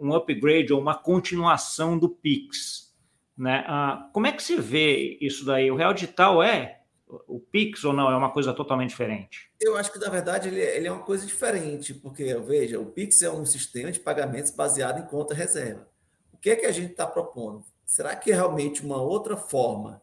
um 0.00 0.14
upgrade 0.14 0.72
ou 0.72 0.80
uma 0.80 0.94
continuação 0.94 1.98
do 1.98 2.08
Pix, 2.08 2.94
né? 3.36 3.64
Uh, 3.68 4.12
como 4.12 4.26
é 4.26 4.32
que 4.32 4.42
se 4.42 4.56
vê 4.56 5.18
isso 5.20 5.44
daí? 5.44 5.70
O 5.70 5.76
real 5.76 5.92
digital 5.92 6.42
é 6.42 6.82
o 7.26 7.40
Pix 7.40 7.84
ou 7.84 7.92
não? 7.92 8.10
É 8.10 8.16
uma 8.16 8.30
coisa 8.30 8.52
totalmente 8.52 8.90
diferente? 8.90 9.50
Eu 9.60 9.76
acho 9.76 9.92
que, 9.92 9.98
na 9.98 10.08
verdade, 10.08 10.48
ele, 10.48 10.60
é, 10.60 10.76
ele 10.76 10.86
é 10.86 10.92
uma 10.92 11.02
coisa 11.02 11.26
diferente, 11.26 11.94
porque, 11.94 12.34
veja, 12.36 12.78
o 12.78 12.86
Pix 12.86 13.22
é 13.22 13.30
um 13.30 13.46
sistema 13.46 13.90
de 13.90 13.98
pagamentos 13.98 14.50
baseado 14.50 15.00
em 15.00 15.06
conta 15.06 15.34
reserva. 15.34 15.88
O 16.32 16.36
que 16.36 16.50
é 16.50 16.56
que 16.56 16.66
a 16.66 16.72
gente 16.72 16.92
está 16.92 17.06
propondo? 17.06 17.64
Será 17.84 18.14
que 18.14 18.30
é 18.30 18.34
realmente 18.34 18.84
uma 18.84 19.00
outra 19.00 19.36
forma 19.36 20.02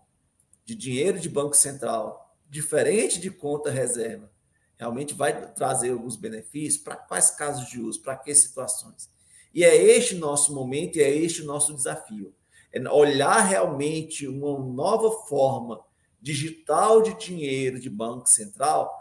de 0.65 0.75
dinheiro 0.75 1.19
de 1.19 1.29
Banco 1.29 1.55
Central, 1.55 2.35
diferente 2.49 3.19
de 3.21 3.29
conta 3.29 3.69
reserva, 3.69 4.31
realmente 4.77 5.13
vai 5.13 5.53
trazer 5.53 5.91
alguns 5.91 6.15
benefícios? 6.15 6.83
Para 6.83 6.95
quais 6.95 7.31
casos 7.31 7.69
de 7.69 7.81
uso? 7.81 8.01
Para 8.01 8.17
que 8.17 8.33
situações? 8.33 9.09
E 9.53 9.63
é 9.63 9.75
este 9.75 10.15
nosso 10.15 10.53
momento 10.53 10.97
e 10.97 11.01
é 11.01 11.09
este 11.09 11.41
o 11.41 11.45
nosso 11.45 11.73
desafio. 11.73 12.35
É 12.71 12.89
olhar 12.89 13.39
realmente 13.39 14.27
uma 14.27 14.59
nova 14.59 15.09
forma 15.27 15.81
digital 16.21 17.01
de 17.01 17.13
dinheiro 17.13 17.79
de 17.79 17.89
Banco 17.89 18.27
Central, 18.27 18.91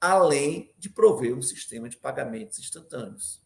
além 0.00 0.74
de 0.78 0.90
prover 0.90 1.34
um 1.34 1.40
sistema 1.40 1.88
de 1.88 1.96
pagamentos 1.96 2.58
instantâneos. 2.58 3.40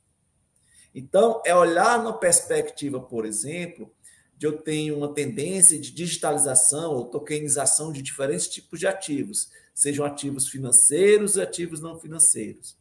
Então, 0.94 1.42
é 1.44 1.54
olhar 1.54 2.02
na 2.02 2.14
perspectiva, 2.14 2.98
por 2.98 3.26
exemplo, 3.26 3.94
de 4.36 4.46
eu 4.46 4.58
tenho 4.58 4.96
uma 4.96 5.12
tendência 5.14 5.78
de 5.78 5.90
digitalização 5.90 6.94
ou 6.94 7.06
tokenização 7.06 7.90
de 7.90 8.02
diferentes 8.02 8.48
tipos 8.48 8.78
de 8.78 8.86
ativos, 8.86 9.50
sejam 9.74 10.04
ativos 10.04 10.48
financeiros 10.48 11.36
e 11.36 11.40
ativos 11.40 11.80
não 11.80 11.98
financeiros. 11.98 12.76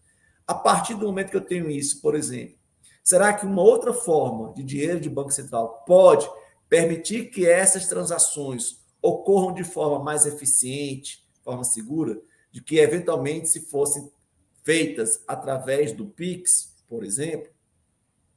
A 0.46 0.54
partir 0.54 0.96
do 0.96 1.06
momento 1.06 1.32
que 1.32 1.38
eu 1.38 1.42
tenho 1.42 1.70
isso, 1.70 2.02
por 2.02 2.16
exemplo, 2.16 2.56
será 3.04 3.34
que 3.34 3.46
uma 3.46 3.62
outra 3.62 3.94
forma 3.94 4.54
de 4.54 4.64
dinheiro 4.64 5.00
de 5.00 5.10
Banco 5.10 5.32
Central 5.32 5.84
pode 5.88 6.30
permitir 6.68 7.30
que 7.30 7.48
essas 7.48 7.88
transações 7.88 8.82
ocorram 9.02 9.54
de 9.54 9.64
forma 9.64 10.04
mais 10.04 10.26
eficiente, 10.26 11.26
forma 11.44 11.64
segura, 11.64 12.20
de 12.52 12.62
que 12.62 12.78
eventualmente 12.78 13.48
se 13.50 13.62
fossem 13.62 14.12
feitas 14.64 15.24
através 15.28 15.92
do 15.92 16.06
Pix, 16.06 16.74
por 16.90 17.04
exemplo, 17.04 17.50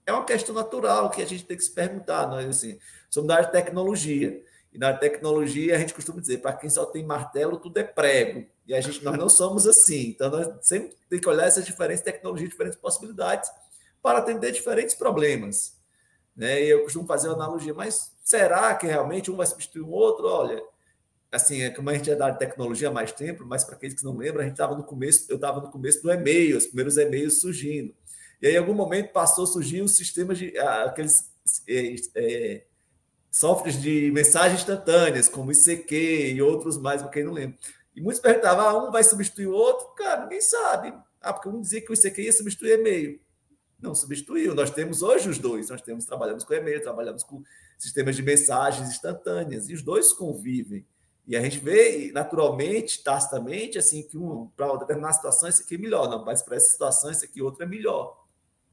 é 0.05 0.13
uma 0.13 0.25
questão 0.25 0.55
natural 0.55 1.11
que 1.11 1.21
a 1.21 1.27
gente 1.27 1.45
tem 1.45 1.57
que 1.57 1.63
se 1.63 1.71
perguntar. 1.71 2.27
Nós 2.29 2.47
assim, 2.47 2.79
somos 3.11 3.29
da 3.29 3.37
área 3.37 3.47
de 3.47 3.53
tecnologia. 3.53 4.43
E 4.73 4.79
na 4.79 4.93
tecnologia 4.93 5.77
a 5.77 5.79
gente 5.79 5.95
costuma 5.95 6.21
dizer, 6.21 6.39
para 6.39 6.53
quem 6.53 6.69
só 6.69 6.85
tem 6.85 7.05
martelo, 7.05 7.57
tudo 7.57 7.79
é 7.79 7.85
prego. 7.85 8.47
E 8.67 8.75
a 8.75 8.81
gente, 8.81 9.03
nós 9.03 9.17
não 9.17 9.29
somos 9.29 9.67
assim. 9.67 10.09
Então, 10.09 10.31
nós 10.31 10.49
sempre 10.61 10.95
temos 11.09 11.23
que 11.23 11.29
olhar 11.29 11.47
essas 11.47 11.65
diferentes 11.65 12.03
tecnologias, 12.03 12.51
diferentes 12.51 12.79
possibilidades, 12.79 13.51
para 14.03 14.19
atender 14.19 14.53
diferentes 14.53 14.95
problemas. 14.95 15.75
Né? 16.37 16.63
E 16.63 16.69
eu 16.69 16.83
costumo 16.83 17.07
fazer 17.07 17.29
uma 17.29 17.35
analogia, 17.35 17.75
mas 17.75 18.13
será 18.23 18.75
que 18.75 18.87
realmente 18.87 19.31
um 19.31 19.37
vai 19.37 19.47
substituir 19.47 19.83
o 19.83 19.91
outro? 19.91 20.27
Olha, 20.27 20.63
assim, 21.33 21.63
é 21.63 21.71
como 21.71 21.91
a 21.91 21.95
gente 21.95 22.11
é 22.11 22.15
da 22.15 22.33
tecnologia 22.33 22.89
há 22.89 22.93
mais 22.93 23.11
tempo, 23.11 23.45
mas 23.45 23.65
para 23.65 23.75
aqueles 23.75 23.95
que 23.95 24.05
não 24.05 24.17
lembram, 24.17 24.43
a 24.43 24.45
gente 24.45 24.53
estava 24.53 24.77
no 24.77 24.85
começo, 24.85 25.27
eu 25.29 25.37
estava 25.37 25.61
no 25.61 25.71
começo 25.71 26.03
do 26.03 26.13
e-mail, 26.13 26.57
os 26.57 26.67
primeiros 26.67 26.97
e-mails 26.97 27.41
surgindo. 27.41 27.95
E 28.41 28.47
aí, 28.47 28.55
em 28.55 28.59
algum 28.59 28.75
momento, 28.75 29.13
passou 29.13 29.45
a 29.45 29.47
surgir 29.47 29.83
os 29.83 29.97
sistemas 29.97 30.39
de 30.39 30.57
aqueles 30.59 31.33
é, 31.67 31.97
é, 32.15 32.65
softwares 33.31 33.81
de 33.81 34.11
mensagens 34.13 34.61
instantâneas, 34.61 35.29
como 35.29 35.53
ICQ 35.53 36.33
e 36.35 36.43
outros 36.43 36.79
mais, 36.79 37.03
para 37.03 37.11
quem 37.11 37.25
não 37.25 37.33
lembra. 37.33 37.59
E 37.95 38.01
muitos 38.01 38.21
perguntavam, 38.21 38.69
ah, 38.69 38.89
um 38.89 38.91
vai 38.91 39.03
substituir 39.03 39.47
o 39.47 39.53
outro? 39.53 39.89
Cara, 39.95 40.23
ninguém 40.23 40.41
sabe. 40.41 40.95
Ah, 41.21 41.33
porque 41.33 41.49
um 41.49 41.61
dizia 41.61 41.81
que 41.81 41.91
o 41.91 41.95
ICQ 41.95 42.23
ia 42.23 42.33
substituir 42.33 42.79
e-mail. 42.79 43.21
Não 43.81 43.95
substituiu. 43.95 44.55
Nós 44.55 44.71
temos 44.71 45.03
hoje 45.03 45.29
os 45.29 45.39
dois. 45.39 45.69
Nós 45.69 45.81
temos 45.83 46.05
trabalhamos 46.05 46.45
com 46.45 46.55
e-mail, 46.55 46.83
trabalhamos 46.83 47.23
com 47.23 47.43
sistemas 47.77 48.17
de 48.17 48.23
mensagens 48.23 48.89
instantâneas, 48.89 49.69
e 49.69 49.75
os 49.75 49.83
dois 49.83 50.13
convivem. 50.13 50.85
E 51.27 51.37
a 51.37 51.43
gente 51.43 51.59
vê, 51.59 52.11
naturalmente, 52.13 53.03
tacitamente, 53.05 53.79
assim, 53.79 54.03
que 54.03 54.17
um, 54.17 54.49
para 54.57 54.75
determinada 54.77 55.13
situação, 55.13 55.49
esse 55.49 55.63
aqui 55.63 55.75
é 55.75 55.79
melhor, 55.79 56.09
não, 56.09 56.25
mas 56.25 56.43
para 56.43 56.57
essa 56.57 56.71
situação, 56.71 57.11
esse 57.11 57.25
aqui 57.25 57.43
outro 57.43 57.63
é 57.63 57.67
melhor. 57.67 58.25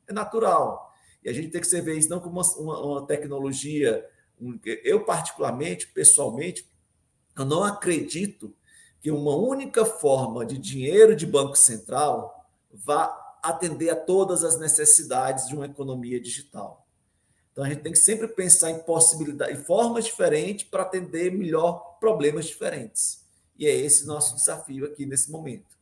É 0.08 0.14
natural. 0.14 0.92
E 1.24 1.30
a 1.30 1.34
gente 1.34 1.50
tem 1.50 1.60
que 1.60 1.82
ver 1.82 1.98
isso 1.98 2.10
não 2.10 2.20
como 2.20 2.42
uma, 2.42 2.80
uma 2.80 3.06
tecnologia. 3.06 4.08
Eu, 4.84 5.04
particularmente, 5.04 5.88
pessoalmente, 5.88 6.68
eu 7.38 7.46
não 7.46 7.64
acredito 7.64 8.54
que 9.02 9.12
uma 9.12 9.36
única 9.36 9.86
forma 9.86 10.46
de 10.46 10.58
dinheiro 10.58 11.16
de 11.16 11.26
Banco 11.26 11.56
Central 11.56 12.50
vá 12.74 13.38
atender 13.44 13.90
a 13.90 13.96
todas 13.96 14.44
as 14.44 14.60
necessidades 14.60 15.48
de 15.48 15.56
uma 15.56 15.66
economia 15.66 16.20
digital. 16.20 16.86
Então 17.52 17.64
a 17.64 17.70
gente 17.70 17.84
tem 17.84 17.92
que 17.92 18.00
sempre 18.00 18.28
pensar 18.28 18.72
em 18.72 18.80
possibilidades, 18.80 19.58
em 19.58 19.64
formas 19.64 20.06
diferentes 20.06 20.66
para 20.68 20.84
atender 20.84 21.32
melhor 21.32 21.98
problemas 22.00 22.46
diferentes. 22.46 23.24
E 23.58 23.66
é 23.66 23.74
esse 23.74 24.06
nosso 24.06 24.36
desafio 24.36 24.86
aqui 24.86 25.06
nesse 25.06 25.32
momento. 25.32 25.78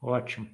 Ótimo. 0.00 0.48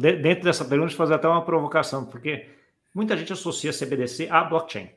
Dentro 0.00 0.44
dessa 0.44 0.64
pergunta, 0.64 0.94
fazer 0.94 1.14
até 1.14 1.26
uma 1.26 1.44
provocação, 1.44 2.04
porque 2.04 2.48
muita 2.94 3.16
gente 3.16 3.32
associa 3.32 3.72
CBDC 3.72 4.28
a 4.30 4.44
blockchain. 4.44 4.90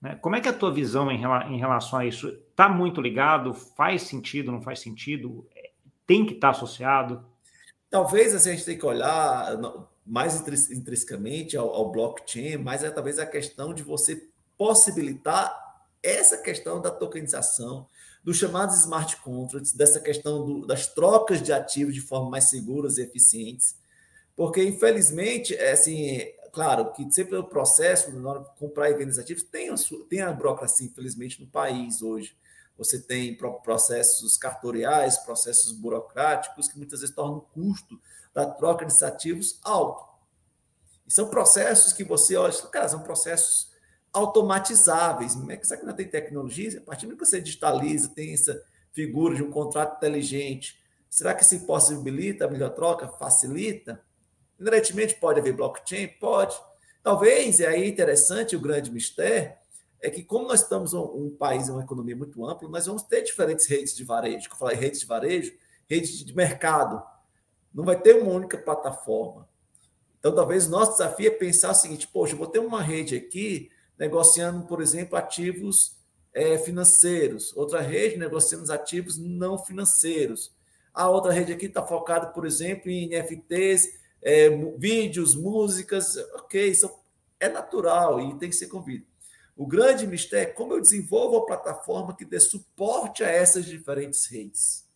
Né? 0.00 0.16
Como 0.16 0.36
é 0.36 0.40
que 0.40 0.48
é 0.48 0.50
a 0.50 0.56
tua 0.56 0.72
visão 0.72 1.10
em, 1.10 1.58
relação 1.58 1.98
a 1.98 2.06
isso? 2.06 2.28
Está 2.28 2.68
muito 2.68 3.00
ligado? 3.00 3.52
Faz 3.52 4.02
sentido? 4.02 4.52
Não 4.52 4.62
faz 4.62 4.80
sentido? 4.80 5.46
É, 5.54 5.70
tem 6.06 6.24
que 6.24 6.34
estar 6.34 6.52
tá 6.52 6.56
associado? 6.56 7.24
Talvez 7.90 8.34
assim, 8.34 8.50
a 8.50 8.52
gente 8.52 8.64
tenha 8.64 8.78
que 8.78 8.86
olhar 8.86 9.58
mais 10.06 10.40
intrinsecamente 10.70 11.56
ao, 11.56 11.68
ao 11.70 11.90
blockchain, 11.90 12.58
mas 12.58 12.84
é 12.84 12.90
talvez 12.90 13.18
a 13.18 13.26
questão 13.26 13.74
de 13.74 13.82
você 13.82 14.28
possibilitar 14.56 15.68
essa 16.02 16.38
questão 16.38 16.80
da 16.80 16.90
tokenização, 16.90 17.86
dos 18.22 18.36
chamados 18.36 18.80
smart 18.80 19.16
contracts, 19.18 19.72
dessa 19.72 20.00
questão 20.00 20.44
do, 20.44 20.66
das 20.66 20.86
trocas 20.86 21.42
de 21.42 21.52
ativos 21.52 21.94
de 21.94 22.00
forma 22.00 22.30
mais 22.30 22.44
seguras 22.44 22.98
e 22.98 23.02
eficientes, 23.02 23.76
porque 24.36 24.62
infelizmente, 24.62 25.54
é 25.54 25.72
assim, 25.72 26.20
claro 26.52 26.92
que 26.92 27.10
sempre 27.12 27.36
o 27.36 27.44
processo 27.44 28.10
na 28.12 28.30
hora 28.30 28.40
de 28.40 28.50
comprar 28.58 28.90
e 28.90 28.94
vender 28.94 29.18
ativos 29.20 29.42
tem 29.42 29.70
a, 29.70 29.74
tem 30.08 30.20
a 30.20 30.32
burocracia, 30.32 30.86
infelizmente, 30.86 31.40
no 31.40 31.46
país 31.48 32.02
hoje. 32.02 32.36
Você 32.76 33.00
tem 33.00 33.36
processos 33.36 34.36
cartoriais, 34.36 35.18
processos 35.18 35.72
burocráticos 35.72 36.68
que 36.68 36.78
muitas 36.78 37.00
vezes 37.00 37.14
tornam 37.14 37.38
o 37.38 37.40
custo 37.40 38.00
da 38.32 38.46
troca 38.46 38.86
de 38.86 39.04
ativos 39.04 39.58
alto. 39.64 40.06
E 41.06 41.12
são 41.12 41.28
processos 41.28 41.92
que 41.92 42.04
você 42.04 42.36
olha, 42.36 42.52
cara, 42.70 42.88
são 42.88 43.00
processos 43.00 43.72
automatizáveis. 44.12 45.34
Não 45.34 45.50
é 45.50 45.56
que 45.56 45.84
não 45.84 45.94
tem 45.94 46.06
tecnologia? 46.06 46.78
A 46.78 46.82
partir 46.82 47.06
do 47.06 47.16
que 47.16 47.24
você 47.24 47.40
digitaliza, 47.40 48.10
tem 48.10 48.32
essa 48.32 48.62
figura 48.92 49.34
de 49.34 49.42
um 49.42 49.50
contrato 49.50 49.96
inteligente. 49.96 50.78
Será 51.10 51.34
que 51.34 51.44
se 51.44 51.60
possibilita 51.60 52.44
a 52.44 52.50
melhor 52.50 52.70
troca? 52.70 53.08
Facilita? 53.08 54.00
Inerentemente 54.58 55.14
pode 55.14 55.40
haver 55.40 55.54
blockchain? 55.54 56.08
Pode. 56.20 56.58
Talvez, 57.02 57.60
e 57.60 57.66
aí 57.66 57.88
interessante, 57.88 58.56
o 58.56 58.60
grande 58.60 58.90
mistério, 58.90 59.52
é 60.00 60.10
que 60.10 60.22
como 60.22 60.46
nós 60.46 60.62
estamos 60.62 60.92
um, 60.92 61.02
um 61.02 61.30
país, 61.30 61.68
uma 61.68 61.82
economia 61.82 62.16
muito 62.16 62.44
ampla, 62.46 62.68
nós 62.68 62.86
vamos 62.86 63.02
ter 63.02 63.22
diferentes 63.22 63.66
redes 63.66 63.96
de 63.96 64.04
varejo. 64.04 64.48
Eu 64.48 64.56
falei 64.56 64.76
redes 64.76 65.00
de 65.00 65.06
varejo, 65.06 65.52
redes 65.88 66.24
de 66.24 66.34
mercado. 66.34 67.02
Não 67.74 67.84
vai 67.84 68.00
ter 68.00 68.14
uma 68.14 68.32
única 68.32 68.56
plataforma. 68.58 69.48
Então, 70.18 70.34
talvez 70.34 70.66
o 70.66 70.70
nosso 70.70 70.92
desafio 70.92 71.28
é 71.28 71.30
pensar 71.30 71.70
o 71.70 71.74
seguinte: 71.74 72.08
poxa, 72.08 72.34
eu 72.34 72.38
vou 72.38 72.46
ter 72.46 72.58
uma 72.58 72.82
rede 72.82 73.16
aqui 73.16 73.70
negociando, 73.98 74.66
por 74.66 74.80
exemplo, 74.80 75.16
ativos 75.16 75.96
é, 76.32 76.56
financeiros, 76.58 77.56
outra 77.56 77.80
rede 77.80 78.16
negociando 78.16 78.70
ativos 78.72 79.18
não 79.18 79.58
financeiros. 79.58 80.54
A 80.94 81.08
outra 81.08 81.32
rede 81.32 81.52
aqui 81.52 81.66
está 81.66 81.84
focada, 81.84 82.28
por 82.28 82.46
exemplo, 82.46 82.90
em 82.90 83.08
NFTs, 83.08 83.97
é, 84.22 84.48
vídeos, 84.76 85.34
músicas. 85.34 86.16
Ok, 86.34 86.68
isso 86.68 86.90
é 87.40 87.48
natural 87.48 88.20
e 88.20 88.38
tem 88.38 88.50
que 88.50 88.56
ser 88.56 88.66
convido. 88.66 89.06
O 89.56 89.66
grande 89.66 90.06
mistério 90.06 90.50
é 90.50 90.52
como 90.52 90.74
eu 90.74 90.80
desenvolvo 90.80 91.38
a 91.38 91.46
plataforma 91.46 92.16
que 92.16 92.24
dê 92.24 92.38
suporte 92.38 93.24
a 93.24 93.28
essas 93.28 93.64
diferentes 93.64 94.26
redes 94.26 94.88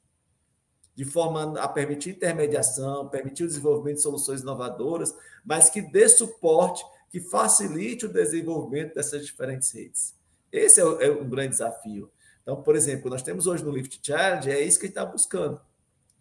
de 0.94 1.04
forma 1.04 1.58
a 1.58 1.68
permitir 1.68 2.10
intermediação, 2.10 3.08
permitir 3.08 3.44
o 3.44 3.48
desenvolvimento 3.48 3.96
de 3.96 4.02
soluções 4.02 4.42
inovadoras, 4.42 5.14
mas 5.44 5.70
que 5.70 5.80
dê 5.80 6.08
suporte, 6.08 6.84
que 7.10 7.20
facilite 7.20 8.06
o 8.06 8.12
desenvolvimento 8.12 8.94
dessas 8.94 9.24
diferentes 9.24 9.70
redes. 9.72 10.14
Esse 10.50 10.80
é, 10.80 10.84
é 10.84 11.10
um 11.10 11.28
grande 11.28 11.50
desafio. 11.50 12.10
Então, 12.42 12.62
por 12.62 12.76
exemplo, 12.76 13.08
nós 13.08 13.22
temos 13.22 13.46
hoje 13.46 13.64
no 13.64 13.70
Lift 13.70 14.00
Challenge, 14.02 14.50
é 14.50 14.60
isso 14.60 14.78
que 14.78 14.86
a 14.86 14.88
gente 14.88 14.98
está 14.98 15.06
buscando. 15.06 15.60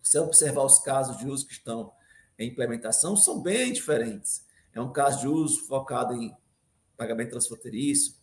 Se 0.02 0.18
observar 0.20 0.64
os 0.64 0.80
casos 0.80 1.18
de 1.18 1.28
uso 1.28 1.46
que 1.46 1.54
estão 1.54 1.92
em 2.44 2.50
implementação, 2.50 3.16
são 3.16 3.42
bem 3.42 3.72
diferentes. 3.72 4.46
É 4.74 4.82
um 4.82 4.92
caso 4.92 5.22
de 5.22 5.28
uso 5.28 5.66
focado 5.68 6.14
em 6.14 6.36
pagamento 6.98 7.32
transfronteiriço, 7.32 8.18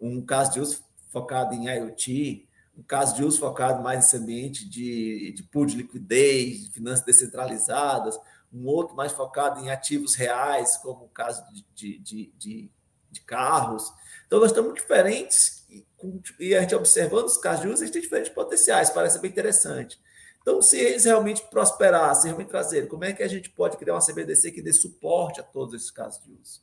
um 0.00 0.20
caso 0.24 0.52
de 0.52 0.60
uso 0.60 0.84
focado 1.10 1.54
em 1.54 1.68
IoT, 1.68 2.48
um 2.76 2.82
caso 2.82 3.16
de 3.16 3.24
uso 3.24 3.38
focado 3.38 3.82
mais 3.82 4.00
nesse 4.00 4.16
ambiente 4.16 4.68
de, 4.68 5.32
de 5.32 5.42
pool 5.44 5.64
de 5.64 5.76
liquidez, 5.76 6.64
de 6.64 6.70
finanças 6.70 7.04
descentralizadas, 7.04 8.18
um 8.52 8.66
outro 8.66 8.94
mais 8.94 9.12
focado 9.12 9.60
em 9.60 9.70
ativos 9.70 10.14
reais, 10.14 10.76
como 10.76 11.04
o 11.04 11.08
caso 11.08 11.42
de, 11.74 11.98
de, 11.98 12.32
de, 12.36 12.70
de 13.10 13.20
carros. 13.22 13.92
Então, 14.26 14.40
nós 14.40 14.50
estamos 14.50 14.74
diferentes 14.74 15.66
e 16.38 16.54
a 16.54 16.60
gente 16.60 16.74
observando 16.74 17.26
os 17.26 17.38
casos 17.38 17.62
de 17.62 17.68
uso, 17.68 17.82
a 17.82 17.86
gente 17.86 17.94
tem 17.94 18.02
diferentes 18.02 18.32
potenciais, 18.32 18.90
parece 18.90 19.18
bem 19.18 19.30
interessante. 19.30 19.98
Então, 20.46 20.62
se 20.62 20.78
eles 20.78 21.04
realmente 21.04 21.42
prosperassem, 21.50 22.28
realmente 22.28 22.46
trazerem, 22.46 22.88
como 22.88 23.04
é 23.04 23.12
que 23.12 23.20
a 23.20 23.26
gente 23.26 23.50
pode 23.50 23.76
criar 23.76 23.94
uma 23.94 24.00
CBDC 24.00 24.52
que 24.52 24.62
dê 24.62 24.72
suporte 24.72 25.40
a 25.40 25.42
todos 25.42 25.74
esses 25.74 25.90
casos 25.90 26.22
de 26.22 26.30
uso? 26.30 26.62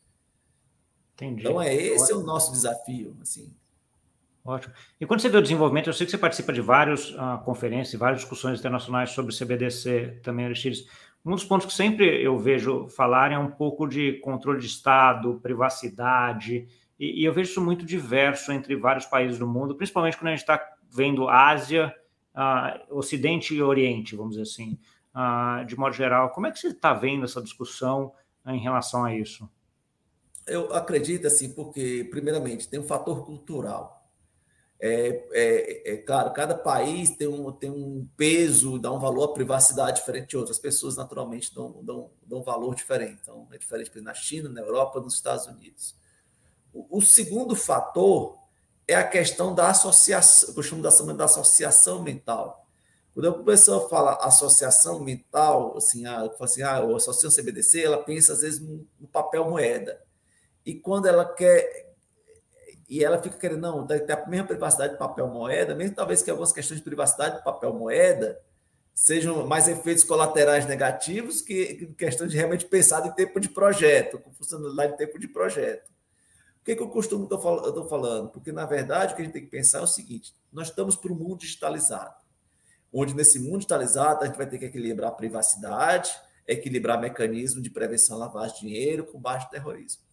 Entendi. 1.16 1.42
Então, 1.42 1.62
é 1.62 1.76
esse 1.76 2.10
é 2.10 2.16
o 2.16 2.24
nosso 2.24 2.54
desafio, 2.54 3.14
assim. 3.22 3.54
Ótimo. 4.46 4.74
E 5.02 5.06
quando 5.06 5.20
você 5.20 5.28
vê 5.28 5.38
o 5.38 5.42
desenvolvimento, 5.42 5.88
eu 5.88 5.94
sei 5.94 6.06
que 6.06 6.12
você 6.12 6.18
participa 6.18 6.54
de 6.54 6.62
várias 6.62 7.10
uh, 7.10 7.44
conferências, 7.44 8.00
várias 8.00 8.22
discussões 8.22 8.58
internacionais 8.58 9.10
sobre 9.10 9.36
CBDC 9.36 10.22
também, 10.24 10.46
Aristides. 10.46 10.88
Um 11.26 11.32
dos 11.32 11.44
pontos 11.44 11.68
que 11.68 11.74
sempre 11.74 12.24
eu 12.24 12.40
vejo 12.40 12.88
falar 12.88 13.34
é 13.34 13.38
um 13.38 13.52
pouco 13.52 13.86
de 13.86 14.14
controle 14.20 14.62
de 14.62 14.68
Estado, 14.68 15.42
privacidade, 15.44 16.70
e, 16.98 17.22
e 17.22 17.26
eu 17.26 17.34
vejo 17.34 17.52
isso 17.52 17.62
muito 17.62 17.86
diverso 17.86 18.54
entre 18.54 18.78
vários 18.78 19.06
países 19.06 19.38
do 19.38 19.46
mundo, 19.46 19.76
principalmente 19.76 20.16
quando 20.16 20.28
a 20.28 20.32
gente 20.32 20.40
está 20.40 20.66
vendo 20.90 21.28
Ásia, 21.28 21.94
uh, 22.36 22.98
Ocidente 22.98 23.54
e 23.54 23.62
Oriente, 23.62 24.16
vamos 24.16 24.36
dizer 24.36 24.44
assim, 24.44 24.78
uh, 25.16 25.66
de 25.66 25.78
modo 25.78 25.94
geral. 25.94 26.30
Como 26.32 26.48
é 26.48 26.52
que 26.52 26.60
você 26.60 26.70
está 26.70 26.94
vendo 26.94 27.26
essa 27.26 27.42
discussão 27.42 28.14
em 28.48 28.60
relação 28.60 29.04
a 29.04 29.16
isso? 29.16 29.50
Eu 30.46 30.74
acredito 30.74 31.28
assim, 31.28 31.54
porque, 31.54 32.08
primeiramente, 32.12 32.68
tem 32.68 32.80
um 32.80 32.84
fator 32.84 33.26
cultural 33.26 34.04
é, 34.86 35.30
é, 35.32 35.94
é, 35.94 35.98
claro, 36.00 36.34
cada 36.34 36.58
país 36.58 37.12
tem 37.12 37.26
um, 37.26 37.50
tem 37.54 37.72
um 37.72 38.06
peso, 38.18 38.78
dá 38.78 38.92
um 38.92 39.00
valor 39.00 39.30
à 39.30 39.34
privacidade 39.34 40.02
diferente 40.02 40.32
de 40.32 40.38
outras. 40.38 40.60
pessoas, 40.60 40.98
naturalmente, 40.98 41.56
dão, 41.56 41.82
dão, 41.82 42.12
dão 42.22 42.44
valor 42.44 42.76
diferente. 42.76 43.20
Então, 43.22 43.48
é 43.54 43.58
diferente 43.58 44.02
na 44.02 44.14
China, 44.14 44.50
na 44.50 44.60
Europa, 44.60 45.00
nos 45.00 45.14
Estados 45.14 45.48
Unidos. 45.48 45.96
O, 46.74 46.98
o 46.98 47.02
segundo 47.02 47.56
fator 47.56 48.38
é 48.88 48.96
a 48.96 49.08
questão 49.08 49.54
da 49.54 49.70
associação, 49.70 50.50
eu 50.50 50.56
costumo 50.56 50.92
chamar 50.92 51.14
da 51.14 51.26
associação 51.26 52.02
mental. 52.02 52.66
Quando 53.14 53.30
a 53.30 53.44
pessoa 53.44 53.88
fala 53.90 54.16
associação 54.16 55.00
mental, 55.00 55.78
assim, 55.78 56.06
a, 56.06 56.30
assim, 56.40 56.64
ah, 56.64 56.78
a 56.78 56.96
associação 56.96 57.30
CBDC, 57.30 57.82
ela 57.82 58.04
pensa 58.04 58.34
às 58.34 58.42
vezes 58.42 58.60
no, 58.60 58.86
no 59.00 59.08
papel 59.08 59.50
moeda. 59.50 60.02
E 60.66 60.74
quando 60.76 61.06
ela 61.06 61.26
quer 61.26 61.94
e 62.90 63.04
ela 63.04 63.22
fica 63.22 63.38
querendo, 63.38 63.62
não, 63.62 63.88
tem 63.88 64.02
a 64.08 64.28
mesma 64.28 64.48
privacidade 64.48 64.94
de 64.94 65.00
papel 65.00 65.28
moeda, 65.28 65.74
mesmo 65.74 65.96
talvez 65.96 66.22
que 66.22 66.30
algumas 66.30 66.52
questões 66.52 66.80
de 66.80 66.84
privacidade 66.84 67.38
de 67.38 67.44
papel 67.44 67.74
moeda 67.74 68.40
sejam 68.94 69.48
mais 69.48 69.68
efeitos 69.68 70.04
colaterais 70.04 70.68
negativos 70.68 71.42
que 71.42 71.88
questão 71.98 72.28
de 72.28 72.38
realmente 72.38 72.66
pensar 72.66 73.06
em 73.06 73.12
tempo 73.12 73.40
de 73.40 73.50
projeto, 73.50 74.20
com 74.20 74.32
funcionalidade 74.34 74.92
de 74.92 74.98
tempo 74.98 75.18
de 75.18 75.28
projeto. 75.28 75.93
O 76.64 76.66
que, 76.66 76.78
que 76.78 76.82
eu 76.82 76.88
costumo 76.88 77.26
estou 77.26 77.90
falando? 77.90 78.30
Porque, 78.30 78.50
na 78.50 78.66
verdade, 78.66 79.12
o 79.12 79.16
que 79.18 79.22
a 79.22 79.26
gente 79.26 79.34
tem 79.34 79.44
que 79.44 79.52
pensar 79.52 79.80
é 79.80 79.82
o 79.82 79.88
seguinte: 79.88 80.34
nós 80.50 80.70
estamos 80.70 80.96
para 80.96 81.12
um 81.12 81.16
mundo 81.16 81.40
digitalizado, 81.40 82.16
onde 82.94 83.14
nesse 83.14 83.38
mundo 83.38 83.58
digitalizado 83.58 84.24
a 84.24 84.28
gente 84.28 84.38
vai 84.38 84.48
ter 84.48 84.58
que 84.58 84.64
equilibrar 84.64 85.10
a 85.10 85.14
privacidade, 85.14 86.10
equilibrar 86.48 87.02
mecanismo 87.02 87.62
de 87.62 87.70
prevenção 87.70 88.16
à 88.16 88.20
lavagem 88.28 88.56
de 88.56 88.62
dinheiro, 88.62 89.06
combate 89.06 89.44
ao 89.44 89.50
terrorismo. 89.50 90.04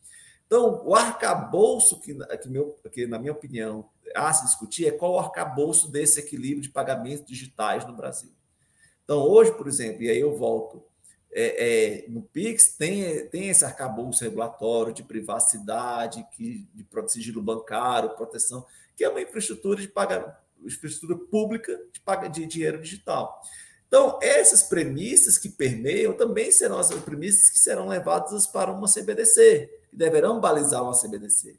Então, 0.44 0.82
o 0.84 0.92
arcabouço 0.96 2.00
que, 2.00 2.12
que, 2.38 2.48
meu, 2.48 2.76
que, 2.92 3.06
na 3.06 3.20
minha 3.20 3.30
opinião, 3.30 3.88
há 4.12 4.32
se 4.32 4.44
discutir 4.44 4.88
é 4.88 4.90
qual 4.90 5.12
o 5.12 5.18
arcabouço 5.20 5.88
desse 5.88 6.18
equilíbrio 6.18 6.62
de 6.62 6.70
pagamentos 6.70 7.24
digitais 7.24 7.86
no 7.86 7.94
Brasil. 7.94 8.32
Então, 9.04 9.20
hoje, 9.20 9.52
por 9.52 9.68
exemplo, 9.68 10.02
e 10.02 10.10
aí 10.10 10.18
eu 10.18 10.36
volto, 10.36 10.82
é, 11.32 12.04
é, 12.04 12.08
no 12.08 12.22
PIX 12.22 12.72
tem, 12.72 13.26
tem 13.28 13.48
esse 13.48 13.64
arcabouço 13.64 14.24
regulatório 14.24 14.92
de 14.92 15.02
privacidade, 15.02 16.26
que, 16.32 16.66
de 16.74 16.86
sigilo 17.08 17.40
bancário, 17.40 18.16
proteção, 18.16 18.64
que 18.96 19.04
é 19.04 19.08
uma 19.08 19.20
infraestrutura 19.20 19.80
de 19.80 19.88
pagamento, 19.88 20.34
infraestrutura 20.64 21.16
pública 21.16 21.78
de, 21.92 22.00
paga, 22.00 22.28
de 22.28 22.44
dinheiro 22.46 22.80
digital. 22.82 23.40
Então, 23.86 24.18
essas 24.22 24.62
premissas 24.62 25.38
que 25.38 25.48
permeiam 25.48 26.12
também 26.12 26.52
serão 26.52 26.78
as 26.78 26.90
premissas 26.90 27.50
que 27.50 27.58
serão 27.58 27.88
levadas 27.88 28.46
para 28.46 28.70
uma 28.70 28.86
CBDC, 28.86 29.70
que 29.90 29.96
deverão 29.96 30.40
balizar 30.40 30.82
uma 30.82 30.92
CBDC. 30.92 31.56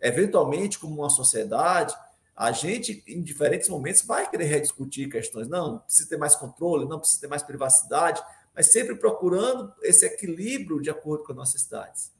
Eventualmente, 0.00 0.78
como 0.78 1.00
uma 1.00 1.10
sociedade, 1.10 1.94
a 2.36 2.50
gente, 2.50 3.04
em 3.06 3.22
diferentes 3.22 3.68
momentos, 3.68 4.02
vai 4.02 4.28
querer 4.28 4.46
rediscutir 4.46 5.08
questões. 5.08 5.46
Não, 5.46 5.78
precisa 5.78 6.08
ter 6.08 6.16
mais 6.16 6.34
controle, 6.34 6.88
não 6.88 6.98
precisa 6.98 7.20
ter 7.20 7.28
mais 7.28 7.42
privacidade, 7.42 8.20
mas 8.54 8.66
sempre 8.68 8.94
procurando 8.96 9.72
esse 9.82 10.06
equilíbrio 10.06 10.80
de 10.80 10.90
acordo 10.90 11.24
com 11.24 11.32
as 11.32 11.36
nossas 11.36 11.62
cidades. 11.62 12.12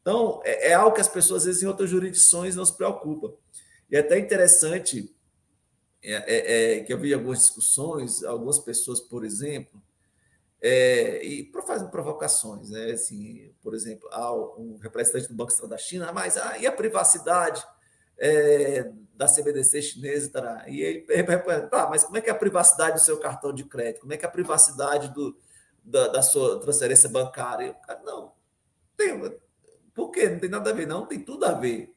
Então, 0.00 0.40
é, 0.44 0.70
é 0.70 0.74
algo 0.74 0.94
que 0.94 1.00
as 1.00 1.08
pessoas, 1.08 1.42
às 1.42 1.46
vezes, 1.46 1.62
em 1.62 1.66
outras 1.66 1.90
jurisdições 1.90 2.56
não 2.56 2.64
se 2.64 2.76
preocupam. 2.76 3.32
E 3.90 3.96
é 3.96 4.00
até 4.00 4.18
interessante 4.18 5.14
é, 6.02 6.12
é, 6.12 6.78
é, 6.78 6.80
que 6.80 6.92
eu 6.92 6.98
vi 6.98 7.14
algumas 7.14 7.38
discussões, 7.38 8.22
algumas 8.22 8.58
pessoas, 8.58 9.00
por 9.00 9.24
exemplo, 9.24 9.82
é, 10.60 11.24
e 11.24 11.50
fazem 11.66 11.88
provocações, 11.88 12.70
né? 12.70 12.92
Assim, 12.92 13.50
por 13.62 13.74
exemplo, 13.74 14.08
há 14.12 14.32
um 14.34 14.78
representante 14.78 15.28
do 15.28 15.34
Banco 15.34 15.50
Central 15.50 15.70
da 15.70 15.78
China, 15.78 16.12
mas 16.12 16.36
ah, 16.36 16.58
e 16.58 16.66
a 16.66 16.72
privacidade 16.72 17.64
é, 18.18 18.90
da 19.14 19.26
CBDC 19.26 19.80
chinesa? 19.80 20.30
Tará? 20.30 20.64
E 20.68 20.80
ele 20.80 21.00
pergunta, 21.00 21.68
ah, 21.72 21.88
mas 21.88 22.04
como 22.04 22.18
é 22.18 22.20
que 22.20 22.28
é 22.28 22.32
a 22.32 22.36
privacidade 22.36 22.96
do 22.96 23.04
seu 23.04 23.18
cartão 23.18 23.52
de 23.52 23.64
crédito? 23.64 24.00
Como 24.00 24.12
é 24.12 24.16
que 24.16 24.24
é 24.24 24.28
a 24.28 24.32
privacidade 24.32 25.12
do, 25.14 25.36
da, 25.84 26.08
da 26.08 26.22
sua 26.22 26.58
transferência 26.60 27.08
bancária? 27.08 27.74
Cara, 27.86 28.00
não, 28.02 28.32
tem, 28.96 29.20
por 29.94 30.10
quê? 30.10 30.28
Não 30.28 30.38
tem 30.38 30.50
nada 30.50 30.70
a 30.70 30.72
ver, 30.72 30.86
não, 30.86 31.06
tem 31.06 31.20
tudo 31.20 31.44
a 31.44 31.52
ver. 31.52 31.94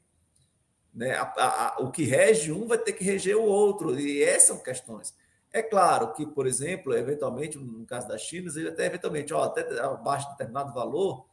Né? 0.93 1.13
A, 1.13 1.23
a, 1.23 1.67
a, 1.67 1.81
o 1.81 1.91
que 1.91 2.03
rege 2.03 2.51
um 2.51 2.67
vai 2.67 2.77
ter 2.77 2.93
que 2.93 3.03
reger 3.03 3.37
o 3.37 3.43
outro, 3.43 3.99
e 3.99 4.23
essas 4.23 4.47
são 4.49 4.57
questões. 4.57 5.15
É 5.51 5.61
claro 5.61 6.13
que, 6.13 6.25
por 6.25 6.45
exemplo, 6.45 6.93
eventualmente, 6.93 7.57
no 7.57 7.85
caso 7.85 8.07
da 8.07 8.17
China, 8.17 8.51
ele 8.55 8.69
até 8.69 8.85
eventualmente, 8.85 9.33
ó, 9.33 9.43
até 9.43 9.79
abaixo 9.79 10.25
de 10.25 10.33
determinado 10.33 10.73
valor, 10.73 11.25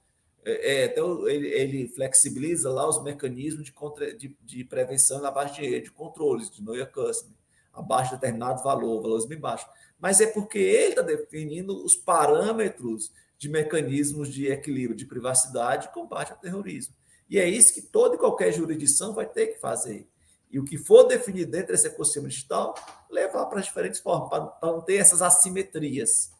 é, 0.44 0.84
é, 0.84 0.98
ele, 1.28 1.48
ele, 1.48 1.88
flexibiliza 1.88 2.70
lá 2.70 2.86
os 2.86 3.02
mecanismos 3.02 3.64
de, 3.64 3.72
contra, 3.72 4.14
de, 4.14 4.36
de 4.42 4.64
prevenção 4.64 5.18
e 5.18 5.22
lavagem 5.22 5.70
de 5.70 5.80
de 5.80 5.90
controles, 5.90 6.50
de 6.50 6.62
your 6.70 6.86
customer, 6.86 7.36
abaixo 7.72 8.10
de 8.10 8.16
determinado 8.16 8.62
valor, 8.62 9.00
valores 9.00 9.24
bem 9.24 9.38
baixos. 9.38 9.68
Mas 10.04 10.20
é 10.20 10.26
porque 10.26 10.58
ele 10.58 10.90
está 10.90 11.00
definindo 11.00 11.82
os 11.82 11.96
parâmetros 11.96 13.10
de 13.38 13.48
mecanismos 13.48 14.28
de 14.28 14.48
equilíbrio 14.48 14.94
de 14.94 15.06
privacidade 15.06 15.86
e 15.86 15.94
combate 15.94 16.30
ao 16.30 16.36
terrorismo. 16.36 16.94
E 17.26 17.38
é 17.38 17.48
isso 17.48 17.72
que 17.72 17.80
toda 17.80 18.14
e 18.14 18.18
qualquer 18.18 18.52
jurisdição 18.52 19.14
vai 19.14 19.24
ter 19.24 19.46
que 19.46 19.58
fazer 19.58 20.06
e 20.50 20.58
o 20.58 20.64
que 20.66 20.76
for 20.76 21.04
definido 21.04 21.50
dentro 21.50 21.68
desse 21.68 21.86
ecossistema 21.86 22.28
digital, 22.28 22.74
levar 23.10 23.46
para 23.46 23.60
as 23.60 23.64
diferentes 23.64 23.98
formas, 23.98 24.28
para 24.28 24.52
não 24.62 24.82
ter 24.82 24.96
essas 24.96 25.22
assimetrias. 25.22 26.30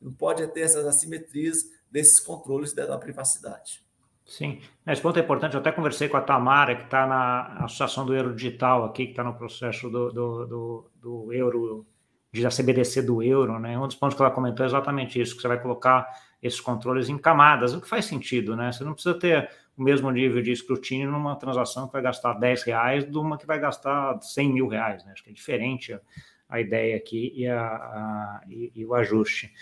Não 0.00 0.14
pode 0.14 0.46
ter 0.48 0.62
essas 0.62 0.86
assimetrias 0.86 1.66
desses 1.90 2.18
controles 2.18 2.72
da 2.72 2.96
privacidade. 2.96 3.84
Sim, 4.24 4.62
esse 4.86 5.02
ponto 5.02 5.18
é 5.18 5.22
importante. 5.22 5.56
Eu 5.56 5.60
até 5.60 5.70
conversei 5.72 6.08
com 6.08 6.16
a 6.16 6.22
Tamara, 6.22 6.74
que 6.74 6.84
está 6.84 7.06
na 7.06 7.64
Associação 7.66 8.06
do 8.06 8.14
Euro 8.14 8.34
Digital 8.34 8.86
aqui, 8.86 9.04
que 9.04 9.10
está 9.10 9.22
no 9.22 9.34
processo 9.34 9.90
do, 9.90 10.10
do, 10.10 10.46
do, 10.46 10.90
do 10.96 11.32
euro, 11.34 11.86
de 12.32 12.46
a 12.46 12.50
CBDC 12.50 13.02
do 13.02 13.22
euro, 13.22 13.58
né? 13.58 13.78
Um 13.78 13.86
dos 13.86 13.96
pontos 13.96 14.16
que 14.16 14.22
ela 14.22 14.30
comentou 14.30 14.64
é 14.64 14.68
exatamente 14.68 15.20
isso, 15.20 15.34
que 15.34 15.42
você 15.42 15.48
vai 15.48 15.60
colocar 15.60 16.06
esses 16.42 16.60
controles 16.60 17.08
em 17.08 17.18
camadas, 17.18 17.74
o 17.74 17.80
que 17.80 17.88
faz 17.88 18.04
sentido, 18.04 18.56
né? 18.56 18.72
Você 18.72 18.84
não 18.84 18.94
precisa 18.94 19.18
ter 19.18 19.50
o 19.76 19.82
mesmo 19.82 20.10
nível 20.10 20.42
de 20.42 20.52
escrutínio 20.52 21.10
numa 21.10 21.36
transação 21.36 21.86
que 21.86 21.92
vai 21.94 22.02
gastar 22.02 22.34
10 22.34 22.62
reais 22.64 23.10
de 23.10 23.16
uma 23.16 23.38
que 23.38 23.46
vai 23.46 23.58
gastar 23.58 24.20
100 24.20 24.52
mil 24.52 24.68
reais. 24.68 25.04
Né? 25.04 25.12
Acho 25.12 25.24
que 25.24 25.30
é 25.30 25.32
diferente 25.32 25.92
a, 25.92 26.00
a 26.48 26.60
ideia 26.60 26.96
aqui 26.96 27.32
e, 27.34 27.46
a, 27.46 27.62
a 27.62 28.40
e, 28.48 28.70
e, 28.74 28.84
o 28.84 28.94
ajuste. 28.94 29.52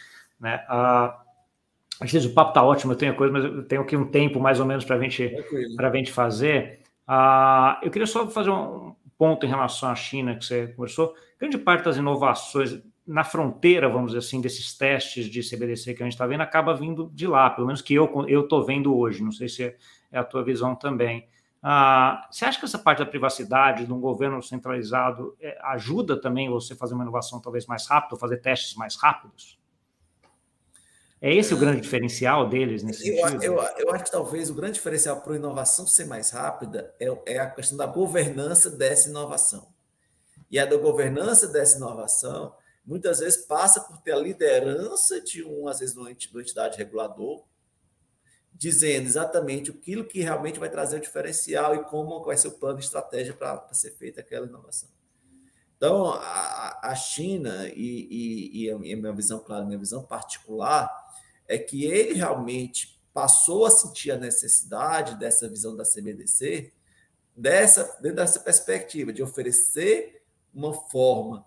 Né? 0.40 0.54
A, 0.68 1.22
às 2.00 2.10
vezes 2.10 2.28
o 2.28 2.34
papo 2.34 2.50
está 2.50 2.64
ótimo, 2.64 2.92
eu 2.92 2.96
tenho 2.96 3.14
coisa, 3.14 3.32
mas 3.32 3.44
eu 3.44 3.62
tenho 3.64 3.82
aqui 3.82 3.96
um 3.96 4.06
tempo 4.10 4.40
mais 4.40 4.58
ou 4.60 4.66
menos 4.66 4.84
para 4.84 4.98
gente, 4.98 5.34
a 5.78 5.96
gente 5.96 6.12
fazer. 6.12 6.80
Uh, 7.08 7.78
eu 7.82 7.90
queria 7.90 8.06
só 8.06 8.28
fazer 8.28 8.50
um 8.50 8.94
ponto 9.16 9.46
em 9.46 9.48
relação 9.48 9.88
à 9.88 9.94
China 9.94 10.36
que 10.36 10.44
você 10.44 10.68
conversou. 10.68 11.14
Grande 11.38 11.58
parte 11.58 11.84
das 11.84 11.96
inovações 11.96 12.80
na 13.06 13.24
fronteira, 13.24 13.88
vamos 13.88 14.08
dizer 14.08 14.18
assim, 14.18 14.40
desses 14.40 14.76
testes 14.76 15.26
de 15.26 15.40
CBDC 15.40 15.94
que 15.94 16.02
a 16.02 16.06
gente 16.06 16.12
está 16.12 16.26
vendo, 16.26 16.42
acaba 16.42 16.74
vindo 16.74 17.10
de 17.14 17.26
lá, 17.26 17.48
pelo 17.48 17.66
menos 17.66 17.80
que 17.80 17.94
eu 17.94 18.26
estou 18.26 18.64
vendo 18.64 18.94
hoje. 18.94 19.22
Não 19.22 19.32
sei 19.32 19.48
se 19.48 19.64
é 19.64 19.76
é 20.10 20.18
a 20.18 20.24
tua 20.24 20.42
visão 20.42 20.74
também. 20.74 21.28
Ah, 21.62 22.28
você 22.30 22.44
acha 22.44 22.58
que 22.58 22.64
essa 22.64 22.78
parte 22.78 23.00
da 23.00 23.06
privacidade, 23.06 23.84
de 23.84 23.92
um 23.92 24.00
governo 24.00 24.42
centralizado, 24.42 25.36
é, 25.40 25.58
ajuda 25.62 26.20
também 26.20 26.48
você 26.48 26.72
a 26.72 26.76
fazer 26.76 26.94
uma 26.94 27.02
inovação 27.02 27.40
talvez 27.40 27.66
mais 27.66 27.86
rápida, 27.86 28.18
fazer 28.18 28.38
testes 28.38 28.76
mais 28.76 28.96
rápidos? 28.96 29.58
É 31.20 31.34
esse 31.34 31.52
o 31.52 31.56
grande 31.56 31.80
diferencial 31.80 32.48
deles 32.48 32.84
nesse 32.84 33.08
eu, 33.08 33.26
sentido? 33.26 33.42
Eu, 33.42 33.60
eu, 33.76 33.90
acho 33.92 34.04
que 34.04 34.12
talvez 34.12 34.48
o 34.48 34.54
grande 34.54 34.74
diferencial 34.74 35.20
para 35.20 35.32
a 35.32 35.36
inovação 35.36 35.84
ser 35.84 36.04
mais 36.04 36.30
rápida 36.30 36.94
é, 37.00 37.06
é 37.26 37.38
a 37.40 37.50
questão 37.50 37.76
da 37.76 37.86
governança 37.86 38.70
dessa 38.70 39.08
inovação. 39.08 39.66
E 40.50 40.58
a 40.58 40.64
da 40.64 40.76
governança 40.76 41.46
dessa 41.46 41.76
inovação, 41.76 42.54
muitas 42.84 43.20
vezes 43.20 43.44
passa 43.44 43.80
por 43.80 43.98
ter 43.98 44.12
a 44.12 44.18
liderança 44.18 45.20
de 45.20 45.44
um, 45.44 45.68
às 45.68 45.80
vezes, 45.80 45.94
de 45.94 46.00
uma 46.00 46.10
entidade 46.40 46.78
regulador, 46.78 47.44
dizendo 48.54 49.06
exatamente 49.06 49.70
aquilo 49.70 50.04
que 50.04 50.20
realmente 50.20 50.58
vai 50.58 50.70
trazer 50.70 50.96
o 50.96 51.00
diferencial 51.00 51.74
e 51.74 51.84
como 51.84 52.24
vai 52.24 52.36
ser 52.36 52.48
o 52.48 52.52
plano 52.52 52.78
de 52.78 52.84
estratégia 52.84 53.34
para 53.34 53.72
ser 53.72 53.92
feita 53.92 54.20
aquela 54.20 54.46
inovação. 54.46 54.88
Então, 55.76 56.12
a, 56.12 56.80
a 56.82 56.94
China, 56.96 57.68
e, 57.68 58.08
e, 58.10 58.64
e, 58.64 58.70
a 58.70 58.76
minha 58.76 59.12
visão, 59.12 59.38
claro, 59.38 59.64
minha 59.64 59.78
visão 59.78 60.02
particular, 60.02 60.90
é 61.46 61.56
que 61.56 61.84
ele 61.84 62.14
realmente 62.14 63.00
passou 63.14 63.64
a 63.64 63.70
sentir 63.70 64.10
a 64.10 64.16
necessidade 64.16 65.16
dessa 65.16 65.48
visão 65.48 65.76
da 65.76 65.84
CBDC, 65.84 66.72
dessa, 67.36 67.84
dentro 68.02 68.16
dessa 68.16 68.40
perspectiva 68.40 69.12
de 69.12 69.22
oferecer 69.22 70.20
uma 70.58 70.72
forma 70.72 71.46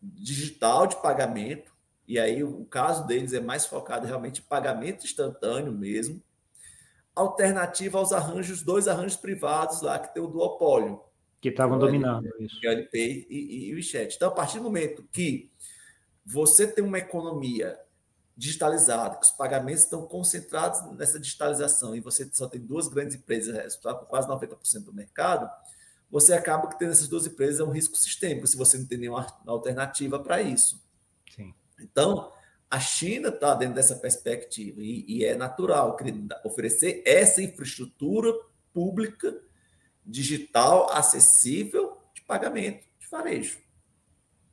digital 0.00 0.86
de 0.86 0.96
pagamento, 1.02 1.72
e 2.06 2.18
aí 2.18 2.42
o 2.42 2.64
caso 2.64 3.06
deles 3.06 3.32
é 3.32 3.40
mais 3.40 3.66
focado 3.66 4.06
realmente 4.06 4.40
em 4.40 4.44
pagamento 4.44 5.04
instantâneo 5.04 5.72
mesmo, 5.72 6.22
alternativa 7.14 7.98
aos 7.98 8.12
arranjos, 8.12 8.62
dois 8.62 8.88
arranjos 8.88 9.16
privados 9.16 9.82
lá 9.82 9.98
que 9.98 10.14
tem 10.14 10.22
o 10.22 10.28
duopólio. 10.28 11.00
Que 11.40 11.48
estavam 11.48 11.78
dominando 11.78 12.28
isso. 12.38 12.60
Que 12.60 12.66
é 12.66 12.70
o 12.70 12.72
LP 12.72 13.26
e, 13.28 13.70
e, 13.70 13.74
o 13.74 13.82
chat. 13.82 14.14
Então, 14.14 14.28
a 14.28 14.32
partir 14.32 14.58
do 14.58 14.64
momento 14.64 15.04
que 15.12 15.50
você 16.24 16.66
tem 16.66 16.84
uma 16.84 16.98
economia 16.98 17.78
digitalizada, 18.36 19.16
que 19.16 19.24
os 19.24 19.32
pagamentos 19.32 19.82
estão 19.82 20.06
concentrados 20.06 20.80
nessa 20.96 21.18
digitalização 21.18 21.94
e 21.94 22.00
você 22.00 22.28
só 22.32 22.48
tem 22.48 22.60
duas 22.60 22.88
grandes 22.88 23.16
empresas 23.16 23.54
resultado 23.54 24.00
com 24.00 24.06
quase 24.06 24.28
90% 24.28 24.84
do 24.84 24.94
mercado, 24.94 25.50
você 26.12 26.34
acaba 26.34 26.68
que 26.68 26.78
tendo 26.78 26.92
essas 26.92 27.08
duas 27.08 27.26
empresas 27.26 27.58
é 27.58 27.64
um 27.64 27.70
risco 27.70 27.96
sistêmico 27.96 28.46
se 28.46 28.54
você 28.54 28.76
não 28.76 28.84
tem 28.84 28.98
nenhuma 28.98 29.26
alternativa 29.46 30.18
para 30.18 30.42
isso. 30.42 30.84
Sim. 31.34 31.54
Então, 31.80 32.30
a 32.70 32.78
China 32.78 33.30
está 33.30 33.54
dentro 33.54 33.76
dessa 33.76 33.96
perspectiva 33.96 34.82
e, 34.82 35.06
e 35.08 35.24
é 35.24 35.34
natural 35.34 35.96
oferecer 36.44 37.02
essa 37.06 37.42
infraestrutura 37.42 38.30
pública, 38.74 39.40
digital, 40.04 40.92
acessível, 40.92 41.96
de 42.14 42.20
pagamento, 42.20 42.86
de 43.00 43.08
varejo. 43.08 43.58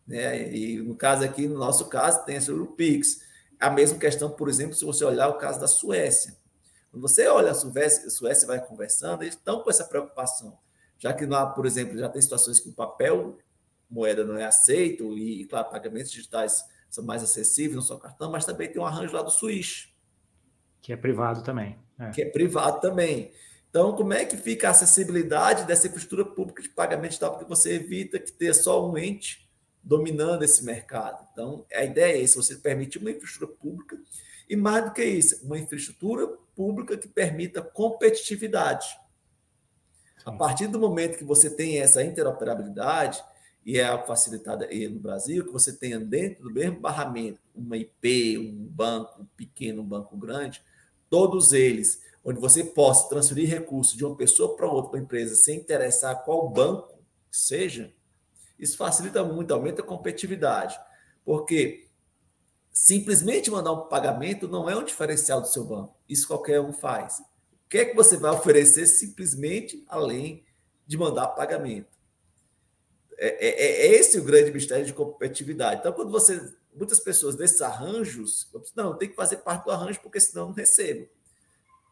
Né? 0.07 0.53
E 0.53 0.77
no 0.81 0.95
caso 0.95 1.25
aqui, 1.25 1.45
no 1.45 1.57
nosso 1.57 1.89
caso, 1.89 2.23
tem 2.23 2.37
o 2.37 2.67
Pix. 2.67 3.21
A 3.59 3.69
mesma 3.69 3.99
questão, 3.99 4.29
por 4.29 4.47
exemplo, 4.47 4.75
se 4.75 4.85
você 4.85 5.03
olhar 5.03 5.27
o 5.27 5.37
caso 5.37 5.59
da 5.59 5.67
Suécia. 5.67 6.37
Quando 6.89 7.01
você 7.01 7.27
olha 7.27 7.51
a 7.51 7.55
Suécia, 7.55 8.07
a 8.07 8.09
Suécia 8.09 8.47
vai 8.47 8.65
conversando, 8.65 9.23
eles 9.23 9.35
estão 9.35 9.61
com 9.61 9.69
essa 9.69 9.83
preocupação. 9.83 10.57
Já 10.99 11.13
que 11.13 11.25
lá, 11.25 11.45
por 11.47 11.65
exemplo, 11.65 11.97
já 11.97 12.07
tem 12.07 12.21
situações 12.21 12.59
que 12.59 12.69
o 12.69 12.73
papel 12.73 13.37
moeda 13.89 14.23
não 14.23 14.37
é 14.37 14.45
aceito, 14.45 15.17
e, 15.17 15.45
claro, 15.45 15.69
pagamentos 15.69 16.11
digitais 16.11 16.63
são 16.89 17.03
mais 17.03 17.23
acessíveis, 17.23 17.75
não 17.75 17.81
só 17.81 17.97
cartão, 17.97 18.31
mas 18.31 18.45
também 18.45 18.71
tem 18.71 18.79
um 18.79 18.85
arranjo 18.85 19.15
lá 19.15 19.23
do 19.23 19.31
Swish. 19.31 19.91
Que 20.81 20.93
é 20.93 20.97
privado 20.97 21.43
também. 21.43 21.77
É. 21.97 22.11
Que 22.11 22.21
é 22.21 22.25
privado 22.29 22.79
também. 22.79 23.31
Então, 23.69 23.95
como 23.95 24.13
é 24.13 24.25
que 24.25 24.37
fica 24.37 24.67
a 24.67 24.71
acessibilidade 24.71 25.65
dessa 25.65 25.87
infraestrutura 25.87 26.25
pública 26.25 26.61
de 26.61 26.69
pagamento 26.69 27.09
digital? 27.09 27.31
Porque 27.31 27.45
você 27.45 27.73
evita 27.73 28.19
que 28.19 28.31
tenha 28.31 28.53
só 28.53 28.87
um 28.87 28.97
ente 28.97 29.49
dominando 29.83 30.43
esse 30.43 30.63
mercado. 30.63 31.27
Então, 31.31 31.65
a 31.73 31.83
ideia 31.83 32.17
é 32.17 32.23
essa: 32.23 32.41
você 32.41 32.55
permitir 32.55 32.97
uma 32.97 33.11
infraestrutura 33.11 33.51
pública 33.51 33.97
e, 34.49 34.55
mais 34.55 34.85
do 34.85 34.91
que 34.91 35.03
isso, 35.03 35.45
uma 35.45 35.59
infraestrutura 35.59 36.27
pública 36.55 36.97
que 36.97 37.07
permita 37.07 37.61
competitividade. 37.61 38.87
A 40.29 40.37
partir 40.37 40.67
do 40.67 40.79
momento 40.79 41.17
que 41.17 41.23
você 41.23 41.49
tem 41.49 41.79
essa 41.79 42.03
interoperabilidade, 42.03 43.23
e 43.65 43.79
é 43.79 44.05
facilitada 44.05 44.67
no 44.89 44.99
Brasil, 44.99 45.45
que 45.45 45.51
você 45.51 45.73
tenha 45.73 45.99
dentro 45.99 46.43
do 46.43 46.51
mesmo 46.51 46.79
barramento 46.79 47.39
uma 47.53 47.75
IP, 47.75 48.37
um 48.37 48.67
banco 48.67 49.27
pequeno, 49.35 49.81
um 49.81 49.85
banco 49.85 50.15
grande, 50.15 50.63
todos 51.09 51.51
eles, 51.51 52.01
onde 52.23 52.39
você 52.39 52.63
possa 52.63 53.09
transferir 53.09 53.49
recursos 53.49 53.97
de 53.97 54.05
uma 54.05 54.15
pessoa 54.15 54.55
para 54.55 54.67
outra 54.67 54.91
para 54.91 54.99
empresa 54.99 55.35
sem 55.35 55.59
interessar 55.59 56.23
qual 56.23 56.47
banco 56.49 56.99
seja, 57.31 57.91
isso 58.57 58.77
facilita 58.77 59.23
muito, 59.23 59.53
aumenta 59.53 59.81
a 59.81 59.85
competitividade. 59.85 60.79
Porque 61.25 61.87
simplesmente 62.71 63.49
mandar 63.49 63.71
um 63.71 63.87
pagamento 63.87 64.47
não 64.47 64.69
é 64.69 64.75
um 64.75 64.83
diferencial 64.83 65.41
do 65.41 65.47
seu 65.47 65.63
banco. 65.63 65.95
Isso 66.07 66.27
qualquer 66.27 66.61
um 66.61 66.73
faz. 66.73 67.21
Que 67.69 67.77
é 67.77 67.85
que 67.85 67.95
você 67.95 68.17
vai 68.17 68.31
oferecer 68.31 68.87
simplesmente 68.87 69.85
além 69.87 70.43
de 70.87 70.97
mandar 70.97 71.27
pagamento? 71.27 71.97
É, 73.17 73.27
é, 73.27 73.49
é, 73.49 73.87
é 73.87 73.95
esse 73.95 74.17
o 74.17 74.23
grande 74.23 74.51
mistério 74.51 74.85
de 74.85 74.93
competitividade. 74.93 75.79
Então, 75.79 75.93
quando 75.93 76.11
você. 76.11 76.57
Muitas 76.73 76.99
pessoas 76.99 77.35
desses 77.35 77.61
arranjos, 77.61 78.49
não, 78.75 78.95
tem 78.95 79.09
que 79.09 79.15
fazer 79.15 79.37
parte 79.37 79.65
do 79.65 79.71
arranjo, 79.71 79.99
porque 80.01 80.19
senão 80.19 80.47
não 80.47 80.53
recebo. 80.53 81.09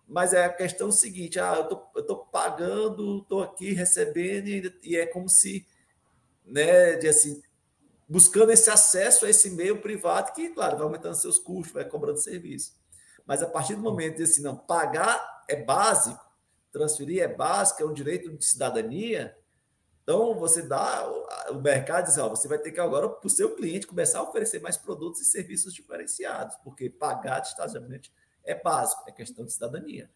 Mas 0.08 0.34
é 0.34 0.46
a 0.46 0.54
questão 0.54 0.92
seguinte: 0.92 1.40
ah, 1.40 1.68
eu 1.96 2.02
estou 2.02 2.18
pagando, 2.28 3.20
estou 3.20 3.44
aqui 3.44 3.74
recebendo, 3.74 4.72
e 4.84 4.96
é 4.96 5.06
como 5.06 5.28
se 5.28 5.66
né, 6.46 6.96
de 6.96 7.08
assim, 7.08 7.42
buscando 8.08 8.52
esse 8.52 8.70
acesso 8.70 9.26
a 9.26 9.30
esse 9.30 9.50
meio 9.50 9.82
privado 9.82 10.32
que, 10.34 10.50
claro, 10.50 10.78
vai 10.78 10.86
aumentando 10.86 11.16
seus 11.16 11.38
custos, 11.38 11.74
vai 11.74 11.86
cobrando 11.86 12.20
serviço. 12.20 12.74
Mas 13.28 13.44
a 13.44 13.48
partir 13.48 13.76
do 13.76 13.82
momento 13.82 14.18
de 14.18 14.24
assim, 14.24 14.42
não, 14.42 14.56
pagar 14.56 15.44
é 15.48 15.62
básico, 15.62 16.26
transferir 16.72 17.22
é 17.22 17.28
básico, 17.28 17.84
é 17.84 17.86
um 17.86 17.94
direito 17.94 18.36
de 18.36 18.46
cidadania, 18.46 19.36
então 20.08 20.36
você 20.36 20.62
dá 20.62 21.06
o 21.52 21.60
mercado 21.62 22.06
diz, 22.06 22.18
ó, 22.18 22.30
você 22.30 22.48
vai 22.48 22.58
ter 22.58 22.72
que 22.72 22.80
agora 22.80 23.10
para 23.10 23.28
o 23.28 23.30
seu 23.30 23.54
cliente 23.54 23.86
começar 23.86 24.20
a 24.20 24.24
oferecer 24.24 24.62
mais 24.62 24.78
produtos 24.78 25.20
e 25.20 25.26
serviços 25.26 25.74
diferenciados, 25.74 26.56
porque 26.64 26.90
pagar 26.90 27.42
distanciamento 27.42 28.10
é 28.46 28.56
básico, 28.56 29.04
é 29.06 29.12
questão 29.12 29.46
de 29.46 29.52
cidadania. 29.52 30.10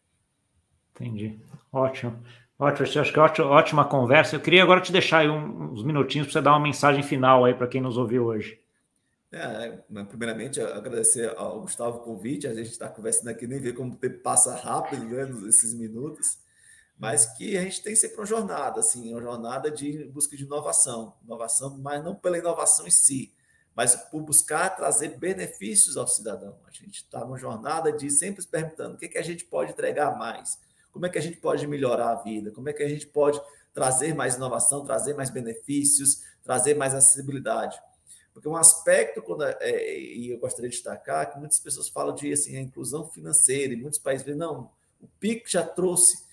Entendi. 0.96 1.38
Ótimo. 1.74 2.24
Ótimo, 2.58 3.02
acho 3.02 3.12
que 3.12 3.20
é 3.20 3.44
ótima 3.44 3.84
conversa. 3.84 4.36
Eu 4.36 4.40
queria 4.40 4.64
agora 4.64 4.80
te 4.80 4.94
deixar 4.94 5.20
aí 5.20 5.30
uns 5.30 5.84
minutinhos 5.84 6.28
para 6.28 6.34
você 6.34 6.42
dar 6.42 6.52
uma 6.52 6.60
mensagem 6.60 7.04
final 7.04 7.44
aí 7.44 7.54
para 7.54 7.68
quem 7.68 7.82
nos 7.82 7.98
ouviu 7.98 8.28
hoje. 8.28 8.61
É, 9.32 9.78
primeiramente, 10.10 10.60
agradecer 10.60 11.34
ao 11.38 11.62
Gustavo 11.62 12.00
o 12.00 12.02
convite. 12.02 12.48
A 12.48 12.54
gente 12.54 12.72
está 12.72 12.90
conversando 12.90 13.30
aqui, 13.30 13.48
nem 13.48 13.60
vê 13.60 13.72
como 13.72 13.94
o 13.94 13.98
tempo 13.98 14.20
passa 14.20 14.56
rápido, 14.56 15.06
né, 15.06 15.26
nesses 15.26 15.74
minutos. 15.74 16.40
Mas 17.00 17.26
que 17.38 17.58
a 17.58 17.62
gente 17.62 17.82
tem 17.82 17.96
sempre 17.96 18.18
uma 18.18 18.26
jornada, 18.26 18.80
assim, 18.80 19.12
uma 19.12 19.22
jornada 19.22 19.72
de 19.72 20.06
busca 20.06 20.36
de 20.36 20.44
inovação. 20.44 21.16
Inovação, 21.24 21.78
mas 21.80 22.04
não 22.04 22.16
pela 22.16 22.38
inovação 22.38 22.86
em 22.86 22.92
si, 22.92 23.34
mas 23.76 23.96
por 23.96 24.22
buscar 24.22 24.70
trazer 24.76 25.18
benefícios 25.18 25.98
ao 25.98 26.08
cidadão. 26.08 26.60
A 26.68 26.72
gente 26.72 26.98
está 26.98 27.22
numa 27.22 27.40
jornada 27.40 27.92
de 27.92 28.10
sempre 28.12 28.42
se 28.42 28.48
perguntando 28.48 28.96
o 28.96 28.98
que, 28.98 29.08
que 29.08 29.18
a 29.18 29.24
gente 29.24 29.46
pode 29.46 29.72
entregar 29.72 30.16
mais 30.18 30.60
como 30.92 31.06
é 31.06 31.10
que 31.10 31.18
a 31.18 31.22
gente 31.22 31.38
pode 31.38 31.66
melhorar 31.66 32.12
a 32.12 32.16
vida? 32.16 32.52
Como 32.52 32.70
é 32.70 32.74
que 32.74 32.84
a 32.84 32.90
gente 32.90 33.08
pode 33.08 33.42
trazer 33.74 34.14
mais 34.14 34.36
inovação, 34.36 34.84
trazer 34.84 35.14
mais 35.14 35.30
benefícios, 35.30 36.22
trazer 36.44 36.76
mais 36.76 36.94
acessibilidade? 36.94 37.80
Porque 38.34 38.48
um 38.48 38.56
aspecto, 38.56 39.22
quando, 39.22 39.44
é, 39.44 39.58
é 39.62 40.00
e 40.00 40.30
eu 40.30 40.40
gostaria 40.40 40.70
de 40.70 40.76
destacar, 40.76 41.32
que 41.32 41.40
muitas 41.40 41.60
pessoas 41.60 41.90
falam 41.90 42.16
de 42.16 42.32
assim, 42.32 42.56
a 42.56 42.62
inclusão 42.62 43.08
financeira, 43.08 43.74
e 43.74 43.76
muitos 43.76 44.00
países 44.00 44.26
dizem, 44.26 44.40
não, 44.40 44.72
o 45.02 45.08
PIX 45.20 45.52
já 45.52 45.64
trouxe 45.64 46.24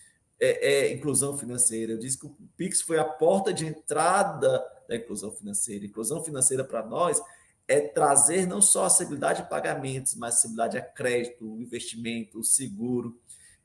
é, 0.40 0.86
é, 0.86 0.92
inclusão 0.92 1.36
financeira. 1.36 1.92
Eu 1.92 1.98
disse 1.98 2.18
que 2.18 2.26
o 2.26 2.36
PIX 2.56 2.82
foi 2.82 2.98
a 2.98 3.04
porta 3.04 3.52
de 3.52 3.66
entrada 3.66 4.64
da 4.88 4.96
inclusão 4.96 5.30
financeira. 5.32 5.84
Inclusão 5.84 6.22
financeira 6.22 6.64
para 6.64 6.84
nós 6.84 7.20
é 7.66 7.80
trazer 7.80 8.46
não 8.46 8.62
só 8.62 8.84
a 8.84 8.86
acessibilidade 8.86 9.42
de 9.42 9.48
pagamentos, 9.48 10.14
mas 10.14 10.34
a 10.34 10.38
acessibilidade 10.38 10.78
a 10.78 10.82
crédito, 10.82 11.44
o 11.44 11.60
investimento, 11.60 12.38
o 12.38 12.44
seguro. 12.44 13.18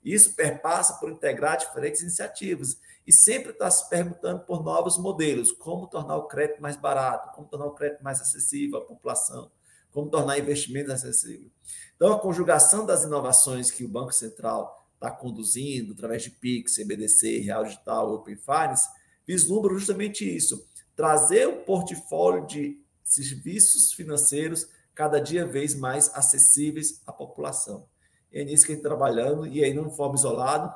Isso 0.03 0.35
perpassa 0.35 0.95
por 0.95 1.09
integrar 1.09 1.57
diferentes 1.57 2.01
iniciativas 2.01 2.77
e 3.07 3.13
sempre 3.13 3.51
está 3.51 3.69
se 3.71 3.89
perguntando 3.89 4.41
por 4.41 4.63
novos 4.63 4.97
modelos, 4.97 5.51
como 5.51 5.87
tornar 5.87 6.17
o 6.17 6.27
crédito 6.27 6.61
mais 6.61 6.75
barato, 6.75 7.33
como 7.35 7.47
tornar 7.47 7.67
o 7.67 7.75
crédito 7.75 8.03
mais 8.03 8.19
acessível 8.19 8.79
à 8.79 8.81
população, 8.81 9.49
como 9.91 10.09
tornar 10.09 10.37
investimentos 10.37 10.91
acessíveis. 10.91 11.51
Então, 11.95 12.11
a 12.11 12.19
conjugação 12.19 12.85
das 12.85 13.03
inovações 13.03 13.71
que 13.71 13.85
o 13.85 13.89
Banco 13.89 14.11
Central 14.11 14.89
está 14.95 15.09
conduzindo, 15.09 15.93
através 15.93 16.23
de 16.23 16.31
PIX, 16.31 16.73
CBDC, 16.73 17.39
Real 17.39 17.63
Digital, 17.63 18.13
Open 18.13 18.35
Finance, 18.35 18.89
vislumbra 19.25 19.73
justamente 19.73 20.23
isso, 20.23 20.67
trazer 20.95 21.47
o 21.47 21.63
portfólio 21.63 22.45
de 22.45 22.81
serviços 23.03 23.93
financeiros 23.93 24.67
cada 24.93 25.19
dia 25.19 25.45
vez 25.45 25.75
mais 25.75 26.13
acessíveis 26.13 27.01
à 27.05 27.11
população 27.11 27.87
é 28.33 28.43
nisso 28.43 28.65
que 28.65 28.71
a 28.71 28.75
gente 28.75 28.85
está 28.85 28.89
trabalhando, 28.89 29.45
e 29.45 29.63
aí 29.63 29.73
não 29.73 29.87
de 29.87 29.95
forma 29.95 30.15
isolada, 30.15 30.75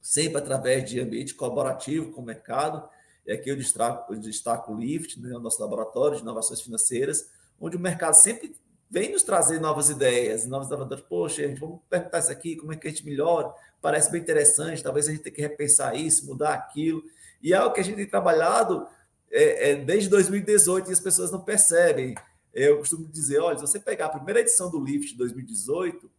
sempre 0.00 0.38
através 0.38 0.88
de 0.88 1.00
ambiente 1.00 1.34
colaborativo 1.34 2.12
com 2.12 2.20
o 2.20 2.24
mercado. 2.24 2.86
E 3.26 3.32
aqui 3.32 3.50
eu 3.50 3.56
destaco, 3.56 4.12
eu 4.12 4.20
destaco 4.20 4.72
o 4.72 4.78
LIFT, 4.78 5.18
né, 5.20 5.34
o 5.34 5.40
nosso 5.40 5.60
laboratório 5.62 6.16
de 6.16 6.22
inovações 6.22 6.60
financeiras, 6.60 7.30
onde 7.58 7.76
o 7.76 7.80
mercado 7.80 8.14
sempre 8.14 8.54
vem 8.90 9.10
nos 9.10 9.22
trazer 9.22 9.58
novas 9.60 9.88
ideias, 9.88 10.46
novas 10.46 10.68
inovações. 10.68 11.00
Poxa, 11.08 11.48
gente, 11.48 11.58
vamos 11.58 11.80
perguntar 11.88 12.18
isso 12.18 12.30
aqui, 12.30 12.54
como 12.54 12.72
é 12.72 12.76
que 12.76 12.86
a 12.86 12.90
gente 12.90 13.04
melhora? 13.04 13.52
Parece 13.80 14.10
bem 14.10 14.20
interessante, 14.20 14.82
talvez 14.82 15.08
a 15.08 15.10
gente 15.10 15.22
tenha 15.22 15.34
que 15.34 15.42
repensar 15.42 15.96
isso, 15.96 16.26
mudar 16.26 16.52
aquilo. 16.52 17.02
E 17.42 17.52
é 17.52 17.56
algo 17.56 17.74
que 17.74 17.80
a 17.80 17.84
gente 17.84 17.96
tem 17.96 18.06
trabalhado 18.06 18.86
é, 19.30 19.70
é, 19.70 19.76
desde 19.76 20.08
2018 20.10 20.90
e 20.90 20.92
as 20.92 21.00
pessoas 21.00 21.32
não 21.32 21.40
percebem. 21.40 22.14
Eu 22.52 22.78
costumo 22.78 23.08
dizer, 23.08 23.40
olha, 23.40 23.56
se 23.56 23.62
você 23.62 23.80
pegar 23.80 24.06
a 24.06 24.10
primeira 24.10 24.40
edição 24.40 24.70
do 24.70 24.82
LIFT 24.82 25.12
de 25.12 25.18
2018, 25.18 26.10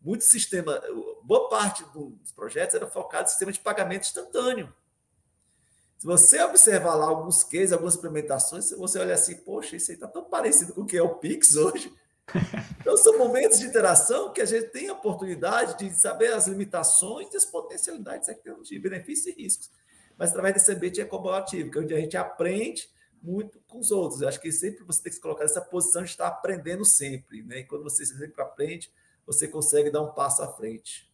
muito 0.00 0.24
sistema, 0.24 0.80
boa 1.22 1.48
parte 1.48 1.84
dos 1.92 2.32
projetos 2.32 2.74
era 2.74 2.86
focado 2.86 3.24
em 3.24 3.28
sistema 3.28 3.52
de 3.52 3.60
pagamento 3.60 4.04
instantâneo. 4.04 4.72
Se 5.98 6.06
você 6.06 6.42
observar 6.42 6.94
lá 6.94 7.06
alguns 7.06 7.44
cases, 7.44 7.72
algumas 7.72 7.94
implementações, 7.94 8.70
você 8.70 8.98
olha 8.98 9.12
assim, 9.12 9.36
poxa, 9.36 9.76
isso 9.76 9.90
aí 9.90 9.96
está 9.96 10.08
tão 10.08 10.24
parecido 10.24 10.72
com 10.72 10.80
o 10.80 10.86
que 10.86 10.96
é 10.96 11.02
o 11.02 11.16
Pix 11.16 11.56
hoje. 11.56 11.92
Então, 12.80 12.96
são 12.96 13.18
momentos 13.18 13.58
de 13.58 13.66
interação 13.66 14.32
que 14.32 14.40
a 14.40 14.44
gente 14.46 14.68
tem 14.68 14.88
a 14.88 14.94
oportunidade 14.94 15.76
de 15.78 15.94
saber 15.94 16.32
as 16.32 16.46
limitações 16.46 17.32
e 17.32 17.36
as 17.36 17.44
potencialidades 17.44 18.26
da 18.26 18.34
tecnologia, 18.34 18.80
benefícios 18.80 19.26
e 19.26 19.42
riscos. 19.42 19.70
Mas 20.16 20.30
através 20.30 20.54
desse 20.54 20.72
ambiente 20.72 21.00
é 21.00 21.04
colaborativo, 21.04 21.70
que 21.70 21.78
é 21.78 21.80
onde 21.82 21.94
a 21.94 22.00
gente 22.00 22.16
aprende 22.16 22.88
muito 23.22 23.60
com 23.68 23.78
os 23.78 23.90
outros. 23.90 24.22
Eu 24.22 24.28
acho 24.28 24.40
que 24.40 24.50
sempre 24.50 24.82
você 24.84 25.02
tem 25.02 25.10
que 25.10 25.16
se 25.16 25.20
colocar 25.20 25.42
nessa 25.42 25.60
posição 25.60 26.02
de 26.02 26.08
estar 26.08 26.26
aprendendo 26.26 26.84
sempre. 26.84 27.42
Né? 27.42 27.58
E 27.58 27.64
quando 27.64 27.82
você 27.82 28.06
sempre 28.06 28.40
aprende, 28.40 28.90
você 29.32 29.46
consegue 29.46 29.90
dar 29.90 30.02
um 30.02 30.12
passo 30.12 30.42
à 30.42 30.48
frente. 30.48 31.08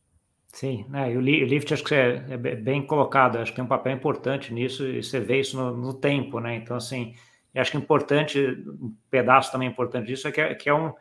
Sim, 0.53 0.87
né? 0.89 1.13
e 1.13 1.17
o 1.19 1.21
Lift 1.21 1.75
acho 1.75 1.85
que 1.85 1.95
é, 1.95 2.25
é, 2.31 2.37
bem 2.37 2.87
colocado, 2.87 3.37
acho 3.37 3.53
que 3.53 3.57
tem 3.57 3.65
um 3.65 3.69
papel 3.69 3.93
importante 3.93 4.55
nisso 4.55 4.87
e 4.87 5.03
você 5.03 5.21
vê 5.21 5.41
isso 5.41 5.57
no, 5.57 5.77
no 5.77 5.93
tempo, 5.93 6.41
né? 6.41 6.57
Então, 6.57 6.79
assim, 6.79 7.15
acho 7.55 7.71
que 7.71 7.77
é 7.77 7.81
importante, 7.81 8.41
um 8.41 8.95
pedaço 9.11 9.53
também 9.53 9.69
importante 9.69 10.07
disso 10.07 10.27
é 10.29 10.33
que 10.33 10.41
é, 10.41 10.55
que 10.55 10.69
é 10.69 10.75
um 10.75 10.95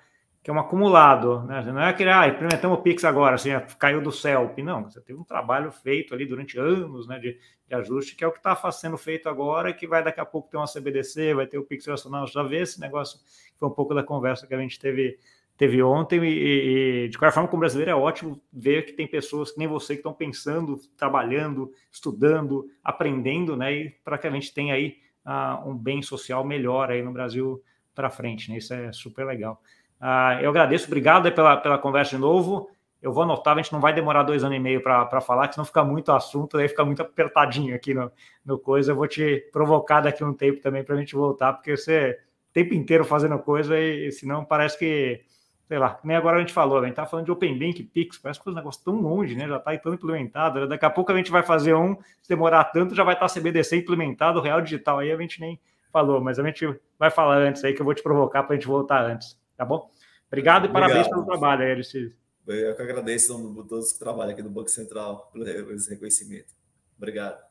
que 0.44 0.52
é 0.52 0.54
um 0.54 0.60
acumulado, 0.60 1.42
né? 1.42 1.60
Não 1.64 1.82
é 1.82 1.92
que 1.92 2.04
ah, 2.04 2.28
implementamos 2.28 2.78
o 2.78 2.82
Pix 2.84 3.04
agora, 3.04 3.34
assim, 3.34 3.50
caiu 3.80 4.00
do 4.00 4.12
céu. 4.12 4.54
Não, 4.60 4.84
você 4.84 5.02
teve 5.02 5.18
um 5.18 5.24
trabalho 5.24 5.72
feito 5.72 6.14
ali 6.14 6.24
durante 6.24 6.60
anos, 6.60 7.08
né, 7.08 7.18
de, 7.18 7.40
de 7.68 7.74
ajuste, 7.74 8.16
que 8.16 8.24
é 8.24 8.28
o 8.28 8.32
que 8.32 8.38
está 8.38 8.72
sendo 8.72 8.96
feito 8.96 9.28
agora, 9.28 9.74
que 9.74 9.88
vai 9.88 10.04
daqui 10.04 10.20
a 10.20 10.26
pouco 10.26 10.48
ter 10.52 10.58
uma 10.58 10.68
CBDC, 10.68 11.34
vai 11.34 11.48
ter 11.48 11.58
o 11.58 11.64
Pix 11.64 11.88
Nacional, 11.88 12.28
já 12.28 12.44
vê 12.44 12.62
esse 12.62 12.80
negócio, 12.80 13.20
foi 13.58 13.68
um 13.68 13.72
pouco 13.72 13.96
da 13.96 14.04
conversa 14.04 14.46
que 14.46 14.54
a 14.54 14.60
gente 14.60 14.78
teve 14.78 15.18
teve 15.58 15.82
ontem 15.82 16.24
e, 16.24 17.06
e, 17.06 17.10
de 17.10 17.18
qualquer 17.18 17.34
forma 17.34 17.50
como 17.50 17.62
brasileiro 17.62 17.92
é 17.92 17.96
ótimo 17.96 18.42
ver 18.52 18.86
que 18.86 18.94
tem 18.94 19.08
pessoas 19.08 19.52
que 19.52 19.60
nem 19.60 19.68
você 19.68 19.94
que 19.94 20.00
estão 20.00 20.14
pensando, 20.14 20.78
trabalhando, 20.98 21.72
estudando, 21.92 22.70
aprendendo, 22.84 23.56
né? 23.56 23.74
E 23.74 23.90
para 24.04 24.18
que 24.18 24.28
a 24.28 24.32
gente 24.32 24.54
tenha 24.54 24.74
aí 24.74 24.98
uh, 25.26 25.70
um 25.70 25.76
bem 25.76 26.02
social 26.02 26.44
melhor 26.44 26.92
aí 26.92 27.02
no 27.02 27.12
Brasil 27.12 27.62
para 27.94 28.10
frente, 28.10 28.52
né? 28.52 28.58
Isso 28.58 28.74
é 28.74 28.92
super 28.92 29.26
legal. 29.26 29.62
Uh, 30.02 30.42
eu 30.42 30.50
agradeço, 30.50 30.88
obrigado 30.88 31.32
pela, 31.32 31.58
pela 31.58 31.78
conversa 31.78 32.16
de 32.16 32.22
novo. 32.22 32.70
Eu 33.02 33.14
vou 33.14 33.24
anotar, 33.24 33.54
a 33.54 33.62
gente 33.62 33.72
não 33.72 33.80
vai 33.80 33.94
demorar 33.94 34.24
dois 34.24 34.44
anos 34.44 34.58
e 34.58 34.60
meio 34.60 34.82
para 34.82 35.22
falar, 35.22 35.48
que 35.48 35.54
senão 35.54 35.66
fica 35.66 35.84
muito 35.84 36.12
assunto, 36.12 36.58
aí 36.58 36.68
fica 36.68 36.84
muito 36.84 37.02
apertadinho 37.02 37.76
aqui 37.76 37.94
no, 37.94 38.12
no 38.44 38.58
coisa. 38.58 38.92
Eu 38.92 38.96
vou 38.96 39.08
te 39.08 39.48
provocar 39.54 40.02
daqui 40.02 40.24
um 40.24 40.34
tempo 40.34 40.60
também 40.60 40.84
para 40.84 40.96
a 40.96 40.98
gente 40.98 41.16
voltar, 41.16 41.54
porque 41.54 41.78
você 41.78 42.20
o 42.50 42.54
tempo 42.54 42.74
inteiro 42.74 43.06
fazendo 43.06 43.38
coisa 43.38 43.78
e, 43.78 44.08
e 44.08 44.12
senão 44.12 44.44
parece 44.44 44.80
que 44.80 45.22
sei 45.68 45.80
lá, 45.80 46.00
nem 46.04 46.16
agora 46.16 46.38
a 46.38 46.40
gente 46.40 46.54
falou, 46.54 46.80
a 46.80 46.86
gente 46.86 46.96
tá 46.96 47.06
falando 47.06 47.26
de 47.26 47.32
Open 47.32 47.58
Bank, 47.58 47.84
Pix, 47.84 48.18
parece 48.18 48.42
que 48.42 48.50
os 48.50 48.56
negócios 48.56 48.84
tão 48.84 48.96
longe, 48.96 49.36
né? 49.36 49.48
Já 49.48 49.58
está 49.58 49.78
tão 49.78 49.94
implementado. 49.94 50.62
Né? 50.62 50.68
Daqui 50.68 50.86
a 50.86 50.90
pouco 50.90 51.12
a 51.12 51.18
gente 51.18 51.32
vai 51.32 51.44
fazer 51.44 51.74
um, 51.74 51.96
se 52.22 52.30
demorar 52.30 52.66
tanto, 52.66 52.94
já 52.94 53.04
vai 53.04 53.16
estar 53.16 53.28
tá 53.28 53.34
CBDC 53.34 53.78
implementado, 53.78 54.42
Real 54.42 54.62
Digital. 54.62 55.00
Aí 55.00 55.12
a 55.12 55.18
gente 55.18 55.42
nem 55.42 55.60
falou, 55.92 56.22
mas 56.22 56.38
a 56.38 56.44
gente 56.44 56.68
vai 57.00 57.10
falar 57.10 57.38
antes 57.38 57.64
aí, 57.64 57.74
que 57.74 57.82
eu 57.82 57.86
vou 57.86 57.96
te 57.96 58.04
provocar 58.04 58.44
para 58.44 58.54
a 58.54 58.58
gente 58.58 58.68
voltar 58.68 59.04
antes, 59.04 59.40
tá 59.58 59.66
bom? 59.66 59.90
Obrigado 60.28 60.66
e 60.66 60.70
Obrigado. 60.70 60.74
parabéns 60.74 61.08
pelo 61.08 61.26
trabalho 61.26 61.64
aí, 61.64 61.72
Aristides. 61.72 62.16
Eu 62.48 62.76
que 62.76 62.82
agradeço 62.82 63.34
a 63.34 63.64
todos 63.68 63.92
que 63.92 64.00
trabalham 64.00 64.32
aqui 64.32 64.44
no 64.44 64.50
Banco 64.50 64.70
Central 64.70 65.30
pelo 65.34 65.46
reconhecimento. 65.46 66.54
Obrigado. 66.98 67.44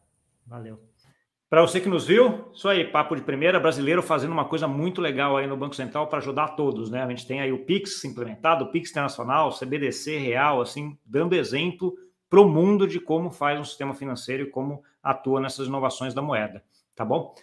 Valeu. 0.47 0.94
Para 1.49 1.61
você 1.61 1.81
que 1.81 1.89
nos 1.89 2.07
viu, 2.07 2.51
isso 2.53 2.69
aí, 2.69 2.85
papo 2.85 3.15
de 3.15 3.23
primeira, 3.23 3.61
brasileiro 3.61 4.03
fazendo 4.03 4.33
uma 4.33 4.45
coisa 4.45 4.67
muito 4.67 5.01
legal 5.01 5.37
aí 5.37 5.47
no 5.47 5.57
Banco 5.57 5.77
Central 5.77 6.09
para 6.09 6.19
ajudar 6.19 6.49
todos, 6.49 6.91
né? 6.91 7.03
A 7.03 7.09
gente 7.09 7.27
tem 7.27 7.41
aí 7.41 7.53
o 7.53 7.65
Pix 7.65 8.05
implementado, 8.05 8.65
o 8.65 8.71
Pix 8.71 8.91
Internacional, 8.91 9.51
CBDC 9.51 10.19
real, 10.19 10.61
assim, 10.61 10.99
dando 11.05 11.35
exemplo 11.35 11.95
para 12.29 12.41
o 12.41 12.49
mundo 12.49 12.89
de 12.89 12.99
como 12.99 13.31
faz 13.31 13.61
um 13.61 13.65
sistema 13.65 13.95
financeiro 13.95 14.45
e 14.45 14.51
como 14.51 14.83
atua 15.03 15.41
nessas 15.41 15.69
inovações 15.69 16.13
da 16.15 16.23
moeda, 16.23 16.65
tá 16.97 17.05
bom? 17.05 17.35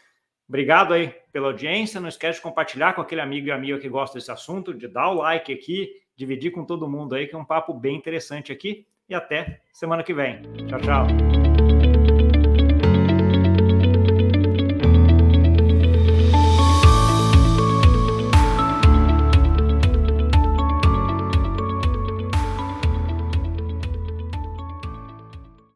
Obrigado 0.49 0.93
aí 0.93 1.16
pela 1.32 1.47
audiência, 1.47 2.02
não 2.02 2.10
esquece 2.10 2.39
de 2.39 2.43
compartilhar 2.43 2.93
com 2.93 2.99
aquele 2.99 3.22
amigo 3.22 3.47
e 3.47 3.52
amiga 3.52 3.80
que 3.80 3.88
gosta 3.88 4.18
desse 4.18 4.32
assunto, 4.32 4.74
de 4.74 4.89
dar 4.89 5.10
o 5.10 5.14
like 5.14 5.54
aqui, 5.54 5.89
dividir 6.14 6.52
com 6.52 6.66
todo 6.66 6.89
mundo 6.89 7.16
aí, 7.16 7.28
que 7.28 7.36
é 7.36 7.38
um 7.38 7.45
papo 7.45 7.74
bem 7.74 7.95
interessante 7.95 8.52
aqui, 8.52 8.86
e 9.08 9.16
até 9.16 9.62
semana 9.72 10.04
que 10.04 10.14
vem. 10.14 10.41
Tchau, 10.68 10.80
tchau. 10.82 11.51